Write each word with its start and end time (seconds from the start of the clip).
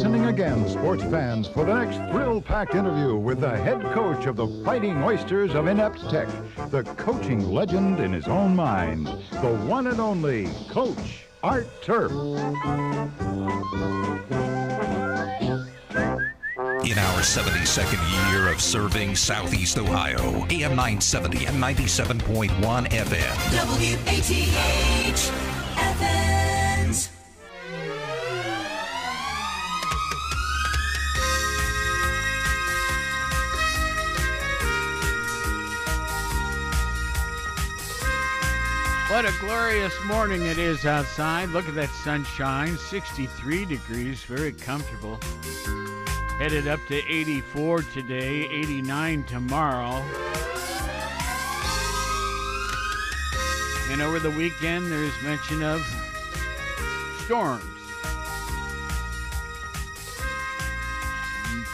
listening 0.00 0.28
again, 0.28 0.66
sports 0.66 1.02
fans, 1.02 1.46
for 1.46 1.66
the 1.66 1.74
next 1.74 1.98
thrill-packed 2.10 2.74
interview 2.74 3.14
with 3.16 3.38
the 3.38 3.54
head 3.58 3.82
coach 3.92 4.24
of 4.24 4.34
the 4.34 4.46
Fighting 4.64 5.02
Oysters 5.02 5.54
of 5.54 5.66
Inept 5.66 6.08
Tech, 6.08 6.26
the 6.70 6.84
coaching 6.96 7.52
legend 7.52 8.00
in 8.00 8.10
his 8.10 8.26
own 8.26 8.56
mind, 8.56 9.08
the 9.42 9.54
one 9.66 9.88
and 9.88 10.00
only 10.00 10.48
Coach 10.70 11.26
Art 11.42 11.66
Turp. 11.82 12.12
In 16.86 16.98
our 16.98 17.20
72nd 17.20 18.32
year 18.32 18.48
of 18.50 18.62
serving 18.62 19.14
Southeast 19.14 19.76
Ohio, 19.76 20.46
AM 20.48 20.76
970 20.76 21.44
and 21.44 21.62
97.1 21.62 22.88
FM. 22.88 23.36
WATH 23.52 25.49
What 39.20 39.28
a 39.28 39.38
glorious 39.38 39.92
morning 40.06 40.46
it 40.46 40.56
is 40.56 40.86
outside. 40.86 41.50
Look 41.50 41.68
at 41.68 41.74
that 41.74 41.90
sunshine. 41.90 42.78
63 42.78 43.66
degrees, 43.66 44.22
very 44.22 44.52
comfortable. 44.52 45.20
Headed 46.38 46.66
up 46.66 46.80
to 46.88 46.96
84 47.06 47.82
today, 47.82 48.48
89 48.48 49.24
tomorrow. 49.24 50.02
And 53.90 54.00
over 54.00 54.20
the 54.20 54.30
weekend, 54.30 54.90
there's 54.90 55.12
mention 55.22 55.62
of 55.62 55.82
storms. 57.26 57.62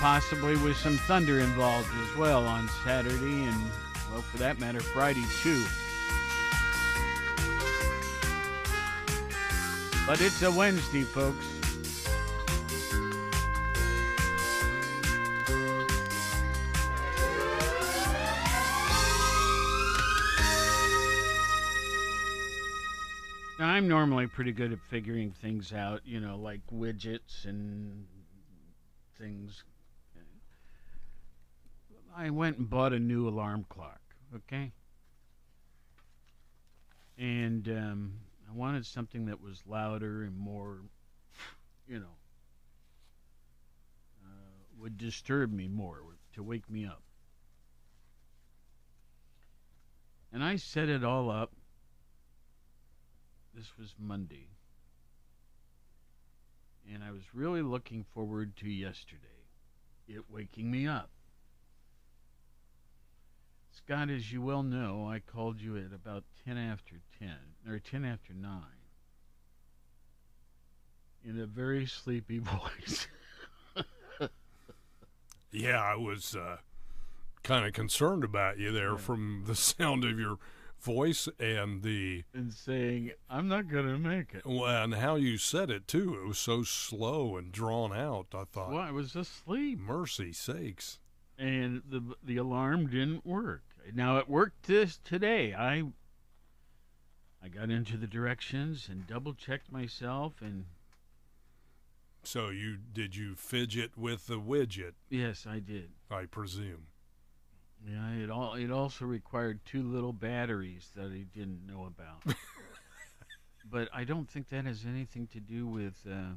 Possibly 0.00 0.56
with 0.56 0.76
some 0.76 0.96
thunder 0.96 1.38
involved 1.38 1.90
as 2.02 2.16
well 2.16 2.44
on 2.44 2.68
Saturday 2.82 3.44
and, 3.44 3.70
well, 4.10 4.22
for 4.22 4.38
that 4.38 4.58
matter, 4.58 4.80
Friday 4.80 5.22
too. 5.44 5.64
But 10.06 10.20
it's 10.20 10.40
a 10.42 10.52
Wednesday, 10.52 11.02
folks. 11.02 11.44
Now, 23.58 23.66
I'm 23.68 23.88
normally 23.88 24.28
pretty 24.28 24.52
good 24.52 24.72
at 24.72 24.78
figuring 24.88 25.32
things 25.32 25.72
out, 25.72 26.02
you 26.04 26.20
know, 26.20 26.36
like 26.36 26.60
widgets 26.72 27.44
and 27.44 28.06
things. 29.18 29.64
I 32.16 32.30
went 32.30 32.58
and 32.58 32.70
bought 32.70 32.92
a 32.92 32.98
new 33.00 33.28
alarm 33.28 33.66
clock, 33.68 34.00
okay? 34.34 34.70
And 37.18 37.66
um, 37.68 38.12
I 38.48 38.54
wanted 38.54 38.86
something 38.86 39.26
that 39.26 39.40
was 39.40 39.62
louder 39.66 40.22
and 40.22 40.36
more, 40.36 40.80
you 41.88 41.98
know, 41.98 42.16
uh, 44.24 44.80
would 44.80 44.96
disturb 44.96 45.52
me 45.52 45.68
more, 45.68 46.02
to 46.34 46.42
wake 46.42 46.68
me 46.70 46.86
up. 46.86 47.02
And 50.32 50.44
I 50.44 50.56
set 50.56 50.88
it 50.88 51.02
all 51.02 51.30
up. 51.30 51.52
This 53.54 53.72
was 53.78 53.94
Monday. 53.98 54.48
And 56.92 57.02
I 57.02 57.10
was 57.10 57.22
really 57.32 57.62
looking 57.62 58.04
forward 58.14 58.54
to 58.58 58.68
yesterday, 58.68 59.48
it 60.06 60.30
waking 60.30 60.70
me 60.70 60.86
up. 60.86 61.10
Scott, 63.72 64.10
as 64.10 64.32
you 64.32 64.42
well 64.42 64.62
know, 64.62 65.08
I 65.08 65.20
called 65.20 65.60
you 65.60 65.76
at 65.76 65.92
about 65.92 66.24
10 66.44 66.56
after 66.56 66.96
10, 67.18 67.28
or 67.68 67.78
10 67.78 68.04
after 68.04 68.32
9, 68.32 68.60
in 71.24 71.40
a 71.40 71.46
very 71.46 71.86
sleepy 71.86 72.38
voice. 72.40 73.08
Yeah, 75.52 75.80
I 75.82 75.94
was 75.96 76.36
uh, 76.36 76.58
kind 77.42 77.64
of 77.66 77.72
concerned 77.72 78.24
about 78.24 78.58
you 78.58 78.72
there 78.72 78.92
Yeah. 78.92 78.96
from 78.98 79.44
the 79.46 79.54
sound 79.54 80.04
of 80.04 80.18
your 80.18 80.38
voice 80.80 81.28
and 81.40 81.82
the 81.82 82.24
and 82.34 82.52
saying, 82.52 83.12
I'm 83.30 83.48
not 83.48 83.68
going 83.68 83.86
to 83.86 83.98
make 83.98 84.34
it. 84.34 84.44
well, 84.44 84.84
and 84.84 84.94
how 84.94 85.14
you 85.14 85.38
said 85.38 85.70
it 85.70 85.88
too. 85.88 86.14
It 86.22 86.26
was 86.26 86.38
so 86.38 86.62
slow 86.62 87.36
and 87.38 87.50
drawn 87.52 87.92
out. 87.96 88.26
I 88.34 88.44
thought, 88.44 88.70
Well, 88.70 88.78
I 88.80 88.90
was 88.90 89.16
asleep, 89.16 89.78
mercy 89.78 90.32
sakes. 90.32 90.98
and 91.38 91.82
the 91.88 92.02
the 92.22 92.36
alarm 92.36 92.88
didn't 92.88 93.24
work. 93.24 93.62
Now 93.94 94.18
it 94.18 94.28
worked 94.28 94.64
this 94.66 94.98
today. 95.04 95.54
I 95.54 95.84
I 97.46 97.48
got 97.48 97.70
into 97.70 97.96
the 97.96 98.08
directions 98.08 98.88
and 98.90 99.06
double 99.06 99.32
checked 99.32 99.70
myself, 99.70 100.32
and 100.40 100.64
So 102.24 102.48
you 102.48 102.76
did 102.76 103.14
you 103.14 103.36
fidget 103.36 103.96
with 103.96 104.26
the 104.26 104.40
widget? 104.40 104.94
yes, 105.10 105.46
I 105.48 105.60
did. 105.60 105.90
I 106.10 106.24
presume. 106.24 106.88
Yeah, 107.88 108.14
it 108.14 108.30
all 108.30 108.54
it 108.54 108.72
also 108.72 109.04
required 109.04 109.60
two 109.64 109.84
little 109.84 110.12
batteries 110.12 110.90
that 110.96 111.12
I 111.12 111.24
didn't 111.32 111.64
know 111.68 111.84
about. 111.86 112.36
but 113.70 113.88
I 113.94 114.02
don't 114.02 114.28
think 114.28 114.48
that 114.48 114.64
has 114.64 114.84
anything 114.84 115.28
to 115.28 115.38
do 115.38 115.68
with 115.68 116.04
uh, 116.04 116.34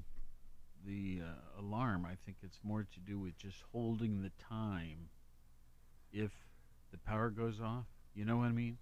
the 0.86 1.22
uh, 1.24 1.62
alarm. 1.62 2.06
I 2.06 2.18
think 2.24 2.38
it's 2.44 2.59
more 2.64 2.84
to 2.84 3.00
do 3.00 3.18
with 3.18 3.36
just 3.40 3.64
holding 3.72 4.22
the 4.22 4.31
time 4.47 5.09
if 6.14 6.31
the 6.91 7.00
power 7.00 7.31
goes 7.31 7.59
off. 7.59 7.86
You 8.14 8.26
know 8.26 8.38
what 8.38 8.46
I 8.46 8.52
mean? 8.52 8.78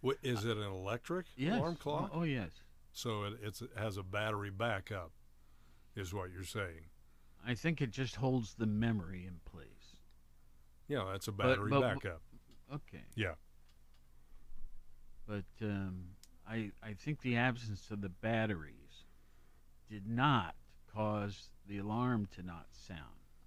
What, 0.00 0.16
is 0.22 0.44
it 0.44 0.56
an 0.56 0.62
electric 0.62 1.26
Yes. 1.36 1.58
alarm 1.58 1.76
clock? 1.76 2.10
Oh, 2.14 2.20
oh, 2.20 2.22
yes. 2.22 2.50
So 2.92 3.24
it 3.24 3.34
it's, 3.42 3.62
it 3.62 3.70
has 3.76 3.96
a 3.96 4.02
battery 4.02 4.50
backup, 4.50 5.10
is 5.96 6.12
what 6.14 6.30
you're 6.30 6.44
saying. 6.44 6.86
I 7.46 7.54
think 7.54 7.80
it 7.80 7.90
just 7.90 8.16
holds 8.16 8.54
the 8.54 8.66
memory 8.66 9.24
in 9.26 9.40
place. 9.50 9.96
Yeah, 10.88 11.04
that's 11.10 11.28
a 11.28 11.32
But- 11.32 11.46
battery 11.48 11.70
but- 11.70 11.80
backup. 11.80 12.22
Okay. 12.72 13.04
Yeah. 13.14 13.34
But 15.26 15.44
um, 15.62 16.04
I 16.48 16.70
I 16.82 16.92
think 16.94 17.20
the 17.22 17.36
absence 17.36 17.90
of 17.90 18.00
the 18.00 18.08
batteries 18.08 19.04
did 19.90 20.06
not 20.06 20.54
cause 20.92 21.48
the 21.66 21.78
alarm 21.78 22.26
to 22.36 22.42
not 22.42 22.66
sound. 22.72 23.00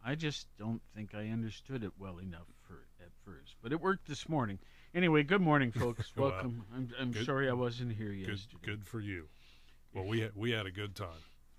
I 0.04 0.16
just 0.16 0.48
don't 0.58 0.82
think 0.96 1.14
I 1.14 1.30
understood 1.30 1.84
it 1.84 1.92
well 2.00 2.18
enough 2.20 2.48
for 2.68 2.86
at 3.00 3.12
first. 3.24 3.56
But 3.62 3.72
it 3.72 3.82
worked 3.82 4.08
this 4.08 4.28
morning. 4.30 4.60
Anyway, 4.94 5.24
good 5.24 5.42
morning, 5.42 5.72
folks. 5.72 6.12
Well, 6.18 6.32
Welcome. 6.32 6.66
I'm 6.76 6.90
I'm 7.00 7.12
good- 7.12 7.26
sorry 7.26 7.50
I 7.50 7.54
wasn't 7.54 7.94
here 7.94 8.10
Good, 8.10 8.28
yesterday. 8.30 8.58
good 8.64 8.84
for 8.86 9.00
you. 9.00 9.28
Well, 9.94 10.06
we 10.06 10.22
had, 10.22 10.32
we 10.36 10.52
had 10.52 10.66
a 10.66 10.72
good 10.72 10.96
time. 10.96 11.10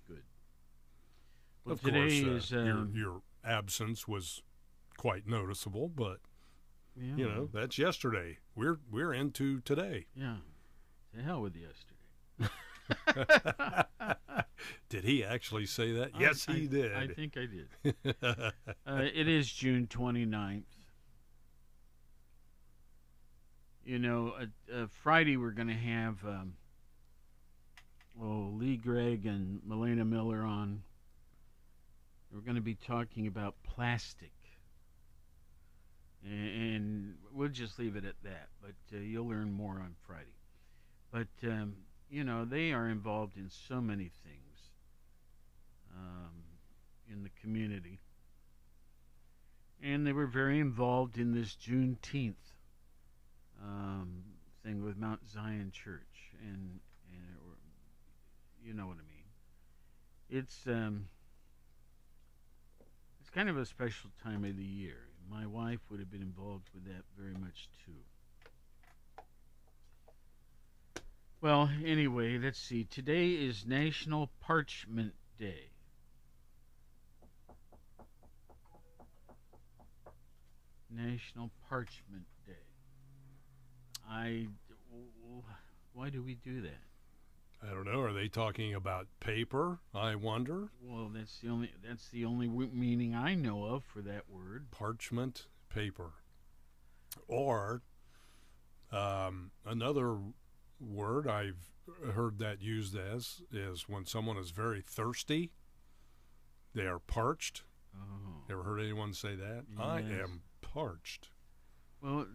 Good. 0.07 0.23
Well, 1.65 1.73
of 1.73 1.81
today 1.81 2.23
course, 2.23 2.31
uh, 2.31 2.35
is 2.35 2.51
your 2.51 2.71
um, 2.71 2.93
your 2.95 3.21
absence 3.43 4.07
was 4.07 4.41
quite 4.97 5.27
noticeable, 5.27 5.87
but 5.89 6.17
yeah, 6.95 7.15
you 7.15 7.27
know 7.27 7.49
that's 7.53 7.77
yesterday. 7.77 8.37
We're 8.55 8.79
we're 8.91 9.13
into 9.13 9.59
today. 9.61 10.07
yeah. 10.15 10.37
To 11.15 11.21
hell 11.21 11.41
with 11.41 11.55
yesterday. 11.55 11.99
Did 14.89 15.03
he 15.03 15.23
actually 15.23 15.65
say 15.67 15.91
that? 15.93 16.11
I- 16.15 16.19
yes, 16.19 16.45
I- 16.49 16.53
he 16.53 16.67
did. 16.67 16.93
I 16.93 17.07
think 17.07 17.37
I 17.37 17.45
did. 17.45 17.67
Uh, 18.85 19.01
it 19.13 19.27
is 19.27 19.49
June 19.51 19.87
29th. 19.87 20.63
You 23.85 23.99
know, 23.99 24.33
uh, 24.39 24.73
uh, 24.73 24.87
Friday 25.03 25.35
we're 25.35 25.51
going 25.51 25.67
to 25.67 25.73
have 25.73 26.15
um, 26.25 26.53
oh, 28.21 28.53
Lee 28.53 28.77
Gregg 28.77 29.25
and 29.25 29.61
Melena 29.67 30.07
Miller 30.07 30.41
on. 30.41 30.83
We're 32.31 32.41
going 32.41 32.55
to 32.55 32.61
be 32.61 32.75
talking 32.75 33.27
about 33.27 33.55
plastic. 33.63 34.31
And, 36.23 36.47
and 36.47 37.13
we'll 37.33 37.49
just 37.49 37.77
leave 37.77 37.97
it 37.97 38.05
at 38.05 38.15
that. 38.23 38.47
But 38.61 38.95
uh, 38.95 39.01
you'll 39.01 39.27
learn 39.27 39.51
more 39.51 39.73
on 39.73 39.95
Friday. 40.07 40.37
But, 41.11 41.27
um, 41.43 41.75
you 42.09 42.23
know, 42.23 42.45
they 42.45 42.71
are 42.71 42.87
involved 42.87 43.35
in 43.35 43.49
so 43.67 43.81
many 43.81 44.11
things 44.23 44.71
um, 45.93 46.31
in 47.11 47.23
the 47.23 47.29
community 47.41 47.99
and 49.83 50.07
they 50.07 50.13
were 50.13 50.25
very 50.25 50.59
involved 50.59 51.17
in 51.17 51.33
this 51.33 51.57
Juneteenth 51.57 52.52
um, 53.63 54.23
thing 54.63 54.83
with 54.83 54.97
Mount 54.97 55.21
Zion 55.27 55.71
Church, 55.71 56.31
and 56.41 56.79
and 57.11 57.37
or, 57.45 57.55
you 58.63 58.73
know 58.73 58.87
what 58.87 58.97
I 58.97 59.07
mean. 59.07 59.23
It's 60.29 60.67
um, 60.67 61.07
it's 63.21 63.29
kind 63.29 63.49
of 63.49 63.57
a 63.57 63.65
special 63.65 64.09
time 64.23 64.43
of 64.43 64.57
the 64.57 64.63
year. 64.63 64.97
My 65.29 65.45
wife 65.45 65.79
would 65.89 65.99
have 65.99 66.11
been 66.11 66.21
involved 66.21 66.69
with 66.73 66.85
that 66.85 67.03
very 67.17 67.33
much 67.33 67.69
too. 67.85 67.93
Well, 71.41 71.69
anyway, 71.83 72.37
let's 72.37 72.59
see. 72.59 72.85
Today 72.85 73.31
is 73.31 73.65
National 73.65 74.29
Parchment 74.39 75.13
Day. 75.37 75.71
National 80.89 81.51
Parchment 81.67 82.23
I. 84.09 84.47
Why 85.93 86.09
do 86.09 86.23
we 86.23 86.35
do 86.35 86.61
that? 86.61 86.81
I 87.65 87.73
don't 87.73 87.85
know. 87.85 88.01
Are 88.01 88.13
they 88.13 88.27
talking 88.27 88.73
about 88.73 89.07
paper? 89.19 89.79
I 89.93 90.15
wonder. 90.15 90.69
Well, 90.81 91.09
that's 91.13 91.39
the 91.39 91.49
only 91.49 91.71
that's 91.87 92.09
the 92.09 92.25
only 92.25 92.47
meaning 92.47 93.15
I 93.15 93.35
know 93.35 93.65
of 93.65 93.83
for 93.83 94.01
that 94.01 94.23
word. 94.29 94.71
Parchment 94.71 95.47
paper. 95.73 96.11
Or 97.27 97.81
um, 98.91 99.51
another 99.65 100.17
word 100.79 101.27
I've 101.27 101.71
heard 102.13 102.39
that 102.39 102.61
used 102.61 102.97
as 102.97 103.41
is 103.51 103.87
when 103.87 104.05
someone 104.05 104.37
is 104.37 104.51
very 104.51 104.81
thirsty, 104.81 105.51
they 106.73 106.85
are 106.85 106.99
parched. 106.99 107.63
Oh. 107.95 108.51
Ever 108.51 108.63
heard 108.63 108.79
anyone 108.79 109.13
say 109.13 109.35
that? 109.35 109.65
I 109.79 109.99
am 109.99 110.41
parched. 110.61 111.29
Well, 112.01 112.25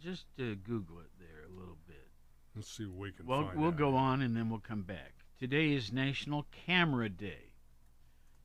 just 0.00 0.26
uh, 0.40 0.54
Google 0.64 0.98
it 0.98 1.10
a 1.54 1.58
little 1.58 1.78
bit. 1.86 2.06
Let's 2.54 2.70
see 2.76 2.86
what 2.86 2.98
we 2.98 3.12
can 3.12 3.26
Well, 3.26 3.46
find 3.46 3.58
we'll 3.58 3.68
out. 3.70 3.76
go 3.76 3.94
on 3.96 4.22
and 4.22 4.36
then 4.36 4.48
we'll 4.50 4.60
come 4.60 4.82
back. 4.82 5.12
Today 5.38 5.72
is 5.72 5.92
National 5.92 6.46
Camera 6.66 7.08
Day. 7.08 7.54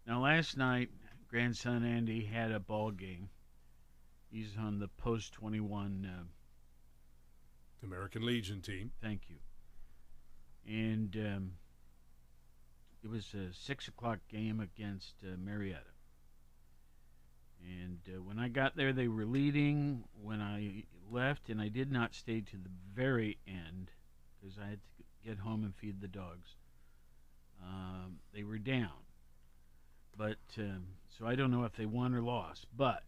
Now, 0.06 0.24
last 0.24 0.58
night, 0.58 0.90
grandson 1.28 1.84
Andy 1.84 2.24
had 2.26 2.52
a 2.52 2.60
ball 2.60 2.92
game. 2.92 3.30
He's 4.32 4.56
on 4.58 4.80
the 4.80 4.88
post 4.88 5.34
21. 5.34 6.10
Uh, 6.12 6.24
American 7.84 8.26
Legion 8.26 8.62
team. 8.62 8.92
thank 9.02 9.22
you. 9.30 9.36
And 10.68 11.16
um, 11.16 11.52
it 13.04 13.10
was 13.10 13.34
a 13.34 13.54
six 13.54 13.88
o'clock 13.88 14.20
game 14.30 14.60
against 14.60 15.14
uh, 15.24 15.38
Marietta. 15.38 15.82
And 17.62 18.00
uh, 18.08 18.22
when 18.22 18.40
I 18.40 18.48
got 18.50 18.76
there, 18.76 18.94
they 18.94 19.08
were 19.08 19.26
leading. 19.26 20.04
When 20.22 20.42
I 20.42 20.84
left, 21.12 21.50
and 21.50 21.62
I 21.62 21.68
did 21.70 21.92
not 21.92 22.14
stay 22.14 22.42
to 22.42 22.58
the 22.58 22.70
very 22.94 23.38
end 23.48 23.92
because 24.40 24.58
I 24.58 24.70
had 24.70 24.80
to 24.98 25.04
get 25.30 25.40
home 25.40 25.64
and 25.64 25.76
feed 25.76 26.02
the 26.02 26.08
dogs. 26.08 26.56
Um, 27.64 28.20
they 28.34 28.44
were 28.44 28.60
down, 28.60 29.06
but 30.16 30.38
um, 30.58 30.86
so 31.18 31.26
I 31.26 31.36
don't 31.36 31.52
know 31.52 31.64
if 31.64 31.74
they 31.76 31.86
won 31.86 32.14
or 32.14 32.22
lost. 32.22 32.68
But 32.76 33.04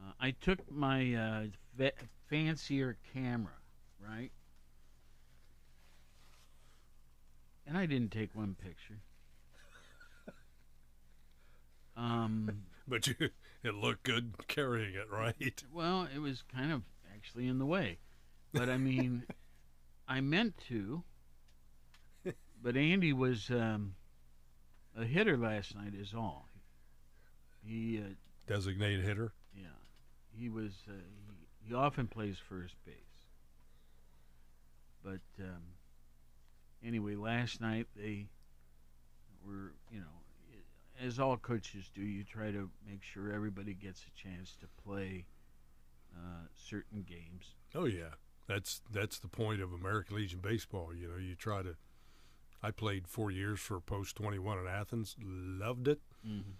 uh, 0.00 0.12
I 0.20 0.32
took 0.32 0.70
my 0.70 1.14
uh, 1.14 1.44
fa- 1.76 1.92
fancier 2.28 2.96
camera, 3.12 3.54
right? 4.00 4.32
And 7.66 7.76
I 7.78 7.86
didn't 7.86 8.10
take 8.12 8.34
one 8.34 8.54
picture. 8.54 9.00
Um, 11.96 12.64
But 12.88 13.06
you, 13.06 13.14
it 13.68 13.74
looked 13.74 14.02
good 14.02 14.34
carrying 14.46 14.94
it, 14.94 15.10
right? 15.10 15.64
well, 15.72 16.06
it 16.14 16.18
was 16.18 16.42
kind 16.54 16.72
of 16.72 16.82
actually 17.14 17.48
in 17.48 17.58
the 17.58 17.66
way. 17.66 17.98
But 18.52 18.68
I 18.68 18.76
mean, 18.76 19.24
I 20.08 20.20
meant 20.20 20.54
to. 20.68 21.02
But 22.62 22.76
Andy 22.78 23.12
was 23.12 23.50
um, 23.50 23.94
a 24.96 25.04
hitter 25.04 25.36
last 25.36 25.74
night, 25.74 25.92
is 25.94 26.14
all. 26.14 26.48
He, 27.62 27.98
uh, 27.98 28.14
Designated 28.46 29.04
hitter. 29.04 29.32
yeah, 29.54 29.66
he 30.34 30.48
was. 30.48 30.72
Uh, 30.88 30.92
he, 31.62 31.68
he 31.68 31.74
often 31.74 32.06
plays 32.06 32.36
first 32.48 32.74
base. 32.86 32.94
But 35.02 35.20
um, 35.44 35.62
anyway, 36.82 37.16
last 37.16 37.60
night 37.60 37.86
they 37.94 38.28
were, 39.46 39.74
you 39.90 40.00
know, 40.00 40.23
as 41.02 41.18
all 41.18 41.36
coaches 41.36 41.90
do, 41.94 42.02
you 42.02 42.24
try 42.24 42.50
to 42.50 42.70
make 42.86 43.02
sure 43.02 43.32
everybody 43.32 43.74
gets 43.74 44.02
a 44.02 44.10
chance 44.20 44.56
to 44.60 44.66
play 44.84 45.26
uh, 46.16 46.46
certain 46.54 47.02
games. 47.02 47.54
Oh 47.74 47.84
yeah, 47.84 48.14
that's 48.46 48.82
that's 48.90 49.18
the 49.18 49.28
point 49.28 49.60
of 49.60 49.72
American 49.72 50.16
Legion 50.16 50.40
baseball. 50.42 50.94
You 50.94 51.08
know, 51.08 51.16
you 51.16 51.34
try 51.34 51.62
to. 51.62 51.76
I 52.62 52.70
played 52.70 53.06
four 53.06 53.30
years 53.30 53.60
for 53.60 53.80
Post 53.80 54.16
Twenty 54.16 54.38
One 54.38 54.58
in 54.58 54.66
Athens. 54.66 55.16
Loved 55.20 55.88
it. 55.88 56.00
Mm-hmm. 56.26 56.52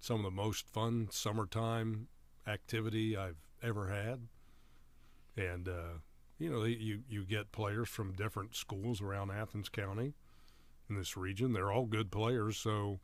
Some 0.00 0.16
of 0.16 0.24
the 0.24 0.30
most 0.30 0.68
fun 0.68 1.08
summertime 1.10 2.08
activity 2.46 3.16
I've 3.16 3.36
ever 3.62 3.88
had. 3.88 4.26
And 5.36 5.68
uh, 5.68 5.98
you 6.38 6.50
know, 6.50 6.64
you 6.64 7.02
you 7.08 7.24
get 7.24 7.52
players 7.52 7.88
from 7.88 8.12
different 8.12 8.56
schools 8.56 9.00
around 9.00 9.30
Athens 9.30 9.68
County, 9.68 10.14
in 10.88 10.96
this 10.98 11.16
region. 11.16 11.52
They're 11.52 11.72
all 11.72 11.86
good 11.86 12.10
players, 12.10 12.56
so 12.56 13.00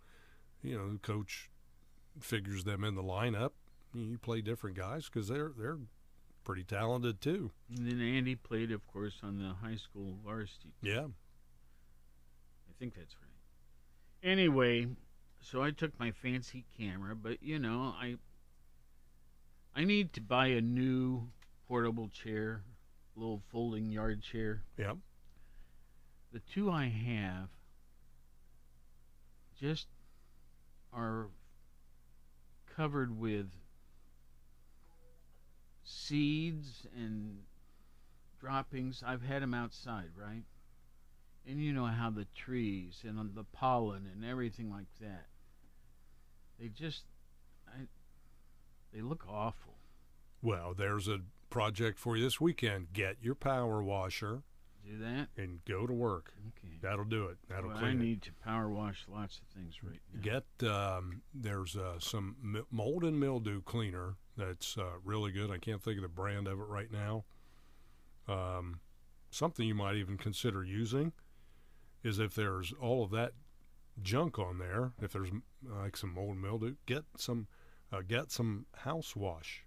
you 0.63 0.77
know, 0.77 0.93
the 0.93 0.99
coach 0.99 1.51
figures 2.21 2.65
them 2.65 2.85
in 2.85 2.95
the 2.95 3.03
lineup. 3.03 3.51
You 3.95 4.19
play 4.19 4.41
different 4.41 4.77
guys 4.77 5.07
because 5.07 5.29
they're 5.29 5.53
they're 5.57 5.79
pretty 6.45 6.65
talented 6.65 7.21
too. 7.21 7.51
And 7.77 7.87
then 7.87 8.01
Andy 8.01 8.35
played, 8.35 8.71
of 8.73 8.87
course, 8.87 9.15
on 9.23 9.39
the 9.39 9.55
high 9.67 9.77
school 9.77 10.17
varsity. 10.25 10.73
Yeah. 10.83 11.07
I 12.69 12.73
think 12.79 12.95
that's 12.95 13.15
right. 13.17 14.31
Anyway, 14.31 14.89
so 15.41 15.63
I 15.63 15.71
took 15.71 15.99
my 15.99 16.11
fancy 16.11 16.65
camera, 16.77 17.15
but 17.15 17.43
you 17.43 17.59
know, 17.59 17.95
I 17.99 18.17
I 19.75 19.85
need 19.85 20.13
to 20.15 20.21
buy 20.21 20.49
a 20.49 20.61
new 20.61 21.29
portable 21.67 22.09
chair, 22.09 22.63
little 23.15 23.43
folding 23.51 23.91
yard 23.91 24.23
chair. 24.23 24.63
Yeah. 24.77 24.95
The 26.33 26.41
two 26.41 26.71
I 26.71 26.89
have 26.89 27.49
just 29.61 29.87
are 30.99 31.29
covered 32.75 33.19
with 33.19 33.47
seeds 35.85 36.87
and 36.97 37.39
droppings. 38.41 39.03
I've 39.07 39.23
had 39.23 39.43
them 39.43 39.55
outside, 39.55 40.11
right? 40.17 40.45
And 41.47 41.63
you 41.63 41.73
know 41.73 41.87
how 41.87 42.11
the 42.11 42.27
trees 42.35 43.03
and 43.07 43.35
the 43.35 43.45
pollen 43.45 44.09
and 44.13 44.25
everything 44.25 44.71
like 44.71 44.89
that. 45.01 45.27
They 46.61 46.69
just, 46.69 47.05
I, 47.67 47.87
they 48.93 49.01
look 49.01 49.25
awful. 49.29 49.75
Well, 50.43 50.75
there's 50.77 51.09
a 51.09 51.21
project 51.51 51.99
for 51.99 52.17
you 52.17 52.25
this 52.25 52.41
weekend. 52.41 52.93
Get 52.93 53.17
your 53.23 53.35
power 53.35 53.83
washer 53.83 54.43
Do 54.89 54.99
that? 54.99 55.29
and 55.37 55.61
go 55.67 55.87
to 55.87 55.93
work. 55.93 56.33
Okay. 56.49 56.75
That'll 56.81 57.05
do 57.05 57.27
it. 57.27 57.37
That'll 57.49 57.69
Well, 57.69 57.77
I 57.77 57.81
clean 57.81 58.01
it. 58.01 58.05
need 58.05 58.23
to 58.23 58.33
power 58.45 58.69
wash 58.71 59.05
lots 59.13 59.39
of 59.39 59.45
things 59.55 59.75
right 59.83 60.01
now. 60.15 60.21
Get 60.23 60.69
um, 60.71 61.23
there's 61.35 61.77
uh, 61.77 61.99
some 61.99 62.65
mold 62.71 63.05
and 63.05 63.21
mildew 63.21 63.61
cleaner 63.63 64.15
that's 64.37 64.79
uh, 64.79 64.99
really 65.05 65.31
good. 65.33 65.51
I 65.51 65.59
can't 65.59 65.83
think 65.83 65.97
of 65.99 66.03
the 66.03 66.09
brand 66.09 66.47
of 66.49 66.59
it 66.59 66.65
right 66.69 66.91
now. 66.91 67.25
Um, 68.27 68.81
something 69.31 69.67
you 69.67 69.75
might 69.75 69.97
even 69.97 70.17
consider 70.17 70.65
using 70.65 71.13
is 72.03 72.19
if 72.19 72.35
there's 72.35 72.73
all 72.81 73.05
of 73.05 73.11
that 73.11 73.33
junk 74.03 74.39
on 74.39 74.59
there. 74.59 74.93
If 75.03 75.13
there's 75.13 75.31
like 75.69 75.97
some 75.97 76.15
mold 76.15 76.31
and 76.31 76.41
mildew, 76.43 76.77
get 76.87 77.05
some 77.17 77.47
uh, 77.93 78.03
get 78.07 78.31
some 78.31 78.67
house 78.77 79.17
wash, 79.17 79.65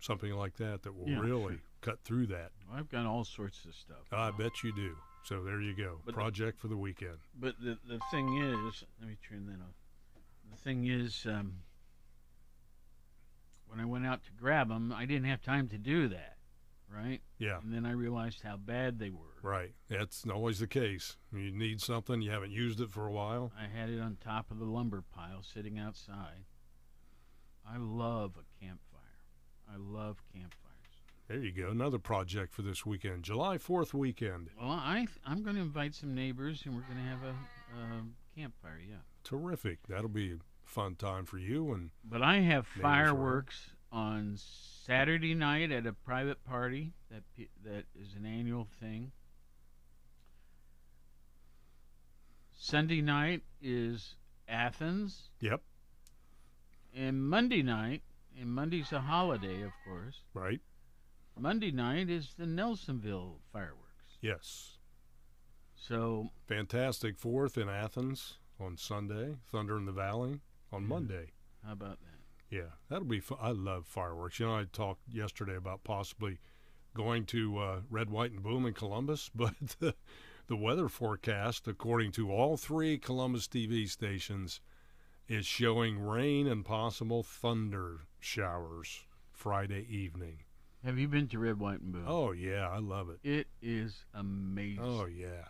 something 0.00 0.32
like 0.32 0.56
that 0.56 0.82
that 0.82 0.92
will 0.94 1.08
Yeah, 1.08 1.20
really 1.20 1.54
sure. 1.54 1.62
cut 1.80 2.00
through 2.04 2.26
that. 2.28 2.52
I've 2.72 2.88
got 2.88 3.06
all 3.06 3.24
sorts 3.24 3.64
of 3.64 3.74
stuff. 3.74 4.12
I 4.12 4.30
bet 4.30 4.62
you 4.64 4.72
do. 4.74 4.96
So 5.24 5.42
there 5.44 5.60
you 5.60 5.74
go. 5.74 6.00
But 6.04 6.12
the- 6.14 6.20
Project 6.20 6.58
for 6.58 6.68
the 6.68 6.76
weekend. 6.76 7.18
But 7.38 7.60
the 7.60 7.78
the 7.86 8.00
thing 8.10 8.36
is, 8.38 8.84
let 8.98 9.08
me 9.08 9.16
turn 9.28 9.46
that 9.46 9.60
off. 9.62 9.74
The 10.50 10.56
thing 10.56 10.86
is, 10.86 11.26
um, 11.26 11.62
when 13.66 13.78
I 13.80 13.84
went 13.84 14.06
out 14.06 14.24
to 14.24 14.32
grab 14.32 14.68
them, 14.68 14.92
I 14.92 15.04
didn't 15.06 15.28
have 15.28 15.42
time 15.42 15.68
to 15.68 15.78
do 15.78 16.08
that, 16.08 16.38
right? 16.88 17.20
Yeah. 17.38 17.60
And 17.62 17.72
then 17.72 17.86
I 17.86 17.92
realized 17.92 18.42
how 18.42 18.56
bad 18.56 18.98
they 18.98 19.10
were. 19.10 19.36
Right. 19.42 19.74
That's 19.88 20.26
always 20.26 20.58
the 20.58 20.66
case. 20.66 21.16
You 21.32 21.52
need 21.52 21.80
something, 21.80 22.20
you 22.20 22.30
haven't 22.30 22.50
used 22.50 22.80
it 22.80 22.90
for 22.90 23.06
a 23.06 23.12
while. 23.12 23.52
I 23.56 23.66
had 23.68 23.90
it 23.90 24.00
on 24.00 24.16
top 24.16 24.50
of 24.50 24.58
the 24.58 24.64
lumber 24.64 25.02
pile 25.14 25.42
sitting 25.42 25.78
outside. 25.78 26.44
I 27.66 27.76
love 27.76 28.32
a 28.36 28.64
campfire. 28.64 28.89
I 29.72 29.76
love 29.78 30.22
campfires. 30.32 30.56
There 31.28 31.38
you 31.38 31.52
go. 31.52 31.70
Another 31.70 31.98
project 31.98 32.52
for 32.52 32.62
this 32.62 32.84
weekend. 32.84 33.22
July 33.22 33.56
4th 33.56 33.94
weekend. 33.94 34.48
Well, 34.60 34.70
I 34.70 35.06
I'm 35.24 35.42
going 35.42 35.56
to 35.56 35.62
invite 35.62 35.94
some 35.94 36.14
neighbors, 36.14 36.62
and 36.64 36.74
we're 36.74 36.82
going 36.82 36.96
to 36.96 37.02
have 37.02 37.22
a, 37.22 37.30
a 37.78 38.02
campfire. 38.36 38.80
Yeah. 38.88 38.96
Terrific. 39.22 39.78
That'll 39.88 40.08
be 40.08 40.32
a 40.32 40.36
fun 40.64 40.96
time 40.96 41.24
for 41.26 41.38
you. 41.38 41.72
And 41.72 41.90
But 42.04 42.22
I 42.22 42.40
have 42.40 42.66
fireworks 42.66 43.70
on 43.92 44.36
Saturday 44.84 45.34
night 45.34 45.70
at 45.70 45.86
a 45.86 45.92
private 45.92 46.44
party 46.44 46.94
that 47.10 47.22
that 47.64 47.84
is 47.94 48.14
an 48.16 48.26
annual 48.26 48.66
thing. 48.80 49.12
Sunday 52.58 53.00
night 53.00 53.42
is 53.62 54.16
Athens, 54.48 55.30
yep, 55.40 55.62
and 56.94 57.22
Monday 57.22 57.62
night, 57.62 58.02
and 58.38 58.50
Monday's 58.50 58.92
a 58.92 59.00
holiday, 59.00 59.62
of 59.62 59.72
course. 59.86 60.20
right. 60.34 60.60
Monday 61.38 61.70
night 61.70 62.10
is 62.10 62.34
the 62.36 62.44
Nelsonville 62.44 63.36
fireworks. 63.52 64.18
Yes. 64.20 64.76
So 65.74 66.30
Fantastic 66.46 67.18
4th 67.18 67.56
in 67.56 67.68
Athens 67.68 68.38
on 68.58 68.76
Sunday. 68.76 69.36
Thunder 69.50 69.78
in 69.78 69.86
the 69.86 69.92
Valley 69.92 70.40
on 70.72 70.84
Mhm. 70.84 70.88
Monday. 70.88 71.32
how 71.64 71.72
about 71.72 71.98
that? 72.00 72.06
Yeah, 72.50 72.70
that'll 72.88 73.04
be 73.06 73.20
fun. 73.20 73.38
I 73.40 73.52
love 73.52 73.86
fireworks. 73.86 74.40
You 74.40 74.46
know, 74.46 74.56
I 74.56 74.64
talked 74.64 75.08
yesterday 75.08 75.54
about 75.56 75.84
possibly 75.84 76.38
going 76.94 77.24
to 77.26 77.58
uh, 77.58 77.82
Red, 77.88 78.10
White, 78.10 78.32
and 78.32 78.42
Boom 78.42 78.66
in 78.66 78.74
Columbus, 78.74 79.28
but 79.34 79.54
the, 79.78 79.94
the 80.48 80.56
weather 80.56 80.88
forecast, 80.88 81.68
according 81.68 82.12
to 82.12 82.30
all 82.32 82.56
three 82.56 82.98
Columbus 82.98 83.46
TV 83.46 83.88
stations, 83.88 84.60
is 85.28 85.46
showing 85.46 86.00
rain 86.00 86.46
and 86.48 86.64
possible 86.64 87.22
thunder 87.22 88.00
showers 88.20 89.00
Friday 89.32 89.86
evening. 89.88 90.38
Have 90.84 90.98
you 90.98 91.08
been 91.08 91.28
to 91.28 91.38
Red, 91.38 91.58
White, 91.60 91.80
and 91.80 91.92
Blue? 91.92 92.04
Oh 92.06 92.32
yeah, 92.32 92.68
I 92.68 92.78
love 92.78 93.08
it. 93.10 93.18
It 93.22 93.48
is 93.60 94.04
amazing. 94.14 94.82
Oh 94.82 95.06
yeah. 95.06 95.44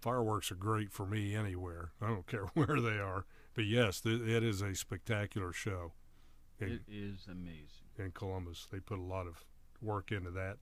Fireworks 0.00 0.52
are 0.52 0.56
great 0.56 0.92
for 0.92 1.06
me 1.06 1.34
anywhere. 1.34 1.90
I 2.00 2.08
don't 2.08 2.26
care 2.26 2.44
where 2.54 2.80
they 2.80 2.98
are. 2.98 3.24
But 3.54 3.64
yes, 3.64 4.00
th- 4.00 4.20
it 4.20 4.44
is 4.44 4.62
a 4.62 4.74
spectacular 4.74 5.52
show. 5.52 5.92
In, 6.60 6.68
It 6.72 6.80
is 6.88 7.26
amazing. 7.30 7.86
in 7.98 8.12
Columbus, 8.12 8.66
they 8.70 8.80
put 8.80 8.98
a 8.98 9.02
lot 9.02 9.26
of 9.26 9.44
work 9.80 10.12
into 10.12 10.30
that 10.32 10.58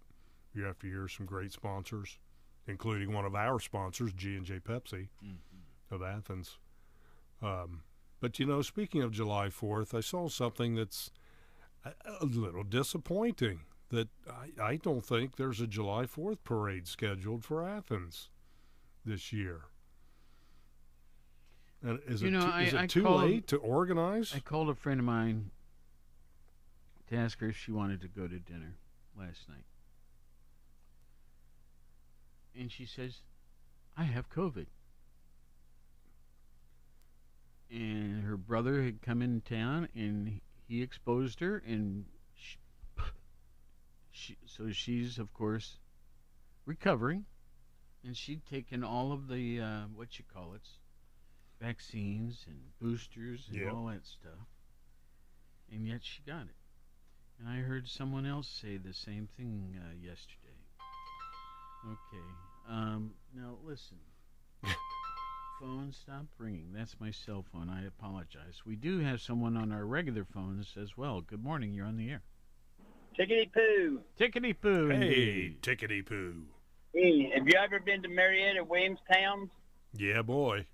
year 0.55 0.69
after 0.69 0.87
year. 0.87 1.09
Some 1.09 1.27
great 1.27 1.53
sponsors, 1.53 2.19
including 2.67 3.13
one 3.13 3.25
of 3.27 3.35
our 3.35 3.61
sponsors, 3.61 4.13
G 4.15 4.37
and 4.37 4.45
J 4.47 4.59
Pepsi 4.59 5.09
Mm-hmm. 5.25 5.95
of 5.95 6.03
Athens. 6.03 6.59
Um, 7.43 7.83
but 8.21 8.39
you 8.39 8.47
know, 8.47 8.63
speaking 8.63 9.03
of 9.03 9.13
July 9.13 9.51
Fourth, 9.51 9.95
I 9.95 10.01
saw 10.01 10.29
something 10.29 10.75
that's 10.75 11.11
a, 11.85 11.93
a 12.21 12.25
little 12.27 12.65
disappointing. 12.65 13.61
That 13.91 14.09
I, 14.29 14.63
I 14.63 14.77
don't 14.77 15.05
think 15.05 15.37
there's 15.37 15.61
a 15.61 15.67
July 15.69 16.07
Fourth 16.07 16.43
parade 16.43 16.89
scheduled 16.89 17.45
for 17.45 17.65
Athens 17.65 18.31
this 19.05 19.33
year. 19.33 19.61
And 21.83 22.01
is 22.07 22.21
You 22.23 22.29
it 22.29 22.31
know, 22.33 22.41
too, 22.41 22.47
I- 22.49 22.63
is 22.63 22.73
it 22.75 22.81
I 22.81 22.87
too 22.89 23.03
called- 23.05 23.23
late 23.23 23.47
to 23.49 23.57
organize? 23.59 24.33
I 24.35 24.41
called 24.41 24.69
a 24.71 24.75
friend 24.75 24.99
of 24.99 25.07
mine 25.07 25.51
to 27.11 27.17
ask 27.17 27.39
her 27.39 27.49
if 27.51 27.57
she 27.57 27.71
wanted 27.71 28.01
to 28.01 28.09
go 28.09 28.27
to 28.27 28.41
dinner 28.41 28.75
last 29.17 29.49
night. 29.49 29.63
And 32.59 32.73
she 32.73 32.87
says, 32.87 33.19
I 33.97 34.05
have 34.05 34.29
COVID. 34.31 34.67
And 37.71 38.23
her 38.25 38.37
brother 38.37 38.83
had 38.83 39.03
come 39.03 39.23
in 39.23 39.41
town 39.41 39.89
and 39.95 40.41
he 40.69 40.83
exposed 40.83 41.41
her, 41.41 41.63
and 41.67 42.05
she, 42.35 42.59
she, 44.11 44.37
so 44.47 44.71
she's, 44.71 45.19
of 45.19 45.33
course, 45.33 45.79
recovering. 46.65 47.25
And 48.05 48.17
she'd 48.17 48.47
taken 48.47 48.85
all 48.85 49.13
of 49.13 49.27
the, 49.29 49.61
uh, 49.61 49.81
what 49.95 50.19
you 50.19 50.25
call 50.33 50.55
it, 50.55 50.63
vaccines 51.61 52.45
and 52.47 52.57
boosters 52.81 53.47
and 53.49 53.59
Yep. 53.61 53.73
all 53.73 53.87
that 53.87 54.07
stuff. 54.07 54.47
And 55.73 55.87
yet 55.87 56.01
she 56.05 56.23
got 56.23 56.43
it. 56.43 56.55
And 57.41 57.49
I 57.49 57.57
heard 57.59 57.89
someone 57.89 58.25
else 58.27 58.49
say 58.49 58.77
the 58.77 58.95
same 58.95 59.27
thing 59.37 59.77
uh, 59.81 59.93
yesterday. 60.01 60.55
Okay. 61.85 62.25
Um, 62.69 63.13
now 63.35 63.57
listen. 63.65 63.99
phone 65.61 65.93
stop 65.93 66.27
ringing. 66.39 66.73
That's 66.75 66.97
my 67.01 67.11
cell 67.11 67.45
phone. 67.53 67.71
I 67.71 67.87
apologize. 67.87 68.63
We 68.67 68.77
do 68.77 68.99
have 69.01 69.21
someone 69.21 69.57
on 69.57 69.73
our 69.73 69.85
regular 69.87 70.25
phones 70.25 70.75
as 70.81 70.97
well. 70.97 71.21
Good 71.23 71.43
morning. 71.43 71.73
You're 71.73 71.87
on 71.87 71.97
the 71.97 72.11
air. 72.11 72.23
Tickety 73.19 73.51
poo. 73.53 74.01
Tickety 74.21 74.55
poo. 74.61 74.89
hey, 74.91 75.57
tickety 75.63 76.05
poo. 76.05 76.43
Hey, 76.93 77.31
have 77.35 77.47
you 77.47 77.55
ever 77.59 77.81
been 77.81 78.03
to 78.03 78.09
Marietta, 78.09 78.63
Williamstown? 78.65 79.51
Yeah, 79.97 80.23
boy. 80.23 80.67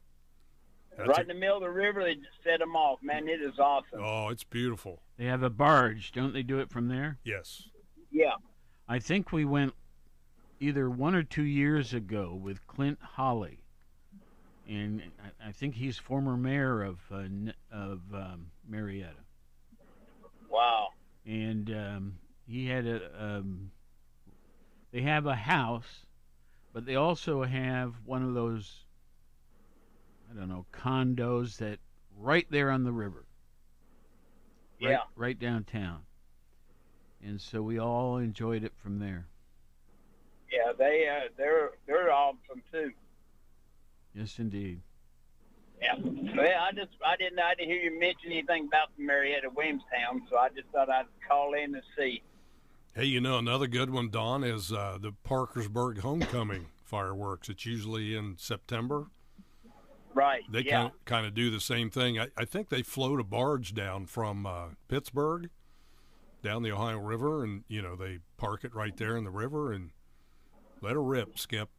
That's 0.97 1.09
right 1.09 1.19
a- 1.19 1.23
in 1.23 1.29
the 1.29 1.35
middle 1.35 1.57
of 1.59 1.63
the 1.63 1.71
river, 1.71 2.03
they 2.03 2.15
just 2.17 2.43
set 2.45 2.59
them 2.59 2.75
off. 2.75 2.99
Man, 3.03 3.29
it 3.29 3.41
is 3.41 3.59
awesome. 3.59 4.01
oh, 4.03 4.29
it's 4.31 4.45
beautiful. 4.45 5.03
They 5.17 5.27
have 5.27 5.43
a 5.43 5.51
barge. 5.51 6.11
Don't 6.13 6.33
they 6.33 6.43
do 6.43 6.59
it 6.59 6.71
from 6.71 6.89
there? 6.89 7.19
Yes. 7.25 7.69
Yeah. 8.11 8.35
I 8.89 8.99
think 8.99 9.31
we 9.33 9.45
went 9.45 9.75
either 10.61 10.91
one 10.91 11.15
or 11.15 11.23
two 11.23 11.45
years 11.45 11.95
ago 11.95 12.35
with 12.35 12.67
Clint 12.67 12.99
Holly, 13.01 13.62
and 14.69 15.03
I, 15.43 15.49
I 15.49 15.53
think 15.53 15.75
he's 15.75 15.99
former 15.99 16.37
mayor 16.37 16.83
of 16.83 16.99
uh, 17.11 17.25
of 17.71 18.01
um, 18.15 18.51
Marietta, 18.69 19.17
Wow. 20.49 20.91
and 21.27 21.71
um, 21.71 22.19
he 22.47 22.67
had 22.67 22.87
a. 22.87 23.25
Um, 23.25 23.71
they 24.93 25.03
have 25.03 25.25
a 25.27 25.35
house, 25.35 26.07
but 26.75 26.85
they 26.85 26.97
also 26.97 27.43
have 27.45 27.95
one 28.05 28.23
of 28.23 28.35
those. 28.35 28.85
I 30.31 30.39
don't 30.39 30.49
know 30.49 30.67
condos 30.73 31.57
that 31.59 31.79
right 32.19 32.47
there 32.51 32.71
on 32.71 32.85
the 32.85 32.93
river. 32.93 33.25
Right, 34.83 34.91
Yeah. 34.91 34.99
right 35.17 35.39
downtown. 35.39 36.01
And 37.25 37.41
so 37.41 37.63
we 37.63 37.79
all 37.79 38.17
enjoyed 38.19 38.65
it 38.65 38.73
from 38.83 38.99
there. 38.99 39.27
Yeah, 40.51 40.73
they 40.77 41.07
uh, 41.09 41.29
they're 41.37 41.71
they're 41.87 42.11
awesome 42.13 42.63
too. 42.71 42.93
Yes, 44.15 44.39
indeed. 44.39 44.81
Yeah. 45.81 45.95
Well, 45.99 46.61
I 46.61 46.73
just 46.73 46.93
I 47.05 47.17
didn't 47.17 47.39
I 47.41 47.55
didn't 47.55 47.71
hear 47.71 47.81
you 47.81 47.99
mention 47.99 48.31
anything 48.33 48.69
about 48.69 48.89
the 48.97 49.05
Marietta, 49.05 49.49
Williamstown, 49.55 50.23
so 50.31 50.37
I 50.37 50.49
just 50.49 50.69
thought 50.73 50.89
I'd 50.89 51.07
call 51.27 51.55
in 51.55 51.75
and 51.75 51.83
see. 51.99 52.23
Hey, 52.95 53.07
you 53.07 53.21
know 53.21 53.39
another 53.39 53.67
good 53.67 53.91
one, 53.91 54.11
Don, 54.11 54.45
is 54.45 54.71
uh, 54.71 54.99
the 55.01 55.13
Parkersburg 55.25 56.01
homecoming 56.01 56.67
fireworks. 56.85 57.49
It's 57.49 57.65
usually 57.65 58.15
in 58.15 58.37
September. 58.39 59.07
Right. 60.15 60.43
They 60.51 60.61
yeah. 60.61 60.73
kind 60.73 60.87
of, 60.87 61.05
kind 61.07 61.27
of 61.27 61.35
do 61.35 61.51
the 61.51 61.61
same 61.61 61.91
thing. 61.91 62.19
I, 62.19 62.29
I 62.37 62.45
think 62.45 62.69
they 62.69 62.83
float 62.83 63.19
a 63.19 63.25
barge 63.25 63.75
down 63.75 64.07
from 64.07 64.45
uh, 64.45 64.67
Pittsburgh 64.89 65.49
down 66.43 66.63
the 66.63 66.73
Ohio 66.73 66.99
River, 66.99 67.45
and 67.45 67.65
you 67.69 67.81
know 67.81 67.97
they 67.97 68.19
park 68.37 68.65
it 68.65 68.75
right 68.75 68.97
there 68.97 69.17
in 69.17 69.25
the 69.25 69.31
river 69.31 69.73
and 69.73 69.91
let 70.81 70.95
her 70.95 71.03
rip. 71.03 71.39
Skip. 71.39 71.71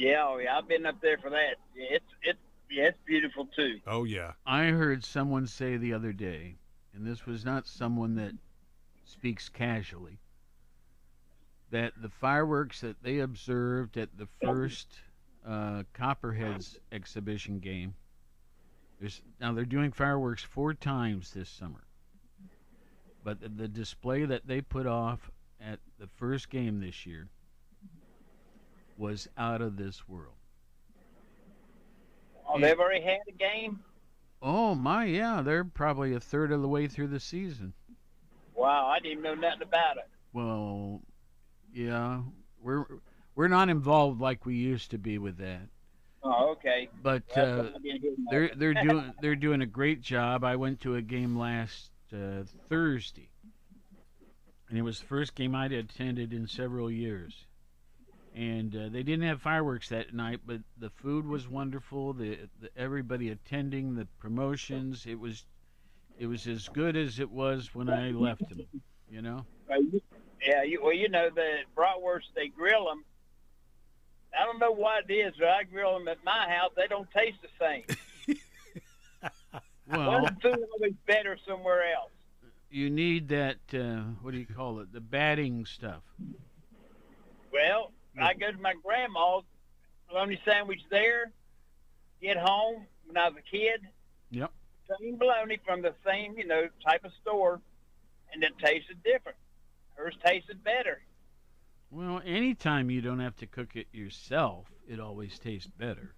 Yeah, 0.00 0.24
oh, 0.26 0.38
yeah, 0.38 0.56
I've 0.56 0.66
been 0.66 0.86
up 0.86 0.98
there 1.02 1.18
for 1.18 1.28
that. 1.28 1.56
Yeah, 1.76 1.96
it's 1.96 2.04
it's 2.22 2.38
yeah, 2.70 2.84
it's 2.84 2.98
beautiful 3.06 3.46
too. 3.54 3.80
Oh 3.86 4.04
yeah, 4.04 4.32
I 4.46 4.68
heard 4.68 5.04
someone 5.04 5.46
say 5.46 5.76
the 5.76 5.92
other 5.92 6.14
day, 6.14 6.56
and 6.94 7.06
this 7.06 7.26
was 7.26 7.44
not 7.44 7.66
someone 7.66 8.14
that 8.14 8.32
speaks 9.04 9.50
casually, 9.50 10.18
that 11.70 11.92
the 12.00 12.08
fireworks 12.08 12.80
that 12.80 13.02
they 13.02 13.18
observed 13.18 13.98
at 13.98 14.08
the 14.16 14.26
first 14.42 14.88
uh, 15.46 15.82
Copperheads 15.92 16.78
exhibition 16.92 17.58
game. 17.58 17.92
There's, 19.00 19.20
now 19.38 19.52
they're 19.52 19.66
doing 19.66 19.92
fireworks 19.92 20.42
four 20.42 20.72
times 20.72 21.32
this 21.32 21.50
summer, 21.50 21.84
but 23.22 23.40
the, 23.40 23.50
the 23.50 23.68
display 23.68 24.24
that 24.24 24.46
they 24.46 24.62
put 24.62 24.86
off 24.86 25.30
at 25.60 25.78
the 25.98 26.06
first 26.06 26.48
game 26.48 26.80
this 26.80 27.04
year 27.04 27.28
was 29.00 29.26
out 29.38 29.62
of 29.62 29.76
this 29.76 30.06
world. 30.06 30.34
Oh, 32.46 32.60
they've 32.60 32.78
already 32.78 33.02
had 33.04 33.18
a 33.28 33.32
game. 33.32 33.80
Oh 34.42 34.74
my, 34.74 35.04
yeah, 35.06 35.40
they're 35.42 35.64
probably 35.64 36.14
a 36.14 36.20
third 36.20 36.52
of 36.52 36.60
the 36.62 36.68
way 36.68 36.86
through 36.86 37.08
the 37.08 37.20
season. 37.20 37.72
Wow, 38.54 38.86
I 38.86 38.98
didn't 39.00 39.22
know 39.22 39.34
nothing 39.34 39.62
about 39.62 39.96
it. 39.96 40.08
Well, 40.32 41.00
yeah, 41.72 42.20
we're 42.62 42.84
we're 43.34 43.48
not 43.48 43.68
involved 43.70 44.20
like 44.20 44.44
we 44.44 44.56
used 44.56 44.90
to 44.90 44.98
be 44.98 45.18
with 45.18 45.38
that, 45.38 45.68
Oh, 46.22 46.50
okay. 46.52 46.88
but 47.02 47.22
uh, 47.36 47.56
what 47.56 47.74
I 47.76 47.78
didn't 47.78 48.02
hear 48.02 48.14
they're 48.30 48.50
they're 48.54 48.74
doing 48.74 49.12
they're 49.22 49.36
doing 49.36 49.62
a 49.62 49.66
great 49.66 50.02
job. 50.02 50.44
I 50.44 50.56
went 50.56 50.80
to 50.82 50.96
a 50.96 51.02
game 51.02 51.38
last 51.38 51.90
uh, 52.12 52.42
Thursday, 52.68 53.30
and 54.68 54.76
it 54.78 54.82
was 54.82 55.00
the 55.00 55.06
first 55.06 55.34
game 55.34 55.54
I'd 55.54 55.72
attended 55.72 56.32
in 56.32 56.46
several 56.46 56.90
years. 56.90 57.46
And 58.34 58.74
uh, 58.76 58.88
they 58.90 59.02
didn't 59.02 59.26
have 59.26 59.42
fireworks 59.42 59.88
that 59.88 60.14
night, 60.14 60.40
but 60.46 60.60
the 60.78 60.90
food 60.90 61.26
was 61.26 61.48
wonderful. 61.48 62.12
The, 62.12 62.38
the 62.60 62.68
everybody 62.76 63.30
attending 63.30 63.94
the 63.96 64.06
promotions, 64.20 65.04
it 65.06 65.18
was 65.18 65.44
it 66.18 66.26
was 66.26 66.46
as 66.46 66.68
good 66.68 66.96
as 66.96 67.18
it 67.18 67.30
was 67.30 67.74
when 67.74 67.90
I 67.90 68.10
left 68.10 68.48
them. 68.48 68.66
You 69.10 69.22
know. 69.22 69.44
Well, 69.68 69.82
you- 69.82 70.02
Yeah, 70.46 70.62
you, 70.62 70.80
well, 70.82 70.92
you 70.94 71.08
know 71.08 71.28
the 71.34 71.58
bratwurst 71.76 72.32
they 72.36 72.48
grill 72.48 72.84
them. 72.86 73.04
I 74.38 74.44
don't 74.44 74.60
know 74.60 74.70
what 74.72 75.10
it 75.10 75.12
is, 75.12 75.34
but 75.38 75.48
I 75.48 75.64
grill 75.64 75.98
them 75.98 76.06
at 76.08 76.22
my 76.24 76.48
house. 76.48 76.70
They 76.76 76.86
don't 76.86 77.10
taste 77.10 77.38
the 77.42 77.48
same. 77.58 77.84
Well, 79.90 80.08
Well, 80.08 80.22
the 80.22 80.36
food 80.40 80.64
always 80.72 80.94
better 81.08 81.36
somewhere 81.48 81.82
else. 81.92 82.12
you 82.70 82.88
need 82.90 83.26
that 83.30 83.56
uh, 83.74 84.02
what 84.22 84.30
do 84.30 84.38
you 84.38 84.46
call 84.46 84.78
it 84.78 84.92
the 84.92 85.00
batting 85.00 85.66
stuff 85.66 86.02
Well, 87.52 87.90
I 88.22 88.34
go 88.34 88.50
to 88.50 88.58
my 88.58 88.74
grandma's 88.84 89.44
bologna 90.08 90.40
sandwich 90.44 90.80
there. 90.90 91.32
Get 92.22 92.36
home 92.36 92.86
when 93.06 93.16
I 93.16 93.28
was 93.28 93.38
a 93.38 93.50
kid. 93.56 93.80
Yep. 94.30 94.52
Same 95.00 95.16
bologna 95.16 95.58
from 95.64 95.82
the 95.82 95.94
same, 96.06 96.36
you 96.36 96.46
know, 96.46 96.68
type 96.84 97.04
of 97.04 97.12
store, 97.22 97.60
and 98.32 98.42
it 98.42 98.52
tasted 98.62 99.02
different. 99.02 99.38
Hers 99.94 100.14
tasted 100.24 100.62
better. 100.64 101.02
well 101.90 102.20
anytime 102.24 102.90
you 102.90 103.00
don't 103.00 103.20
have 103.20 103.36
to 103.36 103.46
cook 103.46 103.74
it 103.76 103.86
yourself 103.92 104.66
it 104.88 104.98
always 105.00 105.38
tastes 105.38 105.68
better 105.78 106.14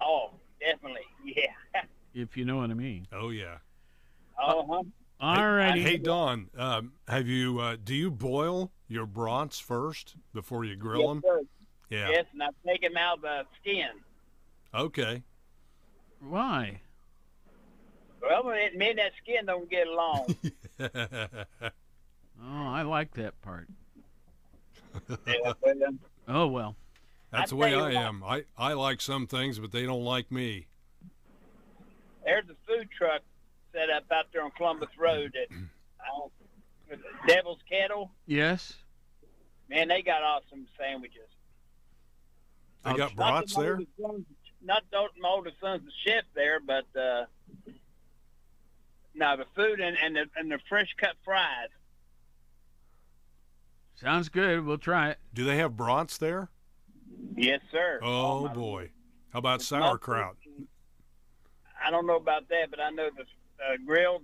Oh, 0.00 0.30
definitely, 0.60 1.00
yeah. 1.24 1.82
if 2.14 2.36
you 2.36 2.44
know 2.44 2.58
what 2.58 2.70
i 2.70 2.74
mean 2.74 3.06
oh 3.12 3.30
yeah. 3.30 3.56
Uh 4.40 4.62
huh. 4.68 4.82
All 5.20 5.50
righty. 5.52 5.82
Hey 5.82 5.96
Don, 5.96 6.48
um, 6.56 6.92
have 7.08 7.26
you 7.26 7.58
uh, 7.58 7.76
do 7.82 7.92
you 7.94 8.08
boil 8.10 8.70
your 8.88 9.06
brats 9.06 9.58
first 9.58 10.16
before 10.34 10.64
you 10.64 10.74
grill 10.76 11.00
Yes, 11.00 11.08
them? 11.08 11.22
sir. 11.24 11.40
Yeah. 11.90 12.08
Yes, 12.10 12.24
and 12.32 12.42
I 12.42 12.48
take 12.66 12.82
them 12.82 12.96
out 12.96 13.18
of 13.18 13.22
the 13.22 13.42
skin. 13.60 13.88
Okay. 14.74 15.22
Why? 16.20 16.80
Well, 18.20 18.44
me 18.44 18.70
me 18.76 18.90
and 18.90 18.98
that 18.98 19.12
skin 19.22 19.46
don't 19.46 19.70
get 19.70 19.86
along. 19.86 20.34
Oh, 22.40 22.68
I 22.68 22.82
like 22.82 23.14
that 23.14 23.40
part. 23.42 23.66
yeah, 25.26 25.52
but, 25.60 25.82
um, 25.82 25.98
Oh 26.28 26.46
well. 26.46 26.76
That's 27.32 27.50
I 27.50 27.54
the 27.54 27.56
way 27.56 27.70
tell 27.70 27.90
you 27.90 27.98
I 27.98 28.00
what. 28.00 28.08
am. 28.08 28.24
I, 28.24 28.44
I 28.56 28.72
like 28.74 29.00
some 29.00 29.26
things, 29.26 29.58
but 29.58 29.72
they 29.72 29.84
don't 29.84 30.04
like 30.04 30.30
me. 30.30 30.66
there's 32.24 32.44
a 32.48 32.54
food 32.66 32.88
truck 32.96 33.22
set 33.72 33.90
up 33.90 34.04
out 34.12 34.26
there 34.32 34.44
on 34.44 34.52
Columbus 34.52 34.88
Road 34.96 35.34
at 35.40 35.48
uh, 36.92 36.96
Devil's 37.26 37.60
Kettle. 37.70 38.10
Yes. 38.26 38.74
Man, 39.68 39.88
they 39.88 40.02
got 40.02 40.22
awesome 40.22 40.66
sandwiches. 40.78 41.28
They 42.84 42.94
got 42.94 43.16
Not 43.16 43.16
brats 43.16 43.54
that 43.54 43.58
my 43.58 43.64
there. 43.64 43.72
oldest 43.74 43.90
son's- 44.00 44.26
Not 44.62 44.82
that 44.92 45.08
my 45.20 45.28
oldest 45.28 45.56
son's 45.60 45.82
a 45.86 46.08
chef 46.08 46.24
there, 46.34 46.58
but 46.60 46.84
uh, 46.98 47.24
no, 49.14 49.36
the 49.36 49.44
food 49.54 49.80
and 49.80 49.96
and 50.02 50.16
the, 50.16 50.24
and 50.36 50.50
the 50.50 50.58
fresh 50.68 50.94
cut 50.98 51.14
fries. 51.24 51.68
Sounds 53.96 54.28
good. 54.28 54.64
We'll 54.64 54.78
try 54.78 55.10
it. 55.10 55.18
Do 55.34 55.44
they 55.44 55.56
have 55.56 55.76
brats 55.76 56.18
there? 56.18 56.48
Yes, 57.36 57.60
sir. 57.72 58.00
Oh 58.02 58.46
my- 58.46 58.54
boy. 58.54 58.90
How 59.32 59.40
about 59.40 59.60
sauerkraut? 59.60 60.36
I 61.84 61.90
don't 61.90 62.06
know 62.06 62.16
about 62.16 62.48
that, 62.48 62.70
but 62.70 62.80
I 62.80 62.90
know 62.90 63.08
the 63.14 63.22
uh, 63.22 63.76
grilled 63.86 64.22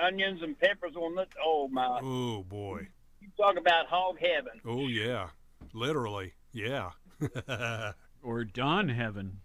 onions 0.00 0.40
and 0.42 0.58
peppers 0.58 0.96
on 0.96 1.18
it. 1.18 1.28
Oh 1.44 1.68
my! 1.68 2.00
Oh 2.02 2.42
boy. 2.42 2.88
You 3.20 3.28
talk 3.36 3.56
about 3.58 3.86
hog 3.86 4.16
heaven. 4.18 4.60
Oh 4.66 4.88
yeah. 4.88 5.28
Literally. 5.72 6.32
Yeah. 6.52 6.90
Or 8.22 8.44
Don 8.44 8.88
Heaven. 8.88 9.40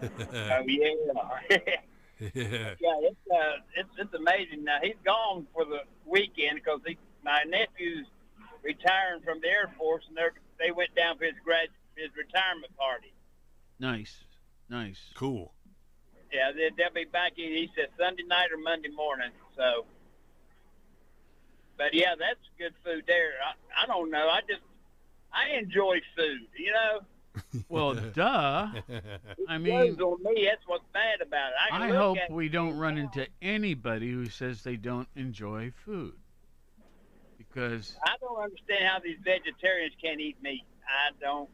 Oh 0.02 0.62
yeah. 0.66 0.94
yeah. 2.20 2.74
Yeah, 2.80 3.08
it's 3.08 3.26
uh, 3.32 3.56
it's 3.76 3.88
it's 3.96 4.14
amazing. 4.14 4.64
Now 4.64 4.78
he's 4.82 4.96
gone 5.04 5.46
for 5.54 5.64
the 5.64 5.80
weekend 6.04 6.56
because 6.56 6.80
he, 6.86 6.98
my 7.24 7.44
nephew's 7.46 8.06
retiring 8.62 9.22
from 9.24 9.40
the 9.40 9.48
Air 9.48 9.70
Force, 9.78 10.04
and 10.08 10.16
they 10.16 10.28
they 10.58 10.72
went 10.72 10.94
down 10.94 11.16
for 11.16 11.24
his 11.24 11.34
grad 11.44 11.68
his 11.96 12.10
retirement 12.16 12.76
party. 12.76 13.12
Nice. 13.78 14.24
Nice. 14.68 14.98
Cool. 15.14 15.54
Yeah, 16.32 16.52
they, 16.52 16.70
they'll 16.76 16.92
be 16.92 17.04
back 17.04 17.32
in. 17.38 17.44
He 17.44 17.70
said 17.74 17.88
Sunday 17.98 18.24
night 18.24 18.48
or 18.52 18.58
Monday 18.58 18.90
morning. 18.90 19.30
So, 19.56 19.86
but 21.76 21.94
yeah, 21.94 22.14
that's 22.18 22.40
good 22.58 22.74
food 22.84 23.04
there. 23.06 23.32
I, 23.44 23.84
I 23.84 23.86
don't 23.86 24.10
know. 24.10 24.28
I 24.28 24.40
just 24.40 24.62
I 25.32 25.56
enjoy 25.58 26.00
food. 26.16 26.48
You 26.56 26.72
know, 26.72 27.00
Well, 27.68 27.94
duh. 27.94 28.68
I 29.48 29.58
mean, 29.58 29.94
grows 29.94 30.00
on 30.00 30.22
me. 30.22 30.46
That's 30.48 30.66
what's 30.66 30.84
bad 30.92 31.20
about 31.20 31.50
it. 31.50 31.72
I, 31.72 31.86
I 31.86 31.88
hope 31.88 32.18
we 32.30 32.48
don't 32.48 32.76
run 32.76 32.98
into 32.98 33.26
anybody 33.42 34.10
who 34.10 34.26
says 34.26 34.62
they 34.62 34.76
don't 34.76 35.08
enjoy 35.16 35.72
food. 35.84 36.14
Because, 37.36 37.96
I 38.04 38.14
don't 38.20 38.38
understand 38.38 38.84
how 38.84 38.98
these 38.98 39.16
vegetarians 39.24 39.94
can't 40.02 40.20
eat 40.20 40.36
meat. 40.42 40.64
I 40.86 41.12
don't. 41.20 41.48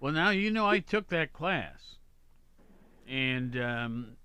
well, 0.00 0.12
now 0.12 0.30
you 0.30 0.50
know 0.50 0.66
I 0.66 0.80
took 0.80 1.08
that 1.08 1.32
class. 1.32 1.96
And 3.08 3.60
um, 3.60 4.16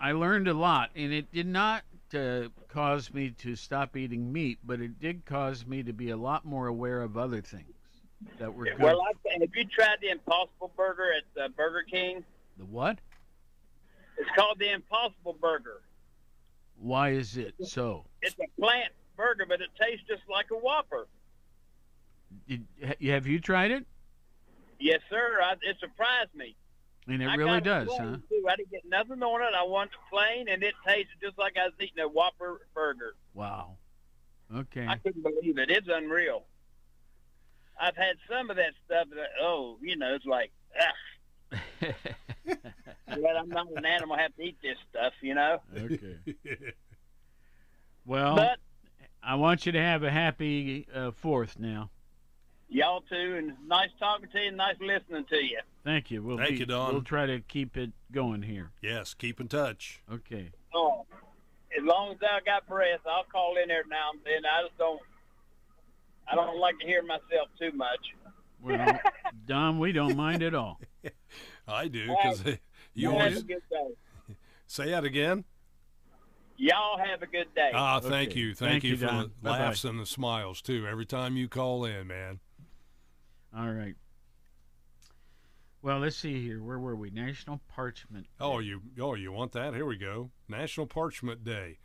I 0.00 0.12
learned 0.12 0.48
a 0.48 0.54
lot. 0.54 0.90
And 0.94 1.12
it 1.12 1.30
did 1.32 1.46
not 1.46 1.82
uh, 2.14 2.48
cause 2.68 3.12
me 3.12 3.30
to 3.38 3.56
stop 3.56 3.96
eating 3.96 4.32
meat, 4.32 4.58
but 4.64 4.80
it 4.80 5.00
did 5.00 5.24
cause 5.24 5.66
me 5.66 5.82
to 5.82 5.92
be 5.92 6.10
a 6.10 6.16
lot 6.16 6.44
more 6.44 6.66
aware 6.66 7.02
of 7.02 7.16
other 7.16 7.40
things 7.40 7.74
that 8.38 8.52
were 8.52 8.64
good. 8.64 8.78
Well, 8.78 9.00
I, 9.02 9.12
have 9.40 9.54
you 9.54 9.64
tried 9.64 9.96
the 10.00 10.10
Impossible 10.10 10.72
Burger 10.76 11.12
at 11.12 11.42
uh, 11.42 11.48
Burger 11.48 11.84
King? 11.90 12.24
the 12.58 12.64
what? 12.64 12.98
It's 14.16 14.28
called 14.36 14.58
the 14.58 14.72
Impossible 14.72 15.36
Burger. 15.40 15.80
Why 16.80 17.10
is 17.10 17.36
it 17.36 17.54
so? 17.62 18.04
It's 18.22 18.36
a 18.38 18.60
plant 18.60 18.92
burger, 19.16 19.46
but 19.48 19.60
it 19.60 19.68
tastes 19.80 20.04
just 20.08 20.22
like 20.30 20.46
a 20.52 20.56
Whopper. 20.56 21.06
Did, 22.48 22.66
have 23.02 23.26
you 23.26 23.40
tried 23.40 23.70
it? 23.70 23.86
Yes, 24.78 25.00
sir. 25.10 25.38
I, 25.42 25.52
it 25.62 25.76
surprised 25.80 26.34
me. 26.34 26.54
And 27.08 27.22
it 27.22 27.26
I 27.26 27.34
really 27.36 27.60
got 27.60 27.86
does, 27.86 27.88
huh? 27.96 28.16
Too. 28.28 28.46
I 28.48 28.56
didn't 28.56 28.70
get 28.70 28.84
nothing 28.86 29.22
on 29.22 29.40
it. 29.42 29.54
I 29.58 29.62
wanted 29.64 29.92
it 29.92 29.98
plain, 30.10 30.48
and 30.48 30.62
it 30.62 30.74
tasted 30.86 31.16
just 31.22 31.38
like 31.38 31.56
I 31.56 31.64
was 31.64 31.72
eating 31.80 32.00
a 32.00 32.08
Whopper 32.08 32.60
burger. 32.74 33.14
Wow. 33.34 33.76
Okay. 34.54 34.86
I 34.86 34.96
couldn't 34.96 35.22
believe 35.22 35.58
it. 35.58 35.70
It's 35.70 35.88
unreal. 35.90 36.44
I've 37.80 37.96
had 37.96 38.16
some 38.28 38.50
of 38.50 38.56
that 38.56 38.72
stuff 38.84 39.08
that, 39.14 39.30
oh, 39.40 39.78
you 39.80 39.96
know, 39.96 40.14
it's 40.14 40.26
like, 40.26 40.50
ugh, 41.52 41.58
glad 42.46 43.36
I'm 43.36 43.48
not 43.48 43.68
an 43.74 43.86
animal. 43.86 44.16
I 44.16 44.22
have 44.22 44.36
to 44.36 44.42
eat 44.42 44.58
this 44.62 44.76
stuff, 44.90 45.12
you 45.22 45.34
know. 45.34 45.60
okay. 45.76 46.16
Well, 48.04 48.36
But 48.36 48.58
I 49.22 49.34
want 49.34 49.66
you 49.66 49.72
to 49.72 49.80
have 49.80 50.02
a 50.02 50.10
happy 50.10 50.86
uh, 50.94 51.10
fourth 51.10 51.58
now. 51.58 51.90
Y'all 52.68 53.00
too, 53.02 53.36
and 53.36 53.52
nice 53.66 53.90
talking 53.98 54.28
to 54.30 54.38
you, 54.40 54.48
and 54.48 54.56
nice 54.56 54.76
listening 54.80 55.24
to 55.30 55.36
you. 55.36 55.58
Thank 55.84 56.10
you. 56.10 56.22
We'll 56.22 56.36
Thank 56.38 56.50
be- 56.50 56.56
you, 56.58 56.66
Don. 56.66 56.92
We'll 56.92 57.02
try 57.02 57.26
to 57.26 57.40
keep 57.40 57.76
it 57.76 57.90
going 58.12 58.42
here. 58.42 58.70
yes. 58.82 59.14
Keep 59.14 59.40
in 59.40 59.48
touch. 59.48 60.02
Okay. 60.12 60.50
Oh, 60.74 61.06
as 61.78 61.84
long 61.84 62.12
as 62.12 62.18
I 62.22 62.40
got 62.44 62.66
breath, 62.66 63.00
I'll 63.06 63.24
call 63.24 63.56
in 63.62 63.68
there 63.68 63.84
now 63.88 64.10
and 64.12 64.20
then. 64.24 64.44
I 64.44 64.64
just 64.66 64.76
don't. 64.78 65.00
I 66.30 66.34
don't 66.34 66.58
like 66.58 66.78
to 66.80 66.86
hear 66.86 67.02
myself 67.02 67.48
too 67.58 67.72
much. 67.72 68.00
Well, 68.60 68.98
Don, 69.46 69.78
we 69.78 69.92
don't 69.92 70.16
mind 70.16 70.42
at 70.42 70.54
all. 70.54 70.80
I 71.68 71.88
do 71.88 72.06
because 72.08 72.44
you 72.44 72.58
Y'all 72.94 73.12
have 73.12 73.20
always 73.28 73.38
a 73.38 73.44
good 73.44 73.62
day. 73.70 74.34
say 74.66 74.90
that 74.90 75.04
again. 75.04 75.44
Y'all 76.58 76.98
have 76.98 77.22
a 77.22 77.26
good 77.26 77.46
day. 77.54 77.70
Ah, 77.72 78.00
thank 78.00 78.30
Okay. 78.30 78.40
you, 78.40 78.54
thank, 78.54 78.72
Thank 78.72 78.84
you, 78.84 78.90
you, 78.90 78.96
for 78.96 79.06
Don. 79.06 79.22
the 79.22 79.28
Bye-bye. 79.42 79.58
laughs 79.60 79.84
and 79.84 80.00
the 80.00 80.04
smiles 80.06 80.60
too. 80.60 80.86
Every 80.90 81.06
time 81.06 81.36
you 81.36 81.48
call 81.48 81.84
in, 81.84 82.08
man. 82.08 82.40
All 83.56 83.72
right. 83.72 83.94
Well, 85.80 86.00
let's 86.00 86.16
see 86.16 86.42
here. 86.42 86.62
Where 86.62 86.78
were 86.78 86.96
we? 86.96 87.10
National 87.10 87.60
Parchment. 87.68 88.26
Oh, 88.40 88.58
you 88.58 88.82
oh 89.00 89.14
you 89.14 89.30
want 89.32 89.52
that? 89.52 89.74
Here 89.74 89.86
we 89.86 89.96
go. 89.96 90.30
National 90.48 90.86
Parchment 90.86 91.44
Day 91.44 91.78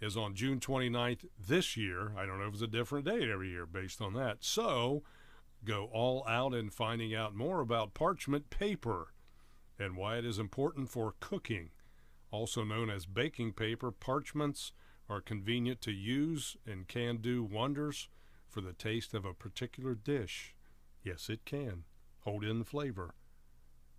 is 0.00 0.16
on 0.16 0.34
June 0.34 0.60
29th 0.60 1.26
this 1.38 1.76
year. 1.76 2.12
I 2.16 2.24
don't 2.24 2.38
know 2.38 2.46
if 2.46 2.54
it's 2.54 2.62
a 2.62 2.68
different 2.68 3.06
date 3.06 3.28
every 3.28 3.50
year 3.50 3.66
based 3.66 4.00
on 4.00 4.14
that. 4.14 4.38
So, 4.40 5.02
go 5.64 5.88
all 5.92 6.26
out 6.28 6.54
in 6.54 6.70
finding 6.70 7.14
out 7.14 7.34
more 7.34 7.60
about 7.60 7.94
parchment 7.94 8.48
paper 8.48 9.12
and 9.78 9.96
why 9.96 10.18
it 10.18 10.24
is 10.24 10.38
important 10.38 10.90
for 10.90 11.14
cooking. 11.20 11.70
Also 12.30 12.64
known 12.64 12.90
as 12.90 13.06
baking 13.06 13.52
paper, 13.52 13.90
parchments 13.90 14.72
are 15.08 15.20
convenient 15.20 15.80
to 15.82 15.92
use 15.92 16.56
and 16.66 16.88
can 16.88 17.18
do 17.18 17.42
wonders 17.42 18.08
for 18.48 18.60
the 18.60 18.72
taste 18.72 19.14
of 19.14 19.24
a 19.24 19.34
particular 19.34 19.94
dish. 19.94 20.54
Yes, 21.02 21.28
it 21.28 21.44
can. 21.44 21.84
Hold 22.20 22.44
in 22.44 22.58
the 22.58 22.64
flavor. 22.64 23.14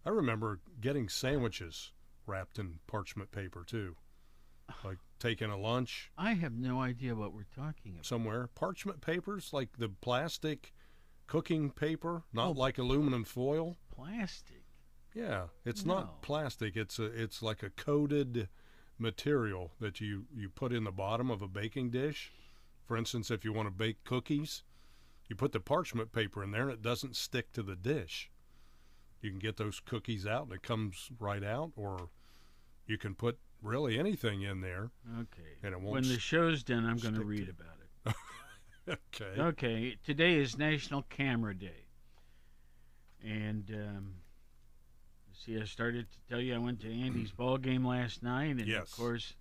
I 0.05 0.09
remember 0.09 0.59
getting 0.79 1.09
sandwiches 1.09 1.91
wrapped 2.25 2.57
in 2.59 2.79
parchment 2.87 3.31
paper 3.31 3.63
too. 3.65 3.95
Like 4.83 4.97
taking 5.19 5.49
a 5.49 5.57
lunch 5.57 6.09
I 6.17 6.33
have 6.33 6.53
no 6.53 6.79
idea 6.81 7.15
what 7.15 7.33
we're 7.33 7.45
talking 7.55 7.93
about. 7.93 8.05
somewhere. 8.05 8.47
Parchment 8.55 9.01
papers, 9.01 9.51
like 9.51 9.77
the 9.77 9.89
plastic 9.89 10.73
cooking 11.27 11.69
paper, 11.71 12.23
not 12.33 12.47
Oh. 12.47 12.51
like 12.51 12.77
aluminum 12.77 13.23
foil. 13.25 13.77
Plastic. 13.89 14.63
Yeah, 15.13 15.47
it's 15.65 15.85
No. 15.85 15.95
not 15.95 16.21
plastic. 16.21 16.75
It's 16.77 16.97
a 16.97 17.05
it's 17.05 17.41
like 17.41 17.61
a 17.61 17.69
coated 17.69 18.47
material 18.97 19.73
that 19.79 19.99
you 19.99 20.27
you 20.33 20.49
put 20.49 20.71
in 20.73 20.85
the 20.85 20.91
bottom 20.91 21.29
of 21.29 21.41
a 21.41 21.47
baking 21.47 21.89
dish. 21.91 22.31
For 22.85 22.95
instance, 22.97 23.29
if 23.31 23.43
you 23.45 23.51
want 23.53 23.67
to 23.67 23.71
bake 23.71 24.03
cookies, 24.05 24.63
you 25.29 25.36
put 25.36 25.51
the 25.51 25.59
parchment 25.59 26.12
paper 26.12 26.43
in 26.43 26.51
there 26.51 26.63
and 26.63 26.71
it 26.71 26.81
doesn't 26.81 27.15
stick 27.15 27.51
to 27.53 27.63
the 27.63 27.75
dish. 27.75 28.29
You 29.21 29.29
can 29.29 29.39
get 29.39 29.57
those 29.57 29.79
cookies 29.79 30.27
out 30.27 30.43
and 30.43 30.53
it 30.53 30.62
comes 30.63 31.09
right 31.19 31.43
out 31.43 31.71
or 31.75 32.09
you 32.86 32.97
can 32.97 33.15
put 33.15 33.39
really 33.62 33.97
anything 33.97 34.41
in 34.41 34.59
there 34.62 34.91
Okay. 35.21 35.57
and 35.63 35.73
it 35.73 35.79
won't 35.79 35.93
When 35.93 36.07
the 36.07 36.19
show's 36.19 36.63
done, 36.63 36.86
I'm 36.86 36.97
going 36.97 37.15
to 37.15 37.23
read 37.23 37.47
about 37.49 37.77
it. 38.05 38.15
okay. 39.15 39.41
Okay, 39.41 39.97
today 40.05 40.36
is 40.36 40.57
National 40.57 41.03
Camera 41.03 41.55
Day. 41.55 41.86
And 43.23 43.71
um, 43.73 44.13
see, 45.33 45.57
I 45.57 45.63
started 45.63 46.07
to 46.12 46.17
tell 46.29 46.41
you 46.41 46.55
I 46.55 46.57
went 46.57 46.81
to 46.81 46.91
Andy's 46.91 47.31
ball 47.38 47.57
game 47.57 47.88
last 47.88 48.21
night, 48.21 48.57
and 48.57 48.67
Yes. 48.67 48.83
of 48.83 48.91
course, 48.91 49.33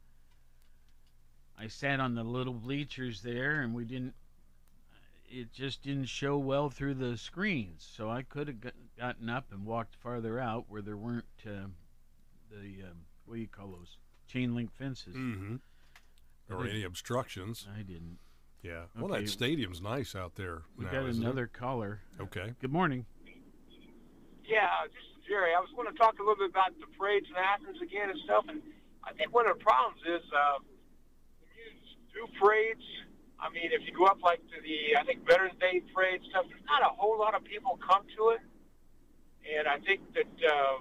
I 1.59 1.67
sat 1.67 1.99
on 1.99 2.15
the 2.15 2.23
little 2.23 2.55
bleachers 2.55 3.23
there, 3.23 3.63
and 3.63 3.75
we 3.75 3.85
didn't. 3.85 4.15
It 5.35 5.51
just 5.51 5.83
didn't 5.83 6.07
show 6.07 6.37
well 6.37 6.69
through 6.69 6.95
the 6.95 7.17
screens, 7.17 7.89
so 7.97 8.11
I 8.11 8.21
could 8.21 8.49
have 8.49 8.61
gotten 8.99 9.31
up 9.31 9.47
and 9.51 9.65
walked 9.65 9.97
farther 9.97 10.39
out 10.39 10.67
where 10.69 10.83
there 10.83 10.97
weren't 10.97 11.25
uh, 11.47 11.69
the 12.51 12.85
um, 12.85 13.07
what 13.25 13.37
do 13.37 13.41
you 13.41 13.49
call 13.49 13.69
those 13.69 13.97
chain 14.29 14.55
link 14.55 14.71
fences. 14.75 15.17
Mm-hmm. 15.17 15.57
Or 16.51 16.67
any 16.67 16.83
obstructions. 16.83 17.67
I 17.75 17.81
didn't. 17.81 18.19
Yeah. 18.63 18.83
Well, 18.95 19.09
that 19.09 19.27
stadium's 19.31 19.81
nice 19.81 20.15
out 20.15 20.35
there. 20.35 20.63
We 20.77 20.85
now, 20.85 20.93
got 20.93 21.09
isn't 21.09 21.23
it? 21.23 21.27
another 21.27 21.47
caller. 21.47 22.01
Okay. 22.21 22.53
Good 22.61 22.71
morning. 22.71 23.07
Yeah, 24.45 24.69
this 24.85 25.01
is 25.17 25.25
Jerry. 25.27 25.55
I 25.57 25.61
was 25.61 25.71
going 25.75 25.91
to 25.91 25.97
talk 25.97 26.19
a 26.19 26.23
little 26.23 26.37
bit 26.37 26.51
about 26.51 26.77
the 26.79 26.87
parades 26.99 27.27
in 27.31 27.37
Athens 27.37 27.81
again 27.81 28.11
and 28.11 28.21
stuff. 28.25 28.45
And 28.49 28.61
I 29.03 29.15
think 29.15 29.33
one 29.33 29.49
of 29.49 29.57
the 29.57 29.65
problems 29.65 30.03
is 30.05 30.23
uh, 30.29 30.61
when 31.41 31.49
you 31.57 32.29
do 32.29 32.39
parades. 32.39 32.85
I 33.43 33.51
mean, 33.51 33.75
if 33.75 33.83
you 33.83 33.91
go 33.91 34.07
up 34.07 34.23
like 34.23 34.39
to 34.55 34.59
the, 34.63 34.95
I 34.95 35.03
think 35.03 35.27
Veterans 35.27 35.59
Day 35.59 35.83
parade 35.91 36.23
stuff, 36.31 36.47
there's 36.47 36.63
not 36.71 36.87
a 36.87 36.95
whole 36.95 37.19
lot 37.19 37.35
of 37.35 37.43
people 37.43 37.75
come 37.83 38.07
to 38.17 38.39
it. 38.39 38.43
And 39.43 39.67
I 39.67 39.83
think 39.83 40.01
that, 40.15 40.31
uh, 40.47 40.79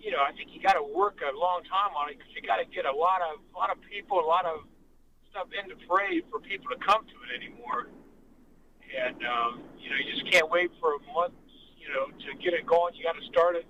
you 0.00 0.10
know, 0.10 0.24
I 0.24 0.32
think 0.32 0.56
you 0.56 0.64
got 0.64 0.80
to 0.80 0.82
work 0.82 1.20
a 1.20 1.36
long 1.36 1.60
time 1.68 1.92
on 1.92 2.08
it 2.08 2.16
because 2.16 2.32
you 2.32 2.40
got 2.40 2.56
to 2.56 2.64
get 2.72 2.88
a 2.88 2.96
lot 2.96 3.20
of, 3.20 3.44
a 3.52 3.58
lot 3.60 3.68
of 3.68 3.76
people, 3.84 4.16
a 4.16 4.24
lot 4.24 4.48
of 4.48 4.64
stuff 5.28 5.52
in 5.52 5.68
the 5.68 5.76
parade 5.84 6.24
for 6.32 6.40
people 6.40 6.72
to 6.72 6.80
come 6.80 7.04
to 7.04 7.16
it 7.28 7.30
anymore. 7.36 7.92
And 8.90 9.20
um, 9.22 9.62
you 9.78 9.92
know, 9.92 10.00
you 10.00 10.10
just 10.10 10.26
can't 10.26 10.50
wait 10.50 10.72
for 10.80 10.98
a 10.98 11.02
month, 11.14 11.36
you 11.78 11.86
know, 11.92 12.10
to 12.10 12.28
get 12.42 12.56
it 12.56 12.66
going. 12.66 12.96
You 12.96 13.04
got 13.04 13.14
to 13.14 13.26
start 13.30 13.54
it. 13.54 13.68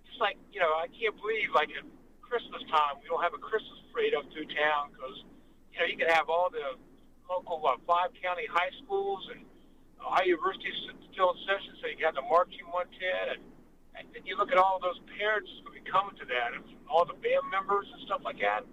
It's 0.00 0.08
just 0.08 0.20
like 0.20 0.40
you 0.50 0.58
know, 0.58 0.72
I 0.82 0.88
can't 0.90 1.14
believe 1.14 1.52
like 1.54 1.70
at 1.70 1.86
Christmas 2.24 2.64
time 2.66 2.98
we 2.98 3.06
don't 3.06 3.22
have 3.22 3.36
a 3.36 3.42
Christmas 3.44 3.78
parade 3.92 4.18
up 4.18 4.26
through 4.34 4.50
town 4.50 4.90
because 4.90 5.22
you 5.72 5.78
know 5.80 5.86
you 5.88 5.96
can 5.96 6.08
have 6.08 6.28
all 6.28 6.48
the 6.52 6.76
local 7.28 7.60
uh, 7.66 7.76
five 7.88 8.12
county 8.20 8.46
high 8.46 8.70
schools 8.84 9.26
and 9.32 9.44
Ohio 10.00 10.36
University 10.36 10.68
is 10.68 10.92
still 11.14 11.32
in 11.32 11.38
session, 11.46 11.72
so 11.80 11.86
you 11.86 11.96
got 11.96 12.14
the 12.14 12.22
marching 12.22 12.66
110 12.68 13.38
and. 13.38 13.42
And 13.92 14.08
then 14.16 14.24
you 14.24 14.40
look 14.40 14.48
at 14.48 14.56
all 14.56 14.80
those 14.80 14.96
parents 15.20 15.50
who 15.60 15.68
be 15.68 15.84
coming 15.84 16.16
to 16.16 16.24
that, 16.24 16.56
and 16.56 16.64
all 16.88 17.04
the 17.04 17.12
band 17.12 17.44
members 17.52 17.84
and 17.92 18.00
stuff 18.08 18.24
like 18.24 18.40
that. 18.40 18.64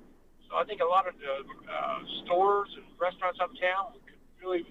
So 0.48 0.58
I 0.58 0.64
think 0.64 0.82
a 0.82 0.88
lot 0.88 1.06
of 1.08 1.14
the 1.20 1.44
uh, 1.68 2.00
stores 2.26 2.72
and 2.80 2.88
restaurants 2.98 3.38
uptown 3.38 4.00
could 4.08 4.18
really 4.42 4.66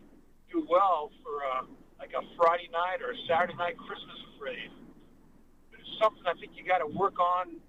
do 0.50 0.66
well 0.66 1.12
for 1.22 1.44
uh, 1.44 1.64
like 2.00 2.10
a 2.16 2.22
Friday 2.36 2.68
night 2.72 2.98
or 3.04 3.12
a 3.12 3.18
Saturday 3.28 3.54
night 3.54 3.76
Christmas 3.78 4.18
parade. 4.40 4.72
But 5.70 5.80
it's 5.84 5.94
something 6.02 6.24
I 6.26 6.34
think 6.40 6.56
you 6.58 6.64
got 6.66 6.80
to 6.80 6.90
work 6.90 7.20
on, 7.20 7.60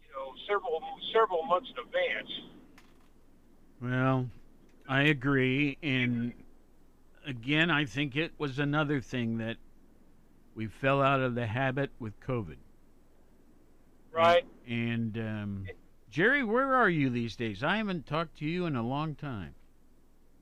you 0.00 0.10
know, 0.14 0.32
several 0.48 0.80
several 1.12 1.44
months 1.44 1.68
in 1.74 1.76
advance. 1.82 2.32
Well, 3.80 4.28
I 4.88 5.02
agree. 5.02 5.78
And 5.82 6.32
again, 7.26 7.70
I 7.70 7.84
think 7.84 8.16
it 8.16 8.32
was 8.38 8.58
another 8.58 9.00
thing 9.00 9.38
that 9.38 9.56
we 10.54 10.66
fell 10.66 11.02
out 11.02 11.20
of 11.20 11.34
the 11.34 11.46
habit 11.46 11.90
with 12.00 12.18
COVID. 12.20 12.56
Right. 14.12 14.44
And 14.66 15.16
um, 15.18 15.66
Jerry, 16.10 16.42
where 16.42 16.74
are 16.74 16.90
you 16.90 17.10
these 17.10 17.36
days? 17.36 17.62
I 17.62 17.76
haven't 17.76 18.06
talked 18.06 18.38
to 18.38 18.44
you 18.44 18.66
in 18.66 18.74
a 18.74 18.82
long 18.82 19.14
time. 19.14 19.54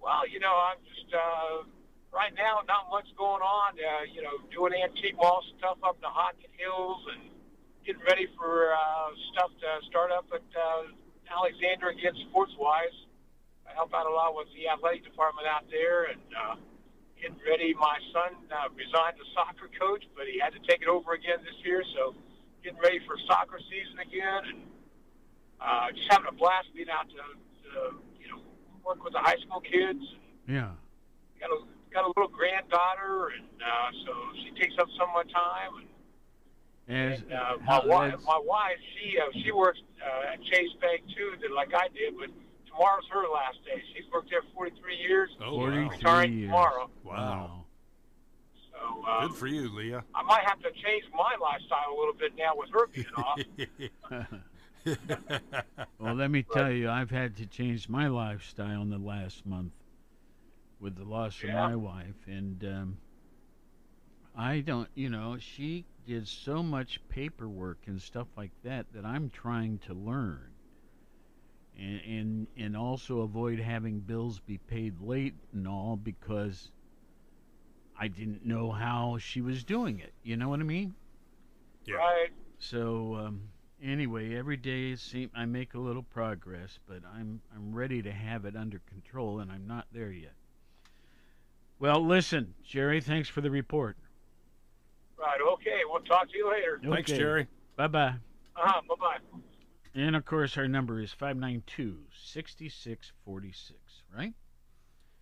Well, 0.01 0.27
you 0.29 0.40
know, 0.40 0.55
I'm 0.55 0.79
just 0.87 1.12
uh, 1.12 1.68
right 2.14 2.33
now 2.35 2.62
not 2.66 2.88
much 2.90 3.07
going 3.18 3.42
on. 3.42 3.75
Uh, 3.75 4.07
you 4.14 4.22
know, 4.22 4.38
doing 4.55 4.72
antique 4.81 5.20
wall 5.20 5.42
stuff 5.59 5.79
up 5.85 5.96
in 5.96 6.03
the 6.03 6.09
Hocking 6.09 6.55
Hills 6.57 7.03
and 7.12 7.31
getting 7.85 8.03
ready 8.03 8.29
for 8.38 8.72
uh, 8.72 9.11
stuff 9.33 9.51
to 9.61 9.87
start 9.90 10.11
up 10.11 10.27
at 10.33 10.46
uh, 10.55 10.88
Alexander 11.29 11.90
again, 11.90 12.14
sports 12.31 12.53
wise. 12.59 13.06
I 13.68 13.74
help 13.74 13.92
out 13.94 14.07
a 14.07 14.14
lot 14.14 14.35
with 14.35 14.48
the 14.55 14.68
athletic 14.68 15.05
department 15.05 15.46
out 15.46 15.64
there 15.70 16.05
and 16.07 16.20
uh, 16.33 16.57
getting 17.20 17.38
ready. 17.44 17.74
My 17.74 17.98
son 18.12 18.38
uh, 18.50 18.70
resigned 18.74 19.18
as 19.18 19.29
soccer 19.35 19.68
coach, 19.79 20.05
but 20.16 20.26
he 20.26 20.38
had 20.38 20.55
to 20.55 20.62
take 20.66 20.83
it 20.83 20.88
over 20.88 21.12
again 21.12 21.42
this 21.42 21.59
year, 21.64 21.83
so 21.94 22.14
getting 22.62 22.79
ready 22.79 23.00
for 23.07 23.16
soccer 23.26 23.59
season 23.70 23.98
again 24.00 24.42
and 24.50 24.59
uh, 25.61 25.90
just 25.94 26.11
having 26.11 26.29
a 26.29 26.33
blast 26.33 26.68
being 26.74 26.90
out 26.90 27.09
to, 27.09 27.22
to 27.64 27.96
you 28.20 28.29
know 28.29 28.40
work 28.85 29.02
with 29.02 29.12
the 29.12 29.20
high 29.20 29.38
school 29.46 29.61
kids. 29.61 30.02
Yeah. 30.48 30.70
Got 31.40 31.50
a 31.50 31.59
got 31.92 32.05
a 32.05 32.12
little 32.16 32.29
granddaughter, 32.29 33.33
and 33.37 33.48
uh, 33.62 33.90
so 34.05 34.12
she 34.44 34.50
takes 34.61 34.74
up 34.79 34.88
some 34.98 35.09
of 35.11 35.26
my 35.26 35.33
time. 35.33 35.88
And, 36.88 37.12
As, 37.14 37.20
and 37.22 37.33
uh, 37.33 37.57
my 37.66 37.81
wife, 37.85 38.14
my 38.26 38.40
wife, 38.42 38.79
she 38.94 39.18
uh, 39.18 39.31
she 39.42 39.50
works 39.52 39.81
uh, 40.05 40.33
at 40.33 40.42
Chase 40.44 40.72
Bank 40.81 41.02
too, 41.16 41.35
that 41.40 41.52
like 41.52 41.74
I 41.74 41.88
did, 41.88 42.14
but 42.18 42.31
tomorrow's 42.77 43.05
her 43.11 43.23
last 43.33 43.59
day. 43.65 43.83
She's 43.95 44.05
worked 44.12 44.31
there 44.31 44.43
43 44.55 44.97
years. 44.97 45.31
Oh, 45.45 45.57
43 45.57 45.89
retiring 45.89 46.33
years. 46.39 46.49
tomorrow. 46.49 46.91
Wow. 47.05 47.65
So 48.73 49.05
um, 49.09 49.29
Good 49.29 49.37
for 49.37 49.47
you, 49.47 49.75
Leah. 49.75 50.05
I 50.15 50.23
might 50.23 50.43
have 50.45 50.59
to 50.61 50.71
change 50.71 51.05
my 51.15 51.35
lifestyle 51.41 51.95
a 51.95 51.97
little 51.99 52.15
bit 52.15 52.33
now 52.37 52.53
with 52.57 52.71
her 52.73 52.87
being 52.89 53.07
off. 53.17 54.31
well, 55.99 56.15
let 56.15 56.31
me 56.31 56.43
tell 56.45 56.71
you, 56.71 56.89
I've 56.91 57.11
had 57.11 57.37
to 57.37 57.47
change 57.47 57.89
my 57.89 58.07
lifestyle 58.09 58.83
in 58.83 58.91
the 58.91 58.99
last 58.99 59.45
month 59.47 59.73
with 60.81 60.97
the 60.97 61.05
loss 61.05 61.43
Yeah. 61.43 61.65
of 61.65 61.71
my 61.71 61.77
wife, 61.77 62.15
and 62.27 62.62
um, 62.65 62.99
I 64.37 64.61
don't, 64.61 64.89
you 64.95 65.09
know, 65.09 65.39
she 65.41 65.87
did 66.07 66.29
so 66.29 66.62
much 66.62 67.01
paperwork 67.09 67.79
and 67.87 68.01
stuff 68.01 68.29
like 68.37 68.53
that 68.62 68.87
that 68.93 69.05
I'm 69.05 69.31
trying 69.31 69.79
to 69.87 69.95
learn, 69.95 70.51
and 71.79 72.01
and 72.07 72.47
and 72.57 72.77
also 72.77 73.21
avoid 73.21 73.59
having 73.59 74.01
bills 74.01 74.41
be 74.41 74.59
paid 74.59 75.01
late 75.01 75.35
and 75.53 75.67
all 75.69 75.97
because 75.97 76.71
I 77.99 78.09
didn't 78.09 78.45
know 78.45 78.71
how 78.71 79.19
she 79.19 79.41
was 79.41 79.65
doing 79.65 80.01
it. 80.01 80.12
You 80.23 80.37
know 80.37 80.49
what 80.49 80.61
I 80.61 80.65
mean? 80.65 80.95
Yeah. 81.87 81.97
Right. 81.97 82.29
So 82.59 83.17
um, 83.17 83.49
anyway, 83.83 84.35
every 84.35 84.57
day 84.57 84.97
seem 84.97 85.31
I 85.35 85.45
make 85.45 85.75
a 85.75 85.79
little 85.79 86.03
progress, 86.03 86.79
but 86.87 87.03
I'm 87.15 87.41
I'm 87.55 87.75
ready 87.75 88.03
to 88.03 88.12
have 88.12 88.45
it 88.45 88.57
under 88.57 88.81
control, 88.89 89.41
and 89.41 89.51
I'm 89.51 89.67
not 89.67 89.87
there 89.93 90.12
yet. 90.12 90.33
Well, 91.79 92.05
listen, 92.05 92.55
Jerry, 92.65 93.01
thanks 93.03 93.29
for 93.29 93.43
the 93.43 93.51
report. 93.51 93.97
Right. 95.19 95.39
Okay. 95.55 95.81
We'll 95.89 96.03
talk 96.03 96.31
to 96.31 96.37
you 96.37 96.51
later. 96.51 96.81
Thanks, 96.83 97.11
Jerry. 97.11 97.49
Bye 97.77 97.89
bye. 97.89 98.15
Uh 98.57 98.62
huh. 98.62 98.81
Bye 98.89 98.95
bye. 98.99 99.39
And 99.96 100.14
of 100.14 100.24
course, 100.26 100.59
our 100.59 100.68
number 100.68 101.00
is 101.00 101.12
592 101.12 102.00
6646, 102.12 104.02
right? 104.14 104.35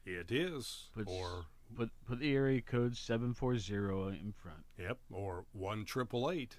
It 0.05 0.33
is. 0.33 0.91
Puts- 0.93 1.11
Or 1.11 1.47
Put, 1.75 1.91
put 2.07 2.19
the 2.21 2.35
area 2.35 2.61
code 2.61 2.97
740 2.97 4.19
in 4.21 4.33
front. 4.37 4.65
yep, 4.79 4.99
or 5.11 5.47
one 5.53 5.85
triple 5.85 6.31
eight 6.31 6.59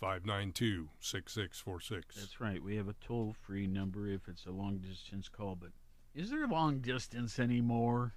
five 0.00 0.24
nine 0.24 0.50
two 0.52 0.88
six 0.98 1.32
six 1.34 1.60
four 1.60 1.78
six. 1.80 2.16
That's 2.16 2.40
right. 2.40 2.60
We 2.62 2.74
have 2.76 2.88
a 2.88 2.94
toll 2.94 3.36
free 3.40 3.66
number 3.68 4.08
if 4.08 4.26
it's 4.28 4.46
a 4.46 4.50
long 4.50 4.78
distance 4.78 5.28
call, 5.28 5.54
but 5.54 5.70
is 6.14 6.30
there 6.30 6.46
long 6.48 6.78
distance 6.80 7.38
anymore? 7.38 8.14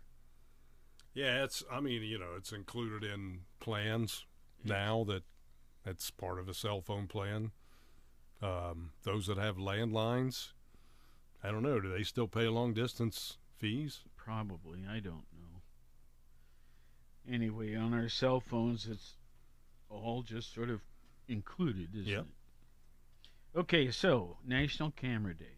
Yeah, 1.13 1.43
it's. 1.43 1.63
I 1.71 1.79
mean, 1.79 2.01
you 2.01 2.17
know, 2.17 2.33
it's 2.37 2.53
included 2.53 3.03
in 3.03 3.41
plans 3.59 4.25
now 4.63 5.03
that 5.03 5.23
that's 5.83 6.09
part 6.11 6.39
of 6.39 6.47
a 6.47 6.53
cell 6.55 6.81
phone 6.81 7.07
plan. 7.07 7.51
Um, 8.41 8.91
those 9.03 9.27
that 9.27 9.37
have 9.37 9.57
landlines, 9.57 10.49
I 11.43 11.51
don't 11.51 11.63
know. 11.63 11.79
Do 11.79 11.89
they 11.91 12.03
still 12.03 12.27
pay 12.27 12.47
long 12.47 12.73
distance 12.73 13.37
fees? 13.57 14.01
Probably. 14.17 14.85
I 14.89 14.99
don't 14.99 15.25
know. 15.33 15.61
Anyway, 17.31 17.75
on 17.75 17.93
our 17.93 18.09
cell 18.09 18.39
phones, 18.39 18.85
it's 18.87 19.13
all 19.89 20.21
just 20.21 20.53
sort 20.53 20.69
of 20.69 20.81
included, 21.27 21.89
isn't 21.95 22.07
Yep. 22.11 22.25
it? 22.25 23.59
Okay, 23.59 23.89
so 23.89 24.37
National 24.43 24.91
Camera 24.91 25.33
Day, 25.33 25.57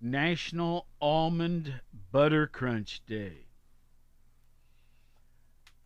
National 0.00 0.86
Almond 1.00 1.80
Butter 2.10 2.46
Crunch 2.46 3.00
Day. 3.06 3.46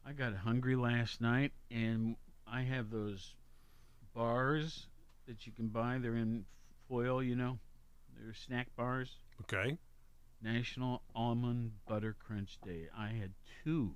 I 0.04 0.12
got 0.12 0.34
hungry 0.34 0.74
last 0.74 1.20
night, 1.20 1.52
and 1.70 2.16
I 2.46 2.62
have 2.62 2.90
those 2.90 3.34
bars 4.14 4.88
that 5.30 5.46
you 5.46 5.52
can 5.52 5.68
buy. 5.68 5.96
They're 6.02 6.16
in 6.16 6.44
foil, 6.88 7.22
you 7.22 7.36
know. 7.36 7.60
They're 8.18 8.34
snack 8.34 8.66
bars. 8.76 9.08
Okay. 9.42 9.78
National 10.42 11.02
Almond 11.14 11.70
Butter 11.86 12.16
Crunch 12.18 12.58
Day. 12.64 12.88
I 12.98 13.10
had 13.10 13.30
two 13.62 13.94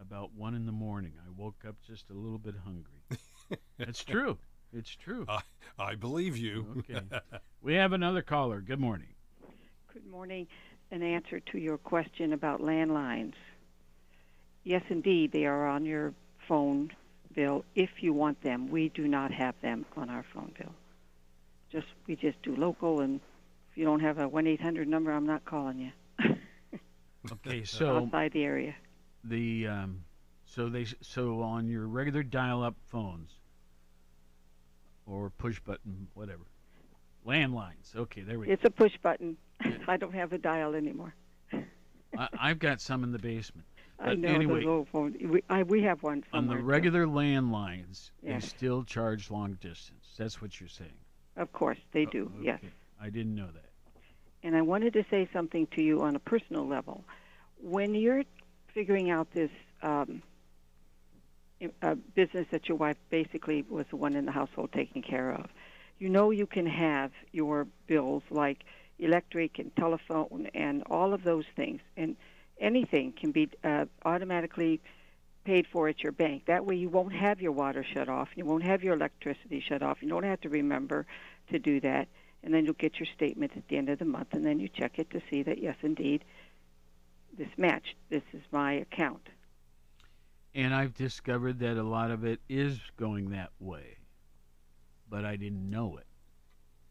about 0.00 0.32
one 0.32 0.54
in 0.54 0.64
the 0.64 0.72
morning. 0.72 1.12
I 1.18 1.30
woke 1.36 1.64
up 1.68 1.76
just 1.86 2.08
a 2.08 2.14
little 2.14 2.38
bit 2.38 2.54
hungry. 2.64 3.58
That's 3.78 4.04
true. 4.04 4.38
It's 4.72 4.96
true. 4.96 5.26
I, 5.28 5.40
I 5.78 5.94
believe 5.96 6.36
you. 6.36 6.66
Okay. 6.78 7.00
We 7.62 7.74
have 7.74 7.92
another 7.92 8.22
caller. 8.22 8.60
Good 8.60 8.78
morning. 8.78 9.08
Good 9.92 10.06
morning. 10.06 10.46
An 10.92 11.02
answer 11.02 11.40
to 11.40 11.58
your 11.58 11.78
question 11.78 12.32
about 12.32 12.60
landlines. 12.60 13.32
Yes, 14.62 14.82
indeed, 14.88 15.32
they 15.32 15.46
are 15.46 15.66
on 15.66 15.84
your 15.84 16.14
phone 16.46 16.92
bill 17.36 17.64
if 17.76 18.02
you 18.02 18.12
want 18.12 18.42
them. 18.42 18.68
We 18.68 18.88
do 18.88 19.06
not 19.06 19.30
have 19.30 19.54
them 19.60 19.86
on 19.96 20.10
our 20.10 20.24
phone 20.34 20.52
bill. 20.58 20.72
Just 21.70 21.86
we 22.08 22.16
just 22.16 22.42
do 22.42 22.56
local, 22.56 23.00
and 23.00 23.20
if 23.70 23.76
you 23.76 23.84
don't 23.84 24.00
have 24.00 24.18
a 24.18 24.26
one 24.26 24.48
eight 24.48 24.60
hundred 24.60 24.88
number, 24.88 25.12
I'm 25.12 25.26
not 25.26 25.44
calling 25.44 25.78
you 25.78 25.92
Okay, 27.32 27.62
so 27.64 27.98
outside 27.98 28.32
the 28.32 28.44
area. 28.44 28.74
the 29.22 29.68
um, 29.68 30.04
so 30.44 30.68
they 30.68 30.86
so 31.02 31.42
on 31.42 31.68
your 31.68 31.86
regular 31.86 32.22
dial-up 32.22 32.74
phones 32.86 33.30
or 35.06 35.30
push 35.30 35.60
button 35.60 36.08
whatever. 36.14 36.42
Landlines. 37.26 37.94
Okay, 37.96 38.22
there 38.22 38.38
we 38.38 38.46
go. 38.46 38.52
It's 38.52 38.64
a 38.64 38.70
push 38.70 38.96
button. 39.02 39.36
I 39.88 39.96
don't 39.96 40.14
have 40.14 40.32
a 40.32 40.38
dial 40.38 40.74
anymore. 40.74 41.14
I, 42.16 42.28
I've 42.38 42.60
got 42.60 42.80
some 42.80 43.02
in 43.02 43.10
the 43.10 43.18
basement. 43.18 43.66
I 43.98 44.14
know 44.14 44.28
anyway, 44.28 44.60
the 44.60 44.66
little 44.66 44.84
phone. 44.92 45.16
We, 45.22 45.42
I, 45.48 45.62
we 45.62 45.82
have 45.82 46.02
one 46.02 46.22
on 46.32 46.46
the 46.48 46.54
too. 46.54 46.60
regular 46.62 47.06
landlines, 47.06 48.10
Yes. 48.22 48.42
they 48.42 48.48
still 48.48 48.84
charge 48.84 49.30
long 49.30 49.54
distance. 49.60 50.04
That's 50.18 50.40
what 50.42 50.60
you're 50.60 50.68
saying. 50.68 50.98
Of 51.36 51.52
course, 51.52 51.78
they 51.92 52.06
Oh, 52.06 52.10
do. 52.10 52.32
Yes. 52.40 52.60
I 53.00 53.10
didn't 53.10 53.34
know 53.34 53.46
that. 53.46 53.70
And 54.42 54.56
I 54.56 54.62
wanted 54.62 54.92
to 54.94 55.04
say 55.10 55.28
something 55.32 55.66
to 55.68 55.82
you 55.82 56.02
on 56.02 56.14
a 56.14 56.18
personal 56.18 56.66
level. 56.66 57.04
When 57.60 57.94
you're 57.94 58.22
figuring 58.68 59.10
out 59.10 59.30
this 59.32 59.50
um, 59.82 60.22
uh, 61.82 61.94
business 62.14 62.46
that 62.50 62.68
your 62.68 62.76
wife 62.76 62.96
basically 63.10 63.64
was 63.68 63.86
the 63.90 63.96
one 63.96 64.14
in 64.14 64.26
the 64.26 64.32
household 64.32 64.70
taking 64.72 65.02
care 65.02 65.30
of, 65.32 65.46
you 65.98 66.08
know 66.10 66.30
you 66.30 66.46
can 66.46 66.66
have 66.66 67.10
your 67.32 67.66
bills 67.86 68.22
like 68.30 68.64
electric 68.98 69.58
and 69.58 69.74
telephone 69.76 70.48
and 70.54 70.82
all 70.90 71.12
of 71.14 71.22
those 71.24 71.44
things, 71.56 71.80
and 71.96 72.16
anything 72.58 73.12
can 73.12 73.32
be 73.32 73.48
uh, 73.64 73.86
automatically 74.04 74.80
paid 75.44 75.66
for 75.66 75.88
at 75.88 76.02
your 76.02 76.12
bank. 76.12 76.44
That 76.46 76.64
way 76.66 76.74
you 76.76 76.88
won't 76.88 77.12
have 77.12 77.40
your 77.40 77.52
water 77.52 77.84
shut 77.84 78.08
off, 78.08 78.28
you 78.34 78.44
won't 78.44 78.64
have 78.64 78.82
your 78.82 78.94
electricity 78.94 79.60
shut 79.60 79.82
off. 79.82 80.02
You 80.02 80.08
don't 80.08 80.24
have 80.24 80.40
to 80.42 80.48
remember 80.48 81.06
to 81.50 81.58
do 81.58 81.80
that 81.80 82.08
and 82.46 82.54
then 82.54 82.64
you'll 82.64 82.74
get 82.74 83.00
your 83.00 83.08
statement 83.12 83.52
at 83.56 83.66
the 83.66 83.76
end 83.76 83.88
of 83.88 83.98
the 83.98 84.04
month, 84.04 84.28
and 84.32 84.44
then 84.44 84.60
you 84.60 84.68
check 84.68 85.00
it 85.00 85.10
to 85.10 85.20
see 85.28 85.42
that 85.42 85.58
yes, 85.58 85.74
indeed, 85.82 86.24
this 87.36 87.48
matched. 87.56 87.96
This 88.08 88.22
is 88.32 88.42
my 88.52 88.74
account. 88.74 89.28
And 90.54 90.72
I've 90.72 90.94
discovered 90.94 91.58
that 91.58 91.76
a 91.76 91.82
lot 91.82 92.12
of 92.12 92.24
it 92.24 92.40
is 92.48 92.78
going 92.96 93.30
that 93.30 93.50
way, 93.58 93.98
but 95.10 95.24
I 95.24 95.34
didn't 95.34 95.68
know 95.68 95.98
it. 95.98 96.06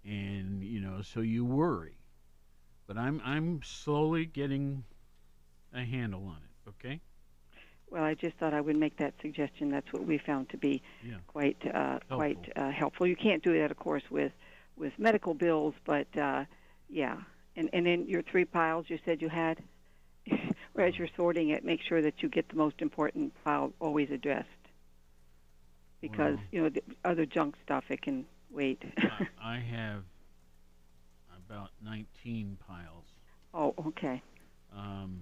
And 0.07 0.61
you 0.61 0.81
know, 0.81 1.01
so 1.01 1.21
you 1.21 1.45
worry. 1.45 1.97
But 2.85 2.97
I'm 2.97 3.21
I'm 3.23 3.61
slowly 3.63 4.25
getting 4.25 4.83
a 5.75 5.83
handle 5.85 6.25
on 6.27 6.37
it. 6.37 6.69
Okay. 6.69 6.99
Well, 7.91 8.03
I 8.03 8.15
just 8.15 8.35
thought 8.37 8.53
I 8.53 8.61
would 8.61 8.75
make 8.77 8.97
that 8.97 9.13
suggestion. 9.21 9.69
That's 9.69 9.91
what 9.93 10.05
we 10.05 10.17
found 10.17 10.49
to 10.49 10.57
be 10.57 10.81
Yeah. 11.03 11.17
quite 11.27 11.57
uh, 11.73 11.99
quite 12.09 12.51
uh, 12.55 12.71
helpful. 12.71 13.05
You 13.07 13.15
can't 13.15 13.43
do 13.43 13.57
that, 13.59 13.71
of 13.71 13.77
course, 13.77 14.03
with 14.09 14.31
with 14.77 14.93
medical 14.97 15.33
bills, 15.33 15.75
but 15.85 16.07
uh, 16.17 16.45
yeah. 16.89 17.17
And 17.55 17.69
and 17.73 17.87
in 17.87 18.07
your 18.07 18.23
three 18.23 18.45
piles, 18.45 18.85
you 18.89 18.99
said 19.05 19.21
you 19.21 19.29
had. 19.29 19.63
As 20.77 20.97
you're 20.97 21.07
sorting 21.15 21.49
it, 21.49 21.63
make 21.63 21.81
sure 21.81 22.01
that 22.01 22.21
you 22.21 22.27
get 22.29 22.49
the 22.49 22.55
most 22.57 22.81
important 22.81 23.33
pile 23.45 23.71
always 23.79 24.09
addressed, 24.11 24.49
because 26.01 26.35
Wow. 26.37 26.43
you 26.51 26.61
know 26.63 26.69
the 26.69 26.83
other 27.05 27.25
junk 27.25 27.55
stuff 27.63 27.85
it 27.89 28.01
can 28.01 28.25
wait. 28.51 28.83
I, 28.97 29.27
I 29.55 29.59
have 29.59 30.03
about 31.47 31.69
19 31.83 32.57
piles. 32.67 33.05
oh, 33.53 33.73
okay. 33.87 34.21
Um, 34.75 35.21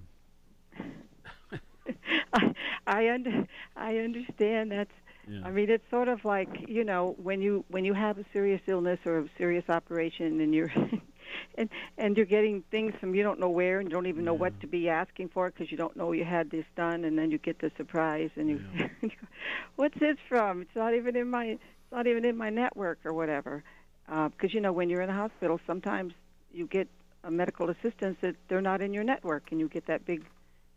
I 2.34 2.54
I, 2.88 3.10
under, 3.10 3.48
I 3.76 3.98
understand. 3.98 4.72
That's. 4.72 4.92
yeah. 5.28 5.42
I 5.46 5.52
mean, 5.52 5.70
it's 5.70 5.90
sort 5.90 6.08
of 6.08 6.26
like 6.26 6.66
you 6.68 6.84
know 6.84 7.16
when 7.22 7.42
you 7.42 7.64
when 7.70 7.86
you 7.86 7.94
have 7.94 8.18
a 8.18 8.26
serious 8.34 8.62
illness 8.68 9.00
or 9.06 9.20
a 9.20 9.30
serious 9.38 9.66
operation 9.70 10.42
and 10.42 10.54
you're 10.54 10.72
and 11.58 11.70
and 11.98 12.18
you're 12.18 12.26
getting 12.26 12.64
things 12.72 12.94
from 13.00 13.16
you 13.16 13.24
don't 13.24 13.40
know 13.40 13.50
where 13.50 13.80
and 13.80 13.90
you 13.90 13.94
don't 13.94 14.08
even 14.08 14.24
know 14.26 14.34
what 14.34 14.60
to 14.62 14.68
be 14.68 14.90
asking 14.90 15.30
for 15.30 15.50
because 15.50 15.72
you 15.72 15.78
don't 15.78 15.96
know 15.96 16.12
you 16.12 16.26
had 16.26 16.50
this 16.50 16.66
done 16.76 17.06
and 17.06 17.18
then 17.18 17.32
you 17.32 17.38
get 17.38 17.60
the 17.60 17.72
surprise 17.78 18.30
and 18.36 18.50
you, 18.50 18.62
Yeah. 18.78 18.88
you 19.02 19.10
go, 19.10 19.28
what's 19.76 19.98
this 20.00 20.18
from? 20.28 20.62
It's 20.62 20.76
not 20.76 20.94
even 20.94 21.16
in 21.16 21.30
my 21.30 21.46
it's 21.46 21.92
not 21.92 22.08
even 22.08 22.26
in 22.26 22.38
my 22.38 22.50
network 22.50 23.00
or 23.06 23.14
whatever. 23.14 23.64
Uh, 24.10 24.28
because 24.30 24.54
you 24.54 24.60
know 24.62 24.74
when 24.74 24.90
you're 24.90 25.02
in 25.02 25.10
a 25.10 25.14
hospital, 25.14 25.60
sometimes 25.66 26.14
you 26.52 26.68
get 26.68 26.88
a 27.24 27.32
medical 27.32 27.70
assistance 27.70 28.18
that 28.22 28.36
they're 28.48 28.62
not 28.62 28.82
in 28.82 28.94
your 28.94 29.04
network 29.04 29.52
and 29.52 29.60
you 29.60 29.70
get 29.70 29.86
that 29.88 30.06
big 30.06 30.26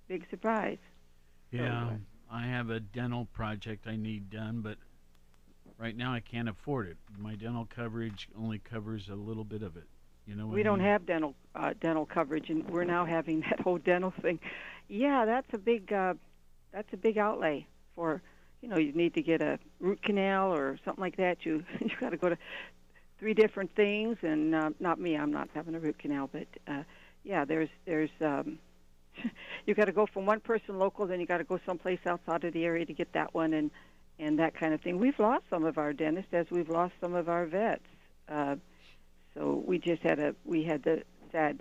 big 0.08 0.24
surprise. 0.30 0.78
Yeah, 1.50 1.92
Okay. 1.92 1.98
I 2.30 2.46
have 2.46 2.70
a 2.70 2.80
dental 2.80 3.26
project 3.26 3.86
I 3.86 3.96
need 3.96 4.30
done, 4.30 4.60
but 4.62 4.78
right 5.78 5.96
now 5.96 6.12
I 6.12 6.20
can't 6.20 6.48
afford 6.48 6.88
it. 6.88 6.96
My 7.18 7.34
dental 7.36 7.66
coverage 7.66 8.28
only 8.36 8.58
covers 8.58 9.08
a 9.08 9.14
little 9.14 9.44
bit 9.44 9.62
of 9.62 9.76
it. 9.76 9.88
You 10.26 10.34
know, 10.36 10.46
we 10.48 10.62
I 10.62 10.62
don't 10.62 10.80
mean? 10.80 10.88
have 10.88 11.06
dental 11.06 11.34
uh, 11.54 11.74
dental 11.80 12.06
coverage, 12.06 12.50
and 12.50 12.68
we're 12.68 12.84
now 12.84 13.04
having 13.04 13.40
that 13.50 13.60
whole 13.60 13.78
dental 13.78 14.12
thing. 14.22 14.38
Yeah, 14.88 15.24
that's 15.24 15.48
a 15.52 15.58
big 15.58 15.92
uh, 15.92 16.14
that's 16.72 16.92
a 16.92 16.96
big 16.96 17.18
outlay 17.18 17.66
for 17.94 18.22
you 18.60 18.68
know 18.68 18.76
you 18.78 18.92
need 18.92 19.14
to 19.14 19.22
get 19.22 19.42
a 19.42 19.58
root 19.80 20.02
canal 20.02 20.52
or 20.52 20.78
something 20.84 21.02
like 21.02 21.16
that. 21.16 21.44
You 21.44 21.64
you 21.80 21.90
got 22.00 22.10
to 22.10 22.16
go 22.16 22.28
to 22.28 22.38
three 23.18 23.34
different 23.34 23.74
things, 23.74 24.18
and 24.22 24.54
uh, 24.54 24.70
not 24.80 25.00
me. 25.00 25.16
I'm 25.16 25.32
not 25.32 25.48
having 25.54 25.74
a 25.74 25.80
root 25.80 25.98
canal, 25.98 26.28
but 26.32 26.46
uh, 26.68 26.82
yeah, 27.24 27.44
there's 27.44 27.70
there's 27.86 28.10
um, 28.20 28.58
you 29.66 29.74
got 29.74 29.86
to 29.86 29.92
go 29.92 30.06
from 30.06 30.26
one 30.26 30.40
person 30.40 30.78
local, 30.78 31.06
then 31.06 31.20
you 31.20 31.26
got 31.26 31.38
to 31.38 31.44
go 31.44 31.58
someplace 31.66 32.00
outside 32.06 32.44
of 32.44 32.52
the 32.52 32.64
area 32.64 32.84
to 32.86 32.92
get 32.92 33.12
that 33.12 33.34
one, 33.34 33.52
and 33.52 33.70
and 34.18 34.38
that 34.38 34.54
kind 34.58 34.72
of 34.72 34.80
thing. 34.80 34.98
We've 34.98 35.18
lost 35.18 35.44
some 35.50 35.64
of 35.64 35.78
our 35.78 35.92
dentists 35.92 36.32
as 36.32 36.46
we've 36.50 36.70
lost 36.70 36.94
some 37.00 37.14
of 37.14 37.28
our 37.28 37.44
vets. 37.46 37.84
Uh, 38.28 38.56
so 39.34 39.62
we 39.66 39.78
just 39.78 40.02
had 40.02 40.18
a 40.18 40.34
we 40.44 40.64
had 40.64 40.82
the 40.82 41.02
sad 41.32 41.58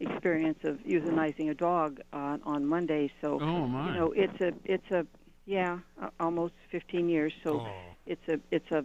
experience 0.00 0.58
of 0.64 0.78
euthanizing 0.78 1.50
a 1.50 1.54
dog 1.54 2.00
on 2.12 2.40
on 2.44 2.66
Monday. 2.66 3.12
So 3.20 3.38
Oh 3.40 3.66
my! 3.66 3.88
you 3.88 3.94
know 4.00 4.12
it's 4.12 4.40
a 4.40 4.52
it's 4.64 4.90
a 4.90 5.06
yeah 5.46 5.78
almost 6.18 6.54
15 6.70 7.08
years. 7.08 7.32
So 7.44 7.60
Oh, 7.60 7.68
it's 8.06 8.28
a 8.28 8.40
it's 8.50 8.70
a 8.70 8.84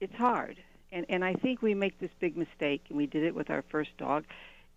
it's 0.00 0.14
hard 0.14 0.58
and 0.92 1.06
and 1.08 1.24
i 1.24 1.32
think 1.34 1.62
we 1.62 1.74
make 1.74 1.98
this 1.98 2.10
big 2.20 2.36
mistake 2.36 2.82
and 2.88 2.98
we 2.98 3.06
did 3.06 3.22
it 3.22 3.34
with 3.34 3.50
our 3.50 3.64
first 3.70 3.90
dog 3.96 4.24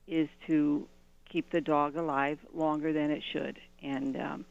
is 0.07 0.29
to 0.47 0.87
keep 1.29 1.51
the 1.51 1.61
dog 1.61 1.95
alive 1.95 2.39
longer 2.53 2.91
than 2.93 3.11
it 3.11 3.23
should 3.31 3.57
and 3.83 4.17
um 4.17 4.45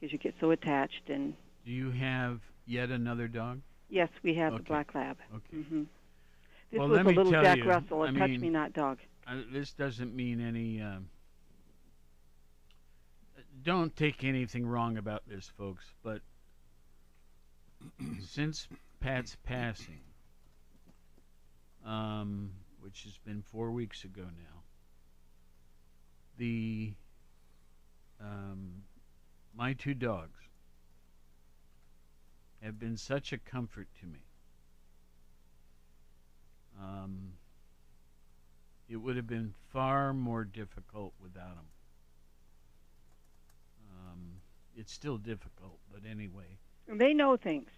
because 0.00 0.12
you 0.12 0.18
get 0.18 0.34
so 0.40 0.50
attached 0.50 1.08
and 1.08 1.34
Do 1.64 1.70
you 1.72 1.90
have 1.90 2.40
yet 2.66 2.90
another 2.90 3.28
dog? 3.28 3.60
yes 3.88 4.08
we 4.22 4.34
have 4.34 4.52
the 4.52 4.58
Okay. 4.60 4.64
black 4.68 4.94
lab 4.94 5.16
Okay. 5.34 5.62
hmm 5.62 5.82
this 6.70 6.78
Well, 6.80 6.88
was 6.88 6.96
let 6.96 7.06
a 7.06 7.10
little 7.10 7.32
jack 7.32 7.58
you, 7.58 7.64
russell 7.64 8.02
a 8.04 8.08
I 8.08 8.12
touch 8.12 8.30
mean- 8.30 8.40
me 8.40 8.48
not 8.50 8.72
dog 8.72 8.98
Uh, 9.26 9.42
this 9.52 9.72
doesn't 9.74 10.14
mean 10.16 10.40
any. 10.40 10.80
Um, 10.82 11.08
don't 13.62 13.94
take 13.94 14.24
anything 14.24 14.66
wrong 14.66 14.96
about 14.96 15.22
this, 15.28 15.46
folks. 15.56 15.84
But 16.02 16.22
since 18.20 18.66
Pat's 19.00 19.36
passing, 19.44 20.00
um, 21.84 22.50
which 22.80 23.04
has 23.04 23.16
been 23.24 23.42
four 23.42 23.70
weeks 23.70 24.02
ago 24.04 24.22
now, 24.22 24.61
the 26.38 26.94
um, 28.20 28.82
my 29.54 29.72
two 29.74 29.94
dogs 29.94 30.38
have 32.62 32.78
been 32.78 32.96
such 32.96 33.32
a 33.32 33.38
comfort 33.38 33.88
to 34.00 34.06
me. 34.06 34.20
Um, 36.80 37.32
it 38.88 38.96
would 38.96 39.16
have 39.16 39.26
been 39.26 39.54
far 39.72 40.12
more 40.14 40.44
difficult 40.44 41.14
without 41.20 41.56
them. 41.56 41.66
Um, 43.90 44.20
it's 44.76 44.92
still 44.92 45.18
difficult, 45.18 45.78
but 45.92 46.02
anyway. 46.08 46.58
they 46.88 47.14
know 47.14 47.36
things 47.36 47.70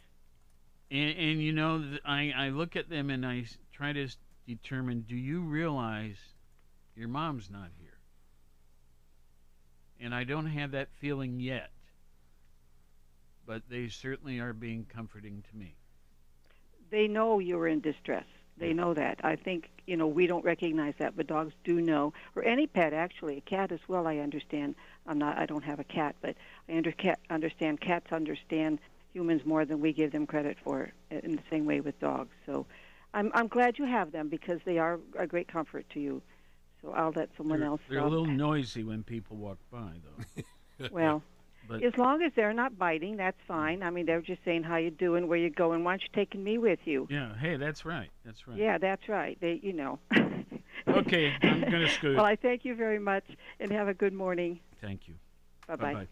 And, 0.91 1.17
and 1.19 1.43
you 1.43 1.53
know, 1.53 1.85
I, 2.05 2.33
I 2.37 2.49
look 2.51 2.77
at 2.77 2.89
them 2.89 3.11
and 3.11 3.25
I 3.27 3.47
try 3.73 3.93
to 3.93 4.09
determine 4.47 5.03
do 5.03 5.17
you 5.17 5.41
realize 5.43 6.19
your 6.95 7.09
mom's 7.09 7.51
not 7.51 7.71
here? 7.79 7.94
And 10.01 10.15
I 10.15 10.25
don't 10.25 10.47
have 10.47 10.73
that 10.73 10.91
feeling 10.93 11.41
yet. 11.41 11.71
But 13.47 13.63
they 13.69 13.89
certainly 13.89 14.39
are 14.41 14.53
being 14.53 14.87
comforting 14.87 15.43
to 15.51 15.57
me. 15.57 15.77
they 16.91 17.09
know 17.09 17.39
you're 17.39 17.67
in 17.69 17.81
distress. 17.81 18.25
They 18.57 18.73
know 18.73 18.95
that. 18.95 19.21
I 19.25 19.37
think 19.37 19.71
you 19.87 19.97
know 19.97 20.07
we 20.07 20.27
don't 20.27 20.45
recognize 20.45 20.95
that, 20.99 21.17
but 21.17 21.27
dogs 21.27 21.55
do 21.65 21.81
know, 21.81 22.13
or 22.37 22.45
any 22.45 22.67
pet 22.67 22.93
actually, 22.93 23.39
a 23.39 23.41
cat 23.41 23.73
as 23.73 23.81
well. 23.89 24.07
I 24.07 24.19
understand. 24.19 24.77
I'm 25.07 25.19
not. 25.19 25.39
I 25.39 25.47
don't 25.47 25.65
have 25.65 25.81
a 25.81 25.85
cat, 25.85 26.17
but 26.21 26.37
I 26.69 26.77
under, 26.77 26.93
cat, 26.93 27.19
understand 27.31 27.81
cats 27.81 28.13
understand 28.13 28.79
humans 29.13 29.45
more 29.45 29.65
than 29.65 29.81
we 29.81 29.93
give 29.93 30.13
them 30.13 30.27
credit 30.27 30.57
for. 30.63 30.93
In 31.11 31.33
the 31.37 31.43
same 31.51 31.67
way 31.67 31.81
with 31.81 31.99
dogs. 32.01 32.35
So, 32.47 32.67
I'm 33.13 33.31
I'm 33.35 33.49
glad 33.49 33.79
you 33.79 33.87
have 33.87 34.13
them 34.13 34.29
because 34.29 34.61
they 34.65 34.79
are 34.79 35.01
a 35.19 35.27
great 35.27 35.49
comfort 35.49 35.87
to 35.91 36.01
you. 36.01 36.23
So 36.85 36.93
I'll 36.93 37.13
let 37.17 37.31
someone 37.37 37.61
They're, 37.61 37.69
else. 37.69 37.81
they're 37.89 37.99
a 38.01 38.09
little 38.09 38.27
noisy 38.27 38.85
when 38.85 39.03
people 39.03 39.37
walk 39.37 39.59
by, 39.71 39.93
though. 40.05 40.43
well, 40.91 41.23
But 41.67 41.83
as 41.83 41.97
long 41.97 42.23
as 42.23 42.31
they're 42.37 42.53
not 42.53 42.77
biting, 42.79 43.17
that's 43.17 43.39
fine. 43.49 43.83
I 43.83 43.89
mean, 43.89 44.05
they're 44.05 44.21
just 44.21 44.45
saying 44.45 44.65
how 44.65 44.77
you 44.77 44.91
doing, 44.91 45.29
where 45.29 45.39
you 45.39 45.49
going. 45.49 45.83
Why 45.83 45.93
aren't 45.93 46.03
you 46.03 46.09
taking 46.15 46.45
me 46.45 46.59
with 46.59 46.81
you? 46.85 47.09
yeah, 47.11 47.35
hey, 47.39 47.57
that's 47.57 47.87
right. 47.87 48.11
That's 48.23 48.47
right. 48.47 48.59
Yeah, 48.59 48.77
that's 48.77 49.09
right. 49.09 49.39
They, 49.41 49.61
you 49.63 49.73
know. 49.73 49.99
Okay, 50.87 51.33
I'm 51.41 51.63
gonna 51.63 51.89
scoot. 51.89 52.17
Well, 52.17 52.27
I 52.27 52.37
thank 52.37 52.65
you 52.67 52.75
very 52.75 52.99
much, 52.99 53.25
and 53.59 53.73
have 53.73 53.89
a 53.89 53.95
good 53.95 54.13
morning. 54.13 54.61
Thank 54.83 55.09
you. 55.09 55.15
Bye 55.67 55.77
bye. 55.77 56.07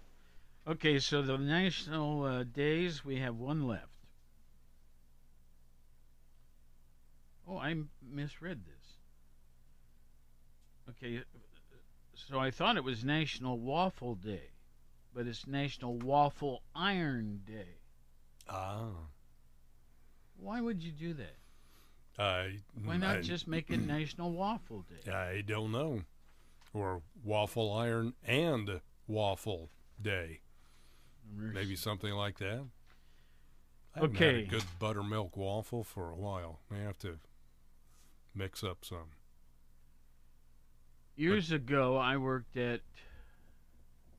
Okay, 0.66 0.98
so 0.98 1.20
the 1.20 1.36
national 1.36 2.24
uh, 2.24 2.44
days, 2.44 3.04
we 3.04 3.18
have 3.18 3.36
one 3.36 3.66
left. 3.68 3.88
Oh, 7.46 7.58
I 7.58 7.70
I 7.70 7.74
misread 8.10 8.64
this. 8.64 8.71
Okay, 10.90 11.18
uh, 11.18 11.20
so 12.14 12.38
I 12.38 12.50
thought 12.50 12.76
it 12.76 12.84
was 12.84 13.04
National 13.04 13.58
Waffle 13.58 14.14
Day, 14.14 14.50
but 15.14 15.26
it's 15.26 15.46
National 15.46 15.96
Waffle 15.96 16.62
Iron 16.74 17.40
Day. 17.46 17.78
Ah. 18.48 18.90
Why 20.36 20.60
would 20.60 20.82
you 20.82 20.90
do 20.92 21.14
that? 21.14 21.36
I, 22.18 22.58
Why 22.84 22.96
not 22.96 23.18
I, 23.18 23.20
just 23.20 23.46
make 23.48 23.70
it 23.70 23.80
National 23.80 24.32
Waffle 24.32 24.84
Day? 25.04 25.10
I 25.10 25.40
don't 25.42 25.72
know. 25.72 26.02
Or 26.74 27.02
waffle 27.22 27.72
iron 27.72 28.14
and 28.26 28.80
waffle 29.06 29.70
day. 30.00 30.40
Maybe 31.34 31.76
something 31.76 32.12
like 32.12 32.38
that. 32.38 32.64
I 33.94 34.00
Okay. 34.00 34.42
a 34.42 34.46
good 34.46 34.64
buttermilk 34.78 35.36
waffle 35.36 35.84
for 35.84 36.10
a 36.10 36.16
while. 36.16 36.60
May 36.70 36.80
have 36.80 36.98
to 37.00 37.18
mix 38.34 38.64
up 38.64 38.84
some. 38.84 39.10
Years 41.16 41.52
ago, 41.52 41.96
I 41.98 42.16
worked 42.16 42.56
at 42.56 42.80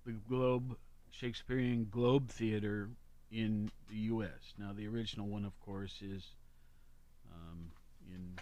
the 0.06 0.12
Globe 0.12 0.78
Shakespearean 1.10 1.88
Globe 1.90 2.30
Theater 2.30 2.90
in 3.32 3.72
the 3.90 3.96
U.S. 3.96 4.54
Now, 4.60 4.74
the 4.74 4.88
original 4.88 5.28
one, 5.28 5.44
of 5.44 5.60
course, 5.60 6.02
is 6.02 6.24
um, 7.34 7.72
in 8.12 8.38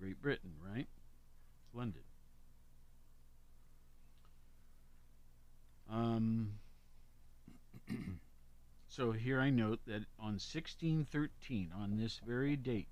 Great 0.00 0.20
Britain, 0.20 0.50
right? 0.68 0.88
London. 1.72 2.02
Um, 5.88 6.54
so 8.88 9.12
here 9.12 9.40
I 9.40 9.50
note 9.50 9.78
that 9.86 10.02
on 10.18 10.40
1613, 10.40 11.70
on 11.78 11.98
this 11.98 12.20
very 12.26 12.56
date, 12.56 12.88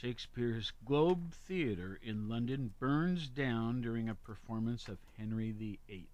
Shakespeare's 0.00 0.72
Globe 0.84 1.32
Theatre 1.32 1.98
in 2.02 2.28
London 2.28 2.74
burns 2.78 3.28
down 3.28 3.80
during 3.80 4.08
a 4.08 4.14
performance 4.14 4.88
of 4.88 4.98
Henry 5.16 5.52
VIII. 5.52 6.08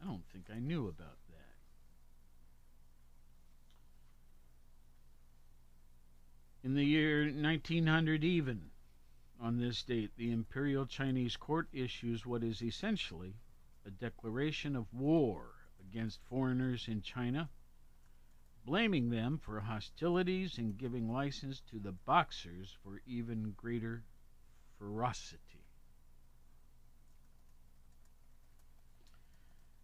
I 0.00 0.06
don't 0.06 0.26
think 0.32 0.46
I 0.50 0.58
knew 0.58 0.88
about 0.88 1.18
that. 1.28 1.36
In 6.64 6.74
the 6.74 6.84
year 6.84 7.24
1900, 7.30 8.24
even 8.24 8.70
on 9.38 9.58
this 9.58 9.82
date, 9.82 10.10
the 10.16 10.32
Imperial 10.32 10.86
Chinese 10.86 11.36
Court 11.36 11.68
issues 11.72 12.24
what 12.24 12.42
is 12.42 12.62
essentially 12.62 13.34
a 13.84 13.90
declaration 13.90 14.74
of 14.74 14.92
war 14.92 15.50
against 15.80 16.22
foreigners 16.22 16.88
in 16.88 17.02
China 17.02 17.50
blaming 18.66 19.10
them 19.10 19.38
for 19.38 19.60
hostilities 19.60 20.58
and 20.58 20.76
giving 20.76 21.08
license 21.08 21.62
to 21.70 21.78
the 21.78 21.92
Boxers 21.92 22.76
for 22.82 23.00
even 23.06 23.54
greater 23.56 24.02
ferocity. 24.78 25.64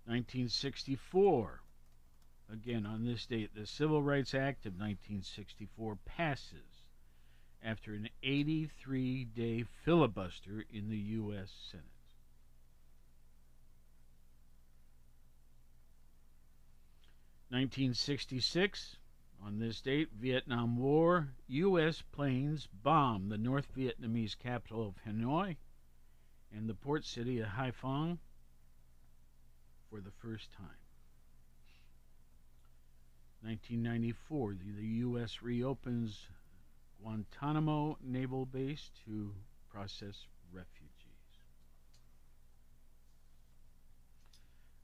1964. 0.04 1.62
Again, 2.52 2.84
on 2.84 3.04
this 3.04 3.24
date, 3.24 3.54
the 3.54 3.66
Civil 3.66 4.02
Rights 4.02 4.34
Act 4.34 4.66
of 4.66 4.72
1964 4.72 5.96
passes 6.04 6.82
after 7.62 7.94
an 7.94 8.08
83 8.22 9.24
day 9.24 9.64
filibuster 9.84 10.64
in 10.68 10.90
the 10.90 10.98
U.S. 10.98 11.52
Senate. 11.70 11.86
1966, 17.52 18.96
on 19.44 19.58
this 19.58 19.82
date, 19.82 20.08
Vietnam 20.18 20.78
War, 20.78 21.28
U.S. 21.48 22.02
planes 22.10 22.66
bomb 22.82 23.28
the 23.28 23.36
North 23.36 23.66
Vietnamese 23.76 24.38
capital 24.38 24.88
of 24.88 24.94
Hanoi 25.06 25.56
and 26.50 26.66
the 26.66 26.72
port 26.72 27.04
city 27.04 27.40
of 27.40 27.48
Haiphong 27.48 28.16
for 29.90 30.00
the 30.00 30.10
first 30.10 30.50
time. 30.52 30.80
1994, 33.42 34.54
the, 34.54 34.72
the 34.80 34.86
U.S. 34.86 35.42
reopens 35.42 36.28
Guantanamo 37.02 37.98
Naval 38.02 38.46
Base 38.46 38.90
to 39.04 39.34
process 39.68 40.24
refugees. 40.50 40.81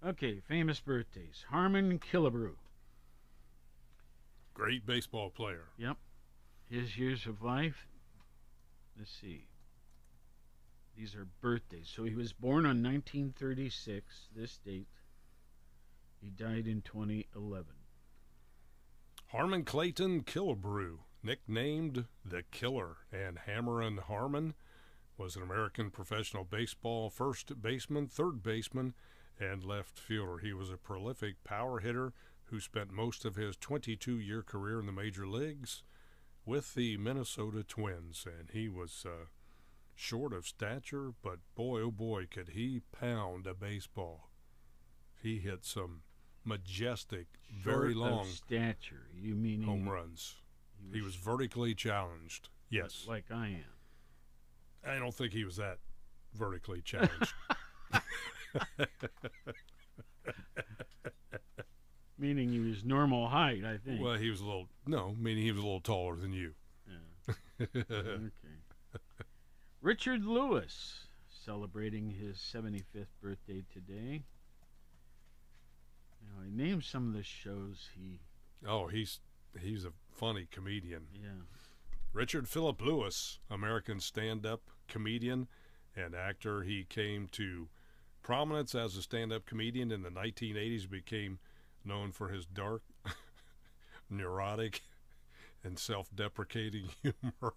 Okay, 0.04 0.40
famous 0.46 0.80
birthdays. 0.80 1.44
Harmon 1.50 1.98
Killebrew. 1.98 2.54
Great 4.54 4.86
baseball 4.86 5.30
player. 5.30 5.70
Yep. 5.76 5.96
His 6.70 6.96
years 6.96 7.26
of 7.26 7.42
life. 7.42 7.86
Let's 8.96 9.10
see. 9.10 9.48
These 10.96 11.14
are 11.14 11.26
birthdays. 11.40 11.90
So 11.94 12.04
he 12.04 12.14
was 12.14 12.32
born 12.32 12.64
on 12.64 12.82
1936, 12.82 14.28
this 14.34 14.58
date. 14.58 14.88
He 16.20 16.30
died 16.30 16.66
in 16.66 16.82
2011. 16.82 17.66
Harmon 19.28 19.64
Clayton 19.64 20.22
Killebrew, 20.22 20.98
nicknamed 21.22 22.06
the 22.24 22.42
Killer, 22.50 22.96
and 23.12 23.38
Hammerin 23.46 23.98
Harmon 23.98 24.54
was 25.16 25.36
an 25.36 25.42
American 25.42 25.90
professional 25.90 26.44
baseball 26.44 27.10
first 27.10 27.60
baseman, 27.60 28.06
third 28.06 28.42
baseman, 28.42 28.94
and 29.40 29.64
left 29.64 29.98
fielder. 29.98 30.38
He 30.38 30.52
was 30.52 30.70
a 30.70 30.76
prolific 30.76 31.42
power 31.44 31.80
hitter 31.80 32.12
who 32.44 32.60
spent 32.60 32.90
most 32.90 33.24
of 33.24 33.36
his 33.36 33.56
22 33.56 34.18
year 34.18 34.42
career 34.42 34.80
in 34.80 34.86
the 34.86 34.92
major 34.92 35.26
leagues 35.26 35.82
with 36.44 36.74
the 36.74 36.96
Minnesota 36.96 37.62
Twins. 37.62 38.26
And 38.26 38.50
he 38.52 38.68
was 38.68 39.04
uh, 39.06 39.26
short 39.94 40.32
of 40.32 40.46
stature, 40.46 41.12
but 41.22 41.38
boy, 41.54 41.80
oh 41.82 41.90
boy, 41.90 42.26
could 42.30 42.50
he 42.50 42.80
pound 42.92 43.46
a 43.46 43.54
baseball. 43.54 44.30
He 45.22 45.38
hit 45.38 45.64
some 45.64 46.02
majestic, 46.44 47.26
very 47.52 47.92
Short 47.92 48.06
of 48.06 48.12
long 48.12 48.26
stature. 48.26 49.08
You 49.14 49.34
mean 49.34 49.62
home 49.62 49.88
runs. 49.88 50.36
He 50.92 51.00
was 51.00 51.16
vertically 51.16 51.74
challenged. 51.74 52.48
Yes. 52.70 53.04
like 53.08 53.24
I 53.30 53.48
am. 53.48 53.64
I 54.86 54.98
don't 54.98 55.14
think 55.14 55.32
he 55.32 55.44
was 55.44 55.56
that 55.56 55.78
vertically 56.34 56.80
challenged. 56.82 57.34
Meaning 62.18 62.50
he 62.50 62.58
was 62.58 62.84
normal 62.84 63.28
height, 63.28 63.64
I 63.64 63.76
think. 63.78 64.02
well, 64.02 64.14
he 64.14 64.28
was 64.28 64.40
a 64.40 64.44
little 64.44 64.68
no, 64.86 65.14
meaning 65.18 65.44
he 65.44 65.52
was 65.52 65.60
a 65.60 65.64
little 65.64 65.80
taller 65.80 66.16
than 66.16 66.32
you. 66.32 66.54
Yeah. 66.88 67.66
okay. 67.76 68.30
Richard 69.80 70.24
Lewis 70.24 71.06
celebrating 71.28 72.10
his 72.10 72.38
75th 72.38 73.06
birthday 73.22 73.62
today. 73.72 74.24
Now, 76.20 76.42
I 76.44 76.48
named 76.50 76.84
some 76.84 77.08
of 77.08 77.14
the 77.14 77.22
shows 77.22 77.88
he. 77.96 78.20
Oh, 78.66 78.88
he's 78.88 79.20
he's 79.60 79.84
a 79.84 79.92
funny 80.10 80.48
comedian. 80.50 81.06
Yeah. 81.14 81.44
Richard 82.12 82.48
Philip 82.48 82.80
Lewis, 82.80 83.38
American 83.50 84.00
stand-up 84.00 84.62
comedian 84.88 85.46
and 85.94 86.14
actor. 86.14 86.62
He 86.62 86.84
came 86.84 87.28
to 87.32 87.68
prominence 88.28 88.74
as 88.74 88.94
a 88.94 89.00
stand-up 89.00 89.46
comedian 89.46 89.90
in 89.90 90.02
the 90.02 90.10
1980s. 90.10 90.88
Became 90.88 91.38
known 91.82 92.12
for 92.12 92.28
his 92.28 92.44
dark, 92.44 92.82
neurotic, 94.10 94.82
and 95.64 95.78
self-deprecating 95.78 96.90
humor. 97.02 97.54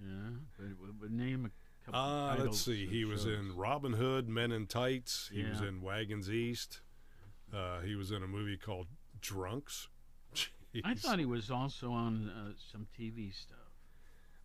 Yeah, 0.00 0.64
but, 1.00 1.10
name 1.10 1.50
a 1.50 1.84
couple. 1.84 2.00
Uh, 2.00 2.36
let's 2.44 2.60
see. 2.60 2.86
He 2.86 3.04
was 3.04 3.22
shows. 3.22 3.38
in 3.38 3.56
Robin 3.56 3.94
Hood, 3.94 4.28
Men 4.28 4.52
in 4.52 4.66
Tights. 4.66 5.28
He 5.32 5.42
was 5.42 5.60
in 5.60 5.82
Wagons 5.82 6.30
East. 6.30 6.80
Uh, 7.52 7.80
he 7.80 7.96
was 7.96 8.12
in 8.12 8.22
a 8.22 8.28
movie 8.28 8.56
called 8.56 8.86
Drunks. 9.20 9.88
I 10.84 10.94
thought 10.94 11.18
he 11.18 11.24
was 11.24 11.50
also 11.50 11.90
on 11.90 12.30
uh, 12.30 12.52
some 12.70 12.86
TV 12.98 13.34
stuff. 13.34 13.61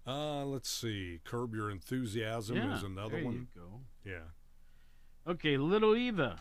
Uh, 0.07 0.45
let's 0.45 0.69
see. 0.69 1.19
Curb 1.25 1.53
Your 1.53 1.69
Enthusiasm 1.69 2.55
yeah, 2.55 2.77
is 2.77 2.83
another 2.83 3.17
there 3.17 3.25
one. 3.25 3.33
you 3.33 3.47
go. 3.61 3.81
Yeah. 4.05 5.31
Okay, 5.31 5.57
Little 5.57 5.95
Eva 5.95 6.39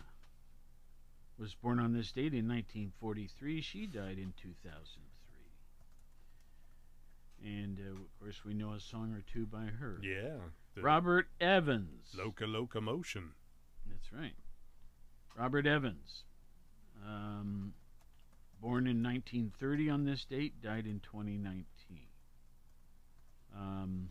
was 1.37 1.53
born 1.53 1.79
on 1.79 1.93
this 1.93 2.11
date 2.11 2.33
in 2.33 2.47
1943. 2.47 3.61
She 3.61 3.85
died 3.85 4.17
in 4.17 4.33
2003. 4.41 4.63
And 7.43 7.77
uh, 7.79 7.91
of 7.91 8.19
course, 8.19 8.43
we 8.45 8.53
know 8.53 8.71
a 8.71 8.79
song 8.79 9.13
or 9.13 9.23
two 9.31 9.45
by 9.45 9.65
her. 9.65 9.99
Yeah. 10.01 10.37
Robert 10.81 11.27
Evans. 11.41 12.15
Loca 12.17 12.45
Locomotion. 12.45 13.31
That's 13.85 14.11
right. 14.13 14.35
Robert 15.37 15.67
Evans. 15.67 16.23
Um, 17.05 17.73
born 18.61 18.87
in 18.87 19.03
1930 19.03 19.89
on 19.89 20.05
this 20.05 20.25
date, 20.25 20.61
died 20.61 20.85
in 20.85 20.99
2019. 21.01 21.65
Um, 23.57 24.09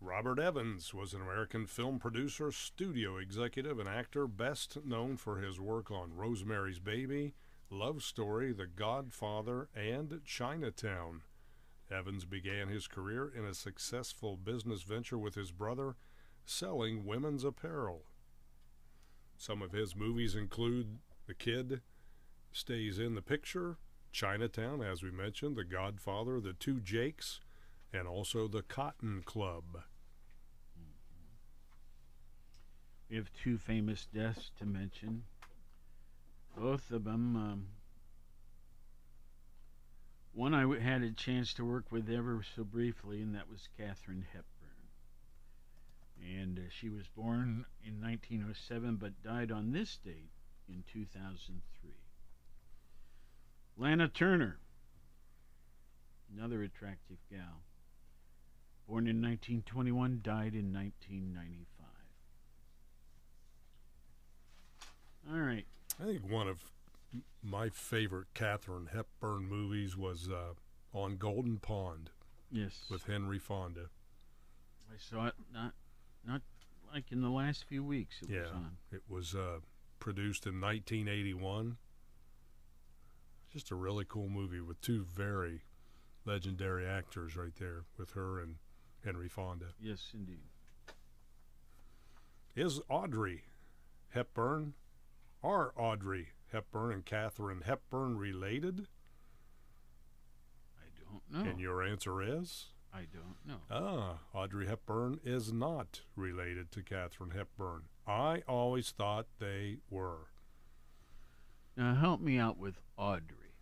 Robert 0.00 0.38
Evans 0.38 0.94
was 0.94 1.12
an 1.12 1.20
American 1.20 1.66
film 1.66 1.98
producer, 1.98 2.52
studio 2.52 3.16
executive, 3.16 3.78
and 3.80 3.88
actor, 3.88 4.28
best 4.28 4.78
known 4.84 5.16
for 5.16 5.38
his 5.38 5.58
work 5.58 5.90
on 5.90 6.14
Rosemary's 6.14 6.78
Baby, 6.78 7.34
Love 7.68 8.02
Story, 8.02 8.52
The 8.52 8.66
Godfather, 8.66 9.68
and 9.74 10.20
Chinatown. 10.24 11.22
Evans 11.90 12.24
began 12.24 12.68
his 12.68 12.86
career 12.86 13.32
in 13.34 13.44
a 13.44 13.54
successful 13.54 14.36
business 14.36 14.82
venture 14.82 15.18
with 15.18 15.34
his 15.34 15.50
brother, 15.50 15.96
selling 16.44 17.04
women's 17.04 17.44
apparel. 17.44 18.04
Some 19.36 19.62
of 19.62 19.72
his 19.72 19.96
movies 19.96 20.34
include 20.34 20.98
The 21.26 21.34
Kid 21.34 21.80
Stays 22.52 22.98
in 22.98 23.14
the 23.14 23.22
Picture, 23.22 23.78
Chinatown, 24.12 24.82
as 24.82 25.02
we 25.02 25.10
mentioned, 25.10 25.56
The 25.56 25.64
Godfather, 25.64 26.40
The 26.40 26.52
Two 26.52 26.80
Jakes, 26.80 27.40
and 27.92 28.06
also 28.06 28.48
The 28.48 28.62
Cotton 28.62 29.22
Club. 29.24 29.82
We 33.08 33.16
have 33.16 33.32
two 33.32 33.56
famous 33.56 34.06
deaths 34.12 34.50
to 34.58 34.66
mention. 34.66 35.24
Both 36.56 36.90
of 36.90 37.04
them. 37.04 37.36
Um, 37.36 37.66
one 40.34 40.54
I 40.54 40.78
had 40.78 41.02
a 41.02 41.10
chance 41.10 41.54
to 41.54 41.64
work 41.64 41.90
with 41.90 42.10
ever 42.10 42.44
so 42.54 42.64
briefly, 42.64 43.22
and 43.22 43.34
that 43.34 43.50
was 43.50 43.68
Katharine 43.78 44.26
Hepburn. 44.32 44.44
And 46.22 46.58
uh, 46.58 46.62
she 46.68 46.88
was 46.90 47.08
born 47.08 47.64
in 47.84 48.00
1907 48.00 48.96
but 48.96 49.22
died 49.22 49.50
on 49.50 49.72
this 49.72 49.98
date 50.04 50.30
in 50.68 50.84
2003. 50.92 51.90
Lana 53.76 54.08
Turner, 54.08 54.58
another 56.36 56.62
attractive 56.62 57.18
gal. 57.30 57.62
Born 58.88 59.06
in 59.06 59.20
1921, 59.20 60.20
died 60.22 60.54
in 60.54 60.72
1995. 60.72 61.86
All 65.30 65.38
right. 65.40 65.66
I 66.00 66.04
think 66.04 66.30
one 66.30 66.48
of 66.48 66.72
my 67.42 67.68
favorite 67.68 68.28
Katharine 68.32 68.88
Hepburn 68.92 69.46
movies 69.46 69.94
was 69.96 70.30
uh, 70.30 70.54
on 70.96 71.16
Golden 71.16 71.58
Pond 71.58 72.10
Yes. 72.50 72.86
with 72.90 73.04
Henry 73.04 73.38
Fonda. 73.38 73.90
I 74.90 74.96
saw 74.98 75.26
it 75.26 75.34
not 75.52 75.74
not 76.26 76.40
like 76.90 77.12
in 77.12 77.20
the 77.20 77.28
last 77.28 77.64
few 77.68 77.84
weeks 77.84 78.22
it 78.22 78.30
yeah, 78.30 78.40
was 78.40 78.50
on. 78.52 78.70
it 78.90 79.02
was 79.06 79.34
uh, 79.34 79.58
produced 79.98 80.46
in 80.46 80.58
1981. 80.60 81.76
Just 83.52 83.70
a 83.70 83.74
really 83.74 84.06
cool 84.08 84.30
movie 84.30 84.60
with 84.62 84.80
two 84.80 85.04
very 85.04 85.60
legendary 86.24 86.86
actors 86.86 87.36
right 87.36 87.54
there 87.58 87.84
with 87.98 88.12
her 88.12 88.40
and 88.40 88.56
Henry 89.04 89.28
Fonda. 89.28 89.66
Yes, 89.80 90.10
indeed. 90.14 90.42
Is 92.56 92.80
Audrey 92.88 93.44
Hepburn, 94.10 94.74
are 95.42 95.72
Audrey 95.76 96.30
Hepburn 96.52 96.92
and 96.92 97.04
Katharine 97.04 97.62
Hepburn 97.64 98.16
related? 98.16 98.88
I 100.76 100.88
don't 100.98 101.44
know. 101.44 101.50
And 101.50 101.60
your 101.60 101.82
answer 101.82 102.20
is? 102.22 102.66
I 102.92 103.06
don't 103.12 103.36
know. 103.46 103.60
Ah, 103.70 104.18
Audrey 104.36 104.66
Hepburn 104.66 105.20
is 105.22 105.52
not 105.52 106.00
related 106.16 106.72
to 106.72 106.82
Katharine 106.82 107.30
Hepburn. 107.30 107.82
I 108.06 108.42
always 108.48 108.90
thought 108.90 109.26
they 109.38 109.76
were. 109.90 110.28
Now 111.76 111.94
help 111.94 112.20
me 112.20 112.38
out 112.38 112.58
with 112.58 112.80
Audrey. 112.96 113.52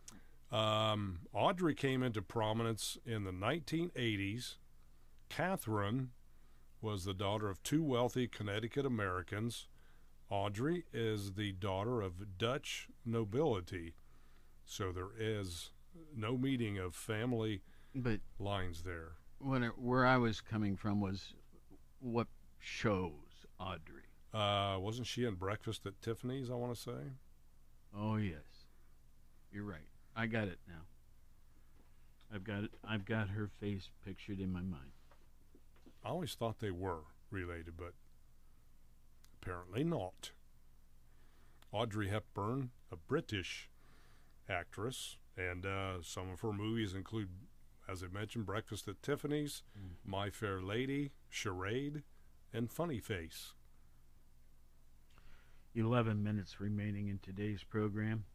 Um, 0.53 1.21
Audrey 1.35 1.75
came 1.75 2.03
into 2.03 2.23
prominence 2.23 2.97
in 3.05 3.25
the 3.25 3.33
1980s. 3.33 4.55
Catherine 5.29 6.11
was 6.81 7.05
the 7.05 7.15
daughter 7.15 7.49
of 7.49 7.63
two 7.63 7.83
wealthy 7.83 8.29
Connecticut 8.29 8.87
Americans. 8.87 9.67
Audrey 10.31 10.85
is 10.93 11.33
the 11.33 11.53
daughter 11.53 12.01
of 12.01 12.39
Dutch 12.39 12.89
nobility. 13.05 13.95
So 14.65 14.93
there 14.93 15.11
is 15.19 15.71
no 16.15 16.37
meeting 16.37 16.79
of 16.79 16.95
family 16.95 17.63
But 17.95 18.21
lines 18.39 18.83
there. 18.83 19.13
when 19.39 19.63
it, 19.63 19.79
where 19.79 20.05
I 20.05 20.17
was 20.17 20.41
coming 20.41 20.77
from 20.77 21.01
was 21.01 21.35
what 22.01 22.27
shows 22.59 23.47
Audrey. 23.59 24.03
Uh, 24.35 24.77
wasn't 24.81 25.07
she 25.07 25.25
in 25.25 25.35
Breakfast 25.35 25.87
at 25.87 26.01
Tiffany's, 26.03 26.51
I 26.51 26.55
want 26.55 26.75
to 26.75 26.81
say? 26.81 27.13
Oh 27.97 28.17
yes, 28.17 28.67
you're 29.53 29.65
right. 29.65 29.89
I 30.15 30.27
got 30.27 30.49
it 30.49 30.59
now. 30.69 30.83
I've 32.35 32.45
got 32.45 32.65
it. 32.65 32.71
I've 32.87 33.05
got 33.05 33.29
her 33.31 33.49
face 33.61 33.89
pictured 34.05 34.41
in 34.41 34.53
my 34.53 34.61
mind. 34.61 34.91
I 36.07 36.11
always 36.11 36.35
thought 36.35 36.61
they 36.61 36.71
were 36.71 37.01
related, 37.33 37.77
but 37.77 37.95
apparently 39.43 39.83
not. 39.83 40.31
Audrey 41.73 42.11
Hepburn, 42.11 42.71
a 42.93 42.97
British 42.97 43.69
actress, 44.49 45.17
and 45.37 45.67
uh, 45.67 46.03
some 46.03 46.31
of 46.31 46.43
her 46.43 46.53
movies 46.53 46.95
include, 46.95 47.31
as 47.89 48.05
I 48.05 48.07
mentioned, 48.07 48.47
Breakfast 48.47 48.87
at 48.87 49.03
Tiffany's, 49.03 49.65
My 50.05 50.31
Fair 50.31 50.63
Lady, 50.63 51.11
Charade, 51.29 52.05
and 52.53 52.71
Funny 52.71 53.01
Face. 53.01 53.55
11 55.75 56.23
minutes 56.23 56.61
remaining 56.61 57.09
in 57.09 57.19
today's 57.19 57.65
program. 57.65 58.27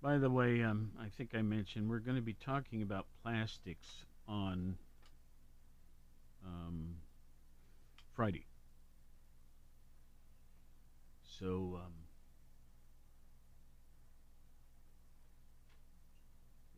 By 0.00 0.18
the 0.18 0.30
way, 0.30 0.62
um, 0.62 0.92
I 1.00 1.08
think 1.08 1.34
I 1.34 1.42
mentioned 1.42 1.90
we're 1.90 1.98
going 1.98 2.16
to 2.16 2.22
be 2.22 2.34
talking 2.34 2.80
about 2.80 3.06
plastics 3.24 4.04
on 4.28 4.76
um, 6.44 6.96
Friday. 8.14 8.46
So, 11.38 11.80
um, 11.84 11.92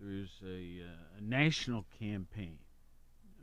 there's 0.01 0.41
a, 0.45 0.83
uh, 0.85 1.19
a 1.19 1.21
national 1.23 1.87
campaign, 1.99 2.59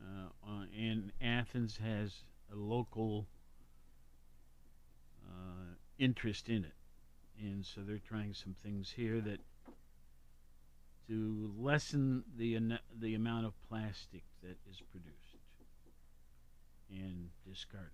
uh, 0.02 0.50
on, 0.50 0.68
and 0.78 1.12
Athens 1.22 1.78
has 1.78 2.24
a 2.52 2.56
local 2.56 3.28
uh, 5.26 5.76
interest 5.98 6.50
in 6.50 6.66
it, 6.66 6.76
and 7.40 7.66
so 7.66 7.82
they're 7.82 8.00
trying 8.00 8.34
some 8.34 8.56
things 8.64 8.92
here 8.96 9.22
that 9.22 9.40
to 11.08 11.52
lessen 11.58 12.24
the 12.38 12.58
the 13.00 13.16
amount 13.16 13.46
of 13.46 13.54
plastic 13.68 14.24
that 14.42 14.58
is 14.70 14.82
produced 14.92 15.31
and 16.92 17.30
discarded. 17.48 17.90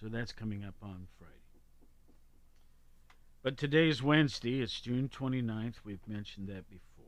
So 0.00 0.08
that's 0.08 0.32
coming 0.32 0.64
up 0.64 0.74
on 0.82 1.06
Friday. 1.18 1.32
But 3.42 3.56
today's 3.56 4.02
Wednesday, 4.02 4.60
it's 4.60 4.80
June 4.80 5.08
29th. 5.08 5.76
We've 5.84 6.06
mentioned 6.06 6.48
that 6.48 6.64
before. 6.68 7.06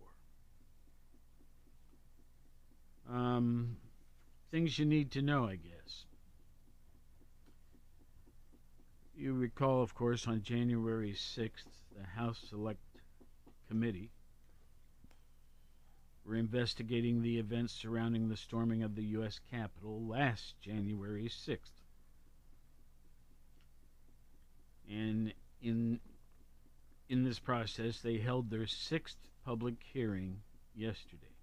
Um, 3.10 3.76
things 4.50 4.78
you 4.78 4.86
need 4.86 5.10
to 5.12 5.22
know, 5.22 5.46
I 5.46 5.56
guess. 5.56 6.04
You 9.16 9.34
recall, 9.34 9.82
of 9.82 9.94
course, 9.94 10.28
on 10.28 10.42
January 10.42 11.12
6th, 11.12 11.66
the 11.96 12.04
House 12.16 12.38
Select 12.48 12.78
Committee 13.68 14.10
were 16.28 16.36
investigating 16.36 17.22
the 17.22 17.38
events 17.38 17.72
surrounding 17.72 18.28
the 18.28 18.36
storming 18.36 18.82
of 18.82 18.94
the 18.94 19.04
U.S. 19.04 19.40
Capitol 19.50 20.02
last 20.06 20.60
January 20.60 21.28
6th. 21.28 21.58
And 24.90 25.32
in 25.62 26.00
in 27.08 27.24
this 27.24 27.38
process, 27.38 28.00
they 28.00 28.18
held 28.18 28.50
their 28.50 28.66
sixth 28.66 29.16
public 29.44 29.76
hearing 29.94 30.42
yesterday, 30.76 31.34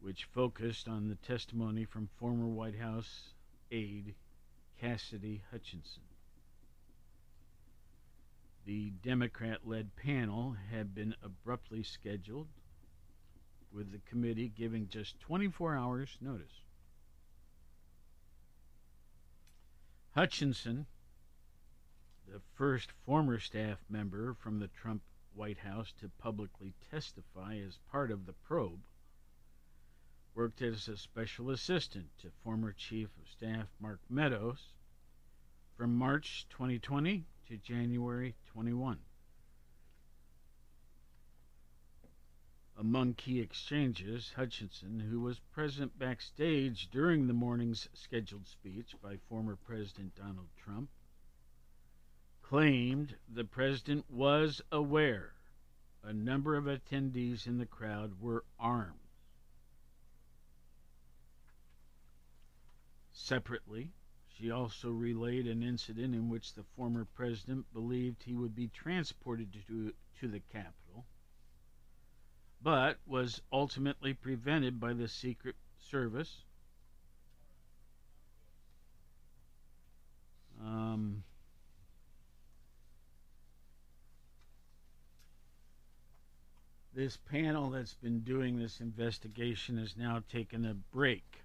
which 0.00 0.24
focused 0.24 0.88
on 0.88 1.08
the 1.08 1.14
testimony 1.14 1.86
from 1.86 2.10
former 2.18 2.46
White 2.46 2.78
House 2.78 3.32
aide 3.70 4.14
Cassidy 4.78 5.42
Hutchinson. 5.50 6.09
The 8.64 8.90
Democrat 9.02 9.66
led 9.66 9.96
panel 9.96 10.52
had 10.70 10.94
been 10.94 11.14
abruptly 11.22 11.82
scheduled, 11.82 12.48
with 13.72 13.90
the 13.90 14.00
committee 14.00 14.48
giving 14.48 14.88
just 14.88 15.18
24 15.20 15.76
hours' 15.76 16.18
notice. 16.20 16.62
Hutchinson, 20.12 20.86
the 22.26 22.40
first 22.54 22.92
former 23.06 23.38
staff 23.38 23.78
member 23.88 24.34
from 24.34 24.58
the 24.58 24.68
Trump 24.68 25.02
White 25.34 25.58
House 25.58 25.92
to 26.00 26.08
publicly 26.18 26.74
testify 26.90 27.56
as 27.56 27.78
part 27.90 28.10
of 28.10 28.26
the 28.26 28.32
probe, 28.32 28.80
worked 30.34 30.60
as 30.60 30.86
a 30.88 30.96
special 30.96 31.50
assistant 31.50 32.06
to 32.18 32.30
former 32.42 32.72
Chief 32.72 33.08
of 33.16 33.28
Staff 33.28 33.68
Mark 33.80 34.00
Meadows 34.08 34.72
from 35.76 35.96
March 35.96 36.46
2020 36.50 37.24
to 37.50 37.56
January 37.56 38.36
21. 38.52 38.96
Among 42.78 43.14
key 43.14 43.40
exchanges, 43.40 44.32
Hutchinson, 44.36 45.00
who 45.00 45.20
was 45.20 45.40
present 45.52 45.98
backstage 45.98 46.88
during 46.92 47.26
the 47.26 47.32
morning's 47.32 47.88
scheduled 47.92 48.46
speech 48.46 48.94
by 49.02 49.16
former 49.28 49.56
President 49.56 50.14
Donald 50.14 50.46
Trump, 50.64 50.90
claimed 52.42 53.16
the 53.28 53.44
president 53.44 54.04
was 54.08 54.62
aware 54.70 55.32
a 56.04 56.12
number 56.12 56.54
of 56.54 56.66
attendees 56.66 57.48
in 57.48 57.58
the 57.58 57.66
crowd 57.66 58.20
were 58.20 58.44
armed. 58.60 58.94
Separately, 63.12 63.90
she 64.40 64.50
also 64.50 64.90
relayed 64.90 65.46
an 65.46 65.62
incident 65.62 66.14
in 66.14 66.30
which 66.30 66.54
the 66.54 66.64
former 66.76 67.06
president 67.14 67.66
believed 67.74 68.22
he 68.22 68.34
would 68.34 68.54
be 68.54 68.68
transported 68.68 69.52
to, 69.66 69.92
to 70.18 70.28
the 70.28 70.40
Capitol, 70.52 71.04
but 72.62 72.96
was 73.06 73.42
ultimately 73.52 74.14
prevented 74.14 74.80
by 74.80 74.94
the 74.94 75.08
Secret 75.08 75.56
Service. 75.90 76.42
Um, 80.62 81.22
this 86.94 87.16
panel 87.16 87.70
that's 87.70 87.94
been 87.94 88.20
doing 88.20 88.58
this 88.58 88.80
investigation 88.80 89.76
has 89.78 89.96
now 89.96 90.22
taken 90.30 90.64
a 90.64 90.74
break 90.74 91.42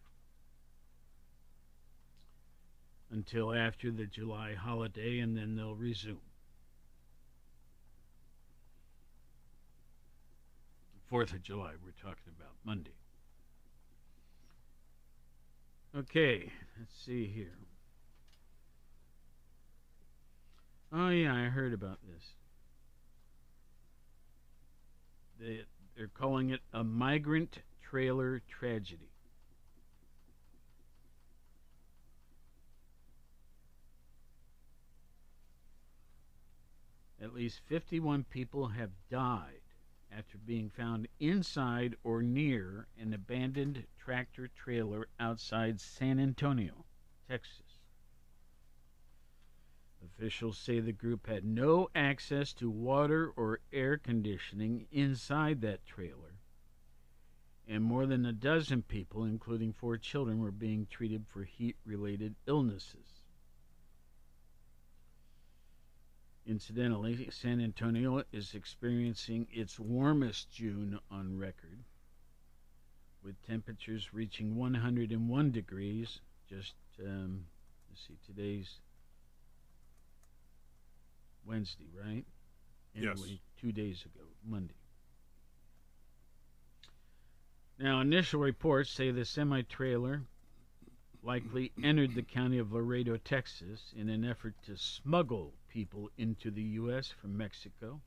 until 3.16 3.54
after 3.54 3.92
the 3.92 4.06
July 4.06 4.54
holiday 4.54 5.20
and 5.20 5.38
then 5.38 5.56
they'll 5.56 5.74
resume. 5.74 6.20
Fourth 11.10 11.32
of 11.32 11.42
July, 11.42 11.72
we're 11.84 11.92
talking 12.02 12.34
about 12.38 12.52
Monday. 12.66 12.92
Okay, 15.98 16.52
let's 16.78 16.94
see 17.06 17.28
here. 17.28 17.56
Oh, 20.92 21.10
yeah, 21.10 21.34
I 21.34 21.46
heard 21.46 21.74
about 21.74 22.00
this. 22.06 22.24
They, 25.40 25.62
they're 25.96 26.08
calling 26.08 26.50
it 26.50 26.60
a 26.74 26.84
migrant 26.84 27.60
trailer 27.82 28.42
tragedy. 28.60 29.15
At 37.22 37.34
least 37.34 37.62
51 37.66 38.26
people 38.26 38.68
have 38.68 38.92
died 39.10 39.62
after 40.12 40.38
being 40.38 40.70
found 40.70 41.08
inside 41.20 41.96
or 42.04 42.22
near 42.22 42.88
an 43.00 43.14
abandoned 43.14 43.86
tractor 43.98 44.48
trailer 44.48 45.08
outside 45.20 45.80
San 45.80 46.20
Antonio, 46.20 46.86
Texas. 47.28 47.80
Officials 50.04 50.58
say 50.58 50.80
the 50.80 50.92
group 50.92 51.28
had 51.28 51.44
no 51.44 51.90
access 51.96 52.54
to 52.54 52.70
water 52.70 53.32
or 53.36 53.60
air 53.74 53.98
conditioning 53.98 54.88
inside 54.92 55.62
that 55.62 55.86
trailer, 55.86 56.36
and 57.68 57.84
more 57.84 58.06
than 58.06 58.26
a 58.26 58.32
dozen 58.32 58.84
people, 58.84 59.24
including 59.24 59.74
four 59.74 59.98
children, 59.98 60.40
were 60.40 60.52
being 60.52 60.86
treated 60.86 61.26
for 61.28 61.44
heat 61.44 61.76
related 61.86 62.36
illnesses. 62.46 63.15
Incidentally, 66.48 67.28
San 67.32 67.60
Antonio 67.60 68.24
is 68.32 68.54
experiencing 68.54 69.48
its 69.52 69.80
warmest 69.80 70.52
June 70.52 71.00
on 71.10 71.40
record, 71.40 71.80
with 73.24 73.36
temperatures 73.48 74.14
reaching 74.14 74.56
101 74.56 75.52
degrees. 75.52 76.20
Just, 76.48 76.76
um, 77.04 77.46
let's 77.90 78.08
see, 78.08 78.18
today's 78.28 78.80
Wednesday, 81.48 81.90
right? 82.00 82.26
Yes. 82.94 83.20
Two 83.60 83.72
days 83.72 84.06
ago, 84.06 84.26
Monday. 84.48 84.76
Now, 87.80 88.02
initial 88.02 88.40
reports 88.40 88.92
say 88.92 89.10
the 89.10 89.26
semi 89.26 89.64
trailer 89.64 90.22
likely 91.24 91.72
entered 91.84 92.14
the 92.14 92.22
county 92.22 92.60
of 92.60 92.72
Laredo, 92.72 93.18
Texas, 93.18 93.94
in 93.98 94.10
an 94.10 94.24
effort 94.24 94.54
to 94.68 94.78
smuggle 94.78 95.54
people 95.76 96.10
into 96.18 96.50
the 96.52 96.62
U.S. 96.80 97.10
from 97.10 97.36
Mexico. 97.36 98.00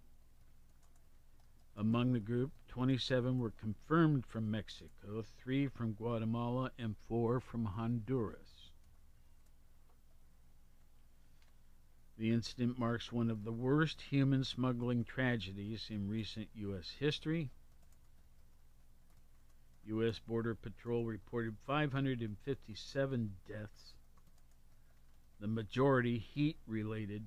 Among 1.76 2.14
the 2.14 2.18
group, 2.18 2.50
27 2.68 3.38
were 3.38 3.52
confirmed 3.60 4.24
from 4.24 4.50
Mexico, 4.50 5.22
three 5.36 5.68
from 5.68 5.92
Guatemala, 5.92 6.70
and 6.78 6.96
four 7.06 7.40
from 7.40 7.66
Honduras. 7.66 8.70
The 12.16 12.32
incident 12.32 12.78
marks 12.78 13.12
one 13.12 13.30
of 13.30 13.44
the 13.44 13.52
worst 13.52 14.00
human 14.00 14.44
smuggling 14.44 15.04
tragedies 15.04 15.88
in 15.90 16.08
recent 16.08 16.48
U.S. 16.54 16.94
history. 16.98 17.50
U.S. 19.84 20.18
Border 20.26 20.54
Patrol 20.54 21.04
reported 21.04 21.54
557 21.66 23.34
deaths, 23.46 23.92
the 25.38 25.46
majority 25.46 26.18
heat 26.18 26.56
related, 26.66 27.26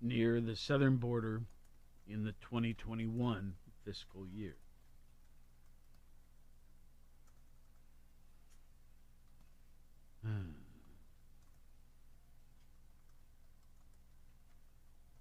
near 0.00 0.40
the 0.40 0.56
southern 0.56 0.96
border 0.96 1.42
in 2.08 2.24
the 2.24 2.32
2021 2.42 3.54
fiscal 3.84 4.26
year. 4.26 4.56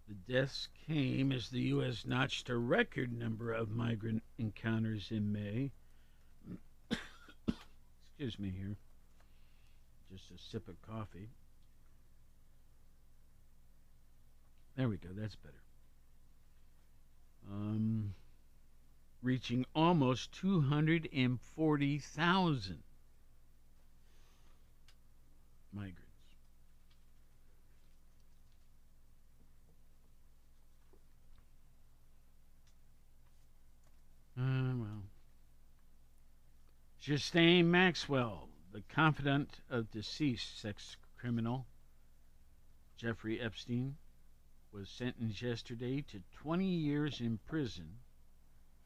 The 0.07 0.33
deaths 0.33 0.69
came 0.87 1.31
as 1.31 1.49
the 1.49 1.61
U.S. 1.61 2.05
notched 2.05 2.49
a 2.49 2.55
record 2.55 3.11
number 3.11 3.51
of 3.51 3.71
migrant 3.71 4.21
encounters 4.37 5.07
in 5.09 5.31
May. 5.31 5.71
Excuse 8.17 8.37
me 8.37 8.53
here. 8.55 8.75
Just 10.11 10.29
a 10.29 10.37
sip 10.37 10.67
of 10.67 10.79
coffee. 10.83 11.29
There 14.75 14.89
we 14.89 14.97
go. 14.97 15.07
That's 15.15 15.37
better. 15.37 15.63
Um, 17.49 18.13
reaching 19.21 19.65
almost 19.73 20.33
240,000 20.33 22.83
migrants. 25.73 26.01
Uh, 34.37 34.73
well. 34.75 35.03
Ghislaine 37.01 37.71
Maxwell, 37.71 38.49
the 38.73 38.83
confidant 38.89 39.61
of 39.69 39.89
deceased 39.91 40.59
sex 40.59 40.97
criminal 41.17 41.67
Jeffrey 42.97 43.41
Epstein, 43.41 43.97
was 44.75 44.89
sentenced 44.89 45.41
yesterday 45.41 46.01
to 46.01 46.21
20 46.41 46.65
years 46.65 47.21
in 47.21 47.39
prison 47.47 47.87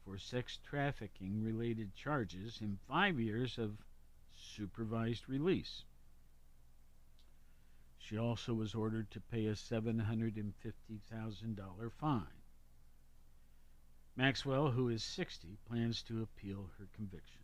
for 0.04 0.16
sex 0.16 0.60
trafficking 0.64 1.42
related 1.42 1.92
charges 1.96 2.60
and 2.60 2.78
five 2.88 3.18
years 3.18 3.58
of 3.58 3.72
supervised 4.32 5.28
release. 5.28 5.82
She 7.98 8.16
also 8.16 8.54
was 8.54 8.72
ordered 8.72 9.10
to 9.10 9.20
pay 9.20 9.46
a 9.46 9.54
$750,000 9.54 11.92
fine. 11.98 12.22
Maxwell, 14.14 14.70
who 14.70 14.90
is 14.90 15.02
60, 15.02 15.58
plans 15.68 16.04
to 16.04 16.22
appeal 16.22 16.70
her 16.78 16.86
conviction. 16.94 17.39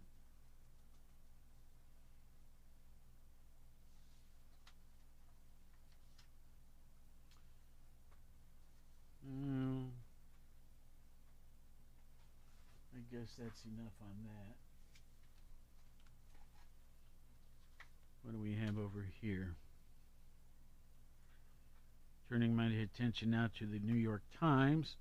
Mm, 9.36 9.88
I 12.94 13.14
guess 13.14 13.28
that's 13.38 13.62
enough 13.64 13.92
on 14.00 14.14
that. 14.24 14.56
What 18.22 18.32
do 18.32 18.40
we 18.40 18.54
have 18.54 18.78
over 18.78 19.06
here? 19.20 19.56
Turning 22.28 22.56
my 22.56 22.66
attention 22.66 23.30
now 23.30 23.50
to 23.58 23.66
the 23.66 23.78
New 23.78 23.94
York 23.94 24.22
Times. 24.40 24.96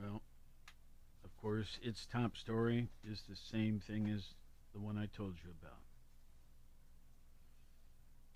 Well, 0.00 0.22
of 1.24 1.36
course, 1.40 1.78
its 1.82 2.06
top 2.06 2.36
story 2.36 2.88
is 3.08 3.22
the 3.28 3.36
same 3.36 3.80
thing 3.80 4.10
as 4.10 4.34
the 4.74 4.80
one 4.80 4.98
I 4.98 5.06
told 5.06 5.36
you 5.44 5.50
about. 5.62 5.87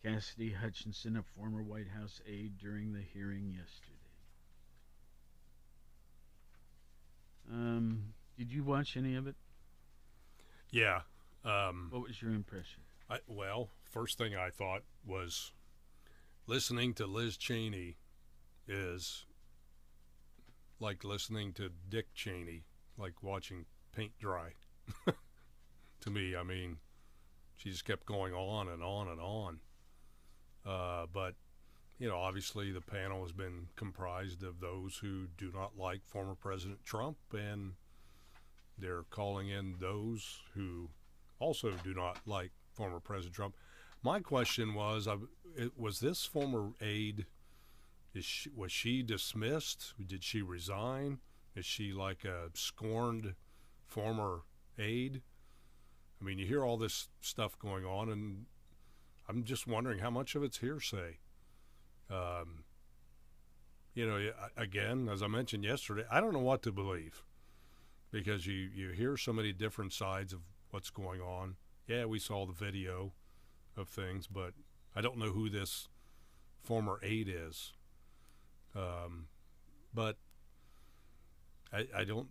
Cassidy 0.02 0.52
Hutchinson, 0.52 1.16
a 1.16 1.22
former 1.22 1.62
White 1.62 1.88
House 1.88 2.20
aide 2.26 2.58
during 2.58 2.92
the 2.92 3.00
hearing 3.00 3.50
yesterday. 3.50 3.92
Um, 7.50 8.14
did 8.36 8.52
you 8.52 8.64
watch 8.64 8.96
any 8.96 9.14
of 9.14 9.26
it? 9.26 9.36
Yeah. 10.70 11.00
Um, 11.44 11.88
What 11.90 12.02
was 12.02 12.20
your 12.22 12.32
impression? 12.32 12.82
I, 13.10 13.18
well, 13.26 13.68
first 13.90 14.16
thing 14.18 14.34
I 14.34 14.50
thought 14.50 14.82
was 15.06 15.52
listening 16.46 16.94
to 16.94 17.06
Liz 17.06 17.36
Cheney 17.36 17.96
is 18.66 19.26
like 20.80 21.04
listening 21.04 21.52
to 21.54 21.70
Dick 21.88 22.14
Cheney, 22.14 22.64
like 22.96 23.22
watching 23.22 23.66
paint 23.94 24.12
dry. 24.18 24.54
to 26.00 26.10
me, 26.10 26.34
I 26.34 26.42
mean, 26.42 26.78
she 27.56 27.70
just 27.70 27.84
kept 27.84 28.06
going 28.06 28.32
on 28.32 28.68
and 28.68 28.82
on 28.82 29.08
and 29.08 29.20
on. 29.20 29.60
Uh, 30.64 31.06
but, 31.12 31.34
you 31.98 32.08
know, 32.08 32.16
obviously 32.16 32.70
the 32.70 32.80
panel 32.80 33.22
has 33.22 33.32
been 33.32 33.68
comprised 33.76 34.42
of 34.42 34.60
those 34.60 34.98
who 35.02 35.26
do 35.36 35.50
not 35.52 35.76
like 35.76 36.04
former 36.04 36.34
President 36.34 36.84
Trump, 36.84 37.16
and 37.32 37.72
they're 38.78 39.04
calling 39.10 39.48
in 39.48 39.76
those 39.80 40.40
who 40.54 40.88
also 41.38 41.72
do 41.84 41.94
not 41.94 42.18
like 42.26 42.52
former 42.72 43.00
President 43.00 43.34
Trump. 43.34 43.54
My 44.02 44.20
question 44.20 44.74
was, 44.74 45.08
was 45.76 46.00
this 46.00 46.24
former 46.24 46.72
aide, 46.80 47.26
she, 48.20 48.50
was 48.50 48.72
she 48.72 49.02
dismissed? 49.02 49.94
Did 50.04 50.24
she 50.24 50.42
resign? 50.42 51.18
Is 51.54 51.66
she 51.66 51.92
like 51.92 52.24
a 52.24 52.50
scorned 52.54 53.34
former 53.86 54.40
aide? 54.78 55.22
I 56.20 56.24
mean, 56.24 56.38
you 56.38 56.46
hear 56.46 56.64
all 56.64 56.76
this 56.76 57.08
stuff 57.20 57.58
going 57.58 57.84
on, 57.84 58.08
and 58.08 58.46
I'm 59.28 59.44
just 59.44 59.66
wondering 59.66 60.00
how 60.00 60.10
much 60.10 60.34
of 60.34 60.42
it's 60.42 60.58
hearsay. 60.58 61.18
Um, 62.10 62.64
you 63.94 64.06
know, 64.06 64.30
again, 64.56 65.08
as 65.10 65.22
I 65.22 65.26
mentioned 65.26 65.64
yesterday, 65.64 66.04
I 66.10 66.20
don't 66.20 66.32
know 66.32 66.38
what 66.40 66.62
to 66.62 66.72
believe 66.72 67.22
because 68.10 68.46
you, 68.46 68.54
you 68.54 68.90
hear 68.90 69.16
so 69.16 69.32
many 69.32 69.52
different 69.52 69.92
sides 69.92 70.32
of 70.32 70.40
what's 70.70 70.90
going 70.90 71.20
on. 71.20 71.56
Yeah, 71.86 72.06
we 72.06 72.18
saw 72.18 72.46
the 72.46 72.52
video 72.52 73.12
of 73.76 73.88
things, 73.88 74.26
but 74.26 74.52
I 74.94 75.00
don't 75.00 75.18
know 75.18 75.30
who 75.30 75.48
this 75.48 75.88
former 76.62 77.00
aide 77.02 77.28
is. 77.28 77.72
Um, 78.74 79.26
but 79.92 80.16
I, 81.72 81.86
I 81.96 82.04
don't 82.04 82.28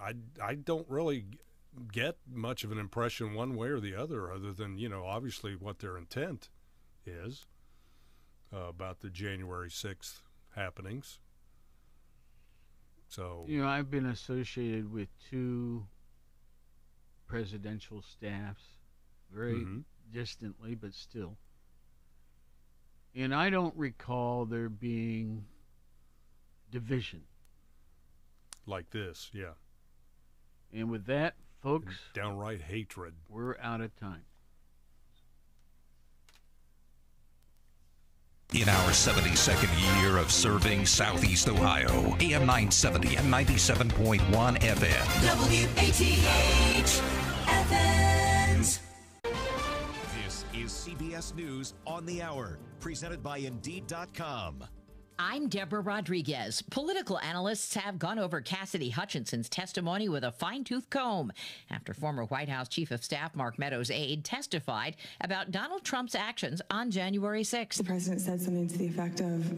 I, 0.00 0.12
I 0.42 0.54
don't 0.54 0.88
really 0.88 1.24
get 1.92 2.16
much 2.30 2.64
of 2.64 2.72
an 2.72 2.78
impression 2.78 3.34
one 3.34 3.56
way 3.56 3.68
or 3.68 3.80
the 3.80 3.94
other, 3.94 4.30
other 4.30 4.52
than 4.52 4.78
you 4.78 4.88
know 4.88 5.04
obviously 5.04 5.54
what 5.54 5.78
their 5.78 5.96
intent 5.96 6.48
is 7.04 7.46
uh, 8.54 8.68
about 8.68 9.00
the 9.00 9.10
January 9.10 9.70
sixth 9.70 10.22
happenings. 10.54 11.18
So 13.08 13.44
you 13.46 13.60
know, 13.60 13.68
I've 13.68 13.90
been 13.90 14.06
associated 14.06 14.92
with 14.92 15.08
two 15.30 15.86
presidential 17.26 18.02
staffs, 18.02 18.64
very 19.32 19.54
mm-hmm. 19.54 19.78
distantly, 20.12 20.74
but 20.74 20.94
still. 20.94 21.36
And 23.14 23.34
I 23.34 23.48
don't 23.48 23.74
recall 23.76 24.44
there 24.44 24.68
being 24.68 25.46
division 26.70 27.22
like 28.66 28.90
this. 28.90 29.30
Yeah. 29.32 29.54
And 30.72 30.90
with 30.90 31.06
that, 31.06 31.34
folks, 31.62 31.94
downright 32.14 32.62
hatred. 32.62 33.14
We're 33.28 33.56
out 33.58 33.80
of 33.80 33.94
time. 33.96 34.24
In 38.54 38.68
our 38.68 38.90
72nd 38.90 40.00
year 40.00 40.18
of 40.18 40.30
serving 40.30 40.86
Southeast 40.86 41.48
Ohio, 41.48 42.16
AM 42.20 42.46
970 42.46 43.16
and 43.16 43.32
97.1 43.32 44.20
FM. 44.60 45.06
WATH 45.36 47.02
Athens. 47.48 48.80
This 50.24 50.44
is 50.54 50.70
CBS 50.70 51.34
News 51.34 51.74
on 51.86 52.06
the 52.06 52.22
Hour, 52.22 52.58
presented 52.80 53.22
by 53.22 53.38
Indeed.com. 53.38 54.64
I'm 55.18 55.48
Deborah 55.48 55.80
Rodriguez. 55.80 56.60
Political 56.60 57.18
analysts 57.20 57.74
have 57.74 57.98
gone 57.98 58.18
over 58.18 58.42
Cassidy 58.42 58.90
Hutchinson's 58.90 59.48
testimony 59.48 60.10
with 60.10 60.24
a 60.24 60.32
fine 60.32 60.62
tooth 60.62 60.90
comb 60.90 61.32
after 61.70 61.94
former 61.94 62.24
White 62.26 62.50
House 62.50 62.68
Chief 62.68 62.90
of 62.90 63.02
Staff 63.02 63.34
Mark 63.34 63.58
Meadows' 63.58 63.90
aide 63.90 64.24
testified 64.24 64.96
about 65.22 65.50
Donald 65.50 65.84
Trump's 65.84 66.14
actions 66.14 66.60
on 66.70 66.90
January 66.90 67.42
6th. 67.42 67.76
The 67.78 67.84
president 67.84 68.20
said 68.20 68.42
something 68.42 68.68
to 68.68 68.76
the 68.76 68.86
effect 68.88 69.20
of, 69.20 69.54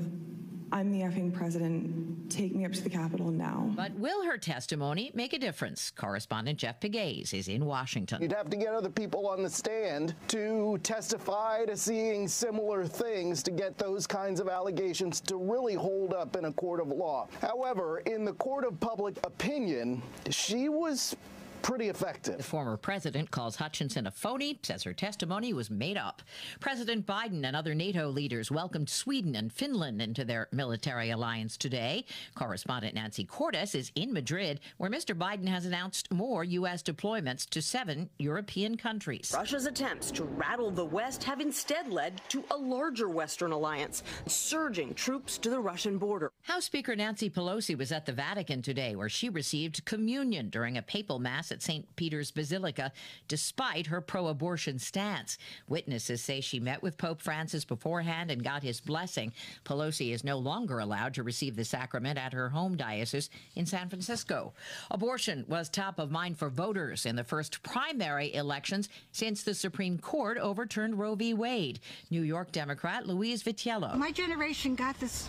I'm 0.70 0.90
the 0.90 1.00
effing 1.00 1.32
president. 1.32 2.30
Take 2.30 2.54
me 2.54 2.64
up 2.64 2.72
to 2.72 2.82
the 2.82 2.90
Capitol 2.90 3.30
now. 3.30 3.72
But 3.74 3.94
will 3.94 4.24
her 4.24 4.36
testimony 4.36 5.10
make 5.14 5.32
a 5.32 5.38
difference? 5.38 5.90
Correspondent 5.90 6.58
Jeff 6.58 6.78
Pegues 6.80 7.32
is 7.32 7.48
in 7.48 7.64
Washington. 7.64 8.20
You'd 8.20 8.32
have 8.32 8.50
to 8.50 8.56
get 8.56 8.74
other 8.74 8.90
people 8.90 9.26
on 9.26 9.42
the 9.42 9.48
stand 9.48 10.14
to 10.28 10.78
testify 10.82 11.64
to 11.64 11.76
seeing 11.76 12.28
similar 12.28 12.84
things 12.84 13.42
to 13.44 13.50
get 13.50 13.78
those 13.78 14.06
kinds 14.06 14.40
of 14.40 14.48
allegations 14.48 15.20
to 15.22 15.36
really 15.36 15.74
hold 15.74 16.12
up 16.12 16.36
in 16.36 16.44
a 16.44 16.52
court 16.52 16.80
of 16.80 16.88
law. 16.88 17.28
However, 17.40 18.00
in 18.00 18.24
the 18.24 18.34
court 18.34 18.64
of 18.64 18.78
public 18.80 19.16
opinion, 19.24 20.02
she 20.30 20.68
was 20.68 21.16
pretty 21.62 21.88
effective. 21.88 22.38
The 22.38 22.42
former 22.42 22.76
president 22.76 23.30
calls 23.30 23.56
Hutchinson 23.56 24.06
a 24.06 24.10
phony, 24.10 24.58
says 24.62 24.82
her 24.84 24.92
testimony 24.92 25.52
was 25.52 25.70
made 25.70 25.96
up. 25.96 26.22
President 26.60 27.06
Biden 27.06 27.44
and 27.44 27.54
other 27.54 27.74
NATO 27.74 28.08
leaders 28.08 28.50
welcomed 28.50 28.88
Sweden 28.88 29.36
and 29.36 29.52
Finland 29.52 30.00
into 30.00 30.24
their 30.24 30.48
military 30.52 31.10
alliance 31.10 31.56
today. 31.56 32.04
Correspondent 32.34 32.94
Nancy 32.94 33.24
Cordes 33.24 33.74
is 33.74 33.92
in 33.94 34.12
Madrid, 34.12 34.60
where 34.76 34.90
Mr. 34.90 35.16
Biden 35.16 35.48
has 35.48 35.66
announced 35.66 36.12
more 36.12 36.44
U.S. 36.44 36.82
deployments 36.82 37.48
to 37.50 37.60
seven 37.60 38.08
European 38.18 38.76
countries. 38.76 39.32
Russia's 39.36 39.66
attempts 39.66 40.10
to 40.12 40.24
rattle 40.24 40.70
the 40.70 40.84
West 40.84 41.24
have 41.24 41.40
instead 41.40 41.88
led 41.88 42.20
to 42.28 42.44
a 42.50 42.56
larger 42.56 43.08
Western 43.08 43.52
alliance, 43.52 44.02
surging 44.26 44.94
troops 44.94 45.38
to 45.38 45.50
the 45.50 45.60
Russian 45.60 45.98
border. 45.98 46.32
House 46.42 46.64
Speaker 46.64 46.96
Nancy 46.96 47.28
Pelosi 47.28 47.76
was 47.76 47.92
at 47.92 48.06
the 48.06 48.12
Vatican 48.12 48.62
today, 48.62 48.96
where 48.96 49.08
she 49.08 49.28
received 49.28 49.84
communion 49.84 50.50
during 50.50 50.78
a 50.78 50.82
papal 50.82 51.18
mass 51.18 51.47
Mass 51.48 51.52
at 51.52 51.62
St. 51.62 51.96
Peter's 51.96 52.30
Basilica, 52.30 52.92
despite 53.26 53.86
her 53.86 54.00
pro 54.00 54.28
abortion 54.28 54.78
stance. 54.78 55.38
Witnesses 55.68 56.22
say 56.22 56.40
she 56.40 56.60
met 56.60 56.82
with 56.82 56.98
Pope 56.98 57.22
Francis 57.22 57.64
beforehand 57.64 58.30
and 58.30 58.44
got 58.44 58.62
his 58.62 58.80
blessing. 58.80 59.32
Pelosi 59.64 60.12
is 60.12 60.24
no 60.24 60.38
longer 60.38 60.78
allowed 60.78 61.14
to 61.14 61.22
receive 61.22 61.56
the 61.56 61.64
sacrament 61.64 62.18
at 62.18 62.32
her 62.32 62.48
home 62.50 62.76
diocese 62.76 63.30
in 63.54 63.66
San 63.66 63.88
Francisco. 63.88 64.52
Abortion 64.90 65.44
was 65.48 65.68
top 65.68 65.98
of 65.98 66.10
mind 66.10 66.38
for 66.38 66.48
voters 66.48 67.06
in 67.06 67.16
the 67.16 67.24
first 67.24 67.62
primary 67.62 68.34
elections 68.34 68.88
since 69.12 69.42
the 69.42 69.54
Supreme 69.54 69.98
Court 69.98 70.38
overturned 70.38 70.98
Roe 70.98 71.14
v. 71.14 71.34
Wade. 71.34 71.80
New 72.10 72.22
York 72.22 72.52
Democrat 72.52 73.06
Louise 73.06 73.42
Vitiello. 73.42 73.96
My 73.96 74.12
generation 74.12 74.74
got 74.74 74.98
this 75.00 75.28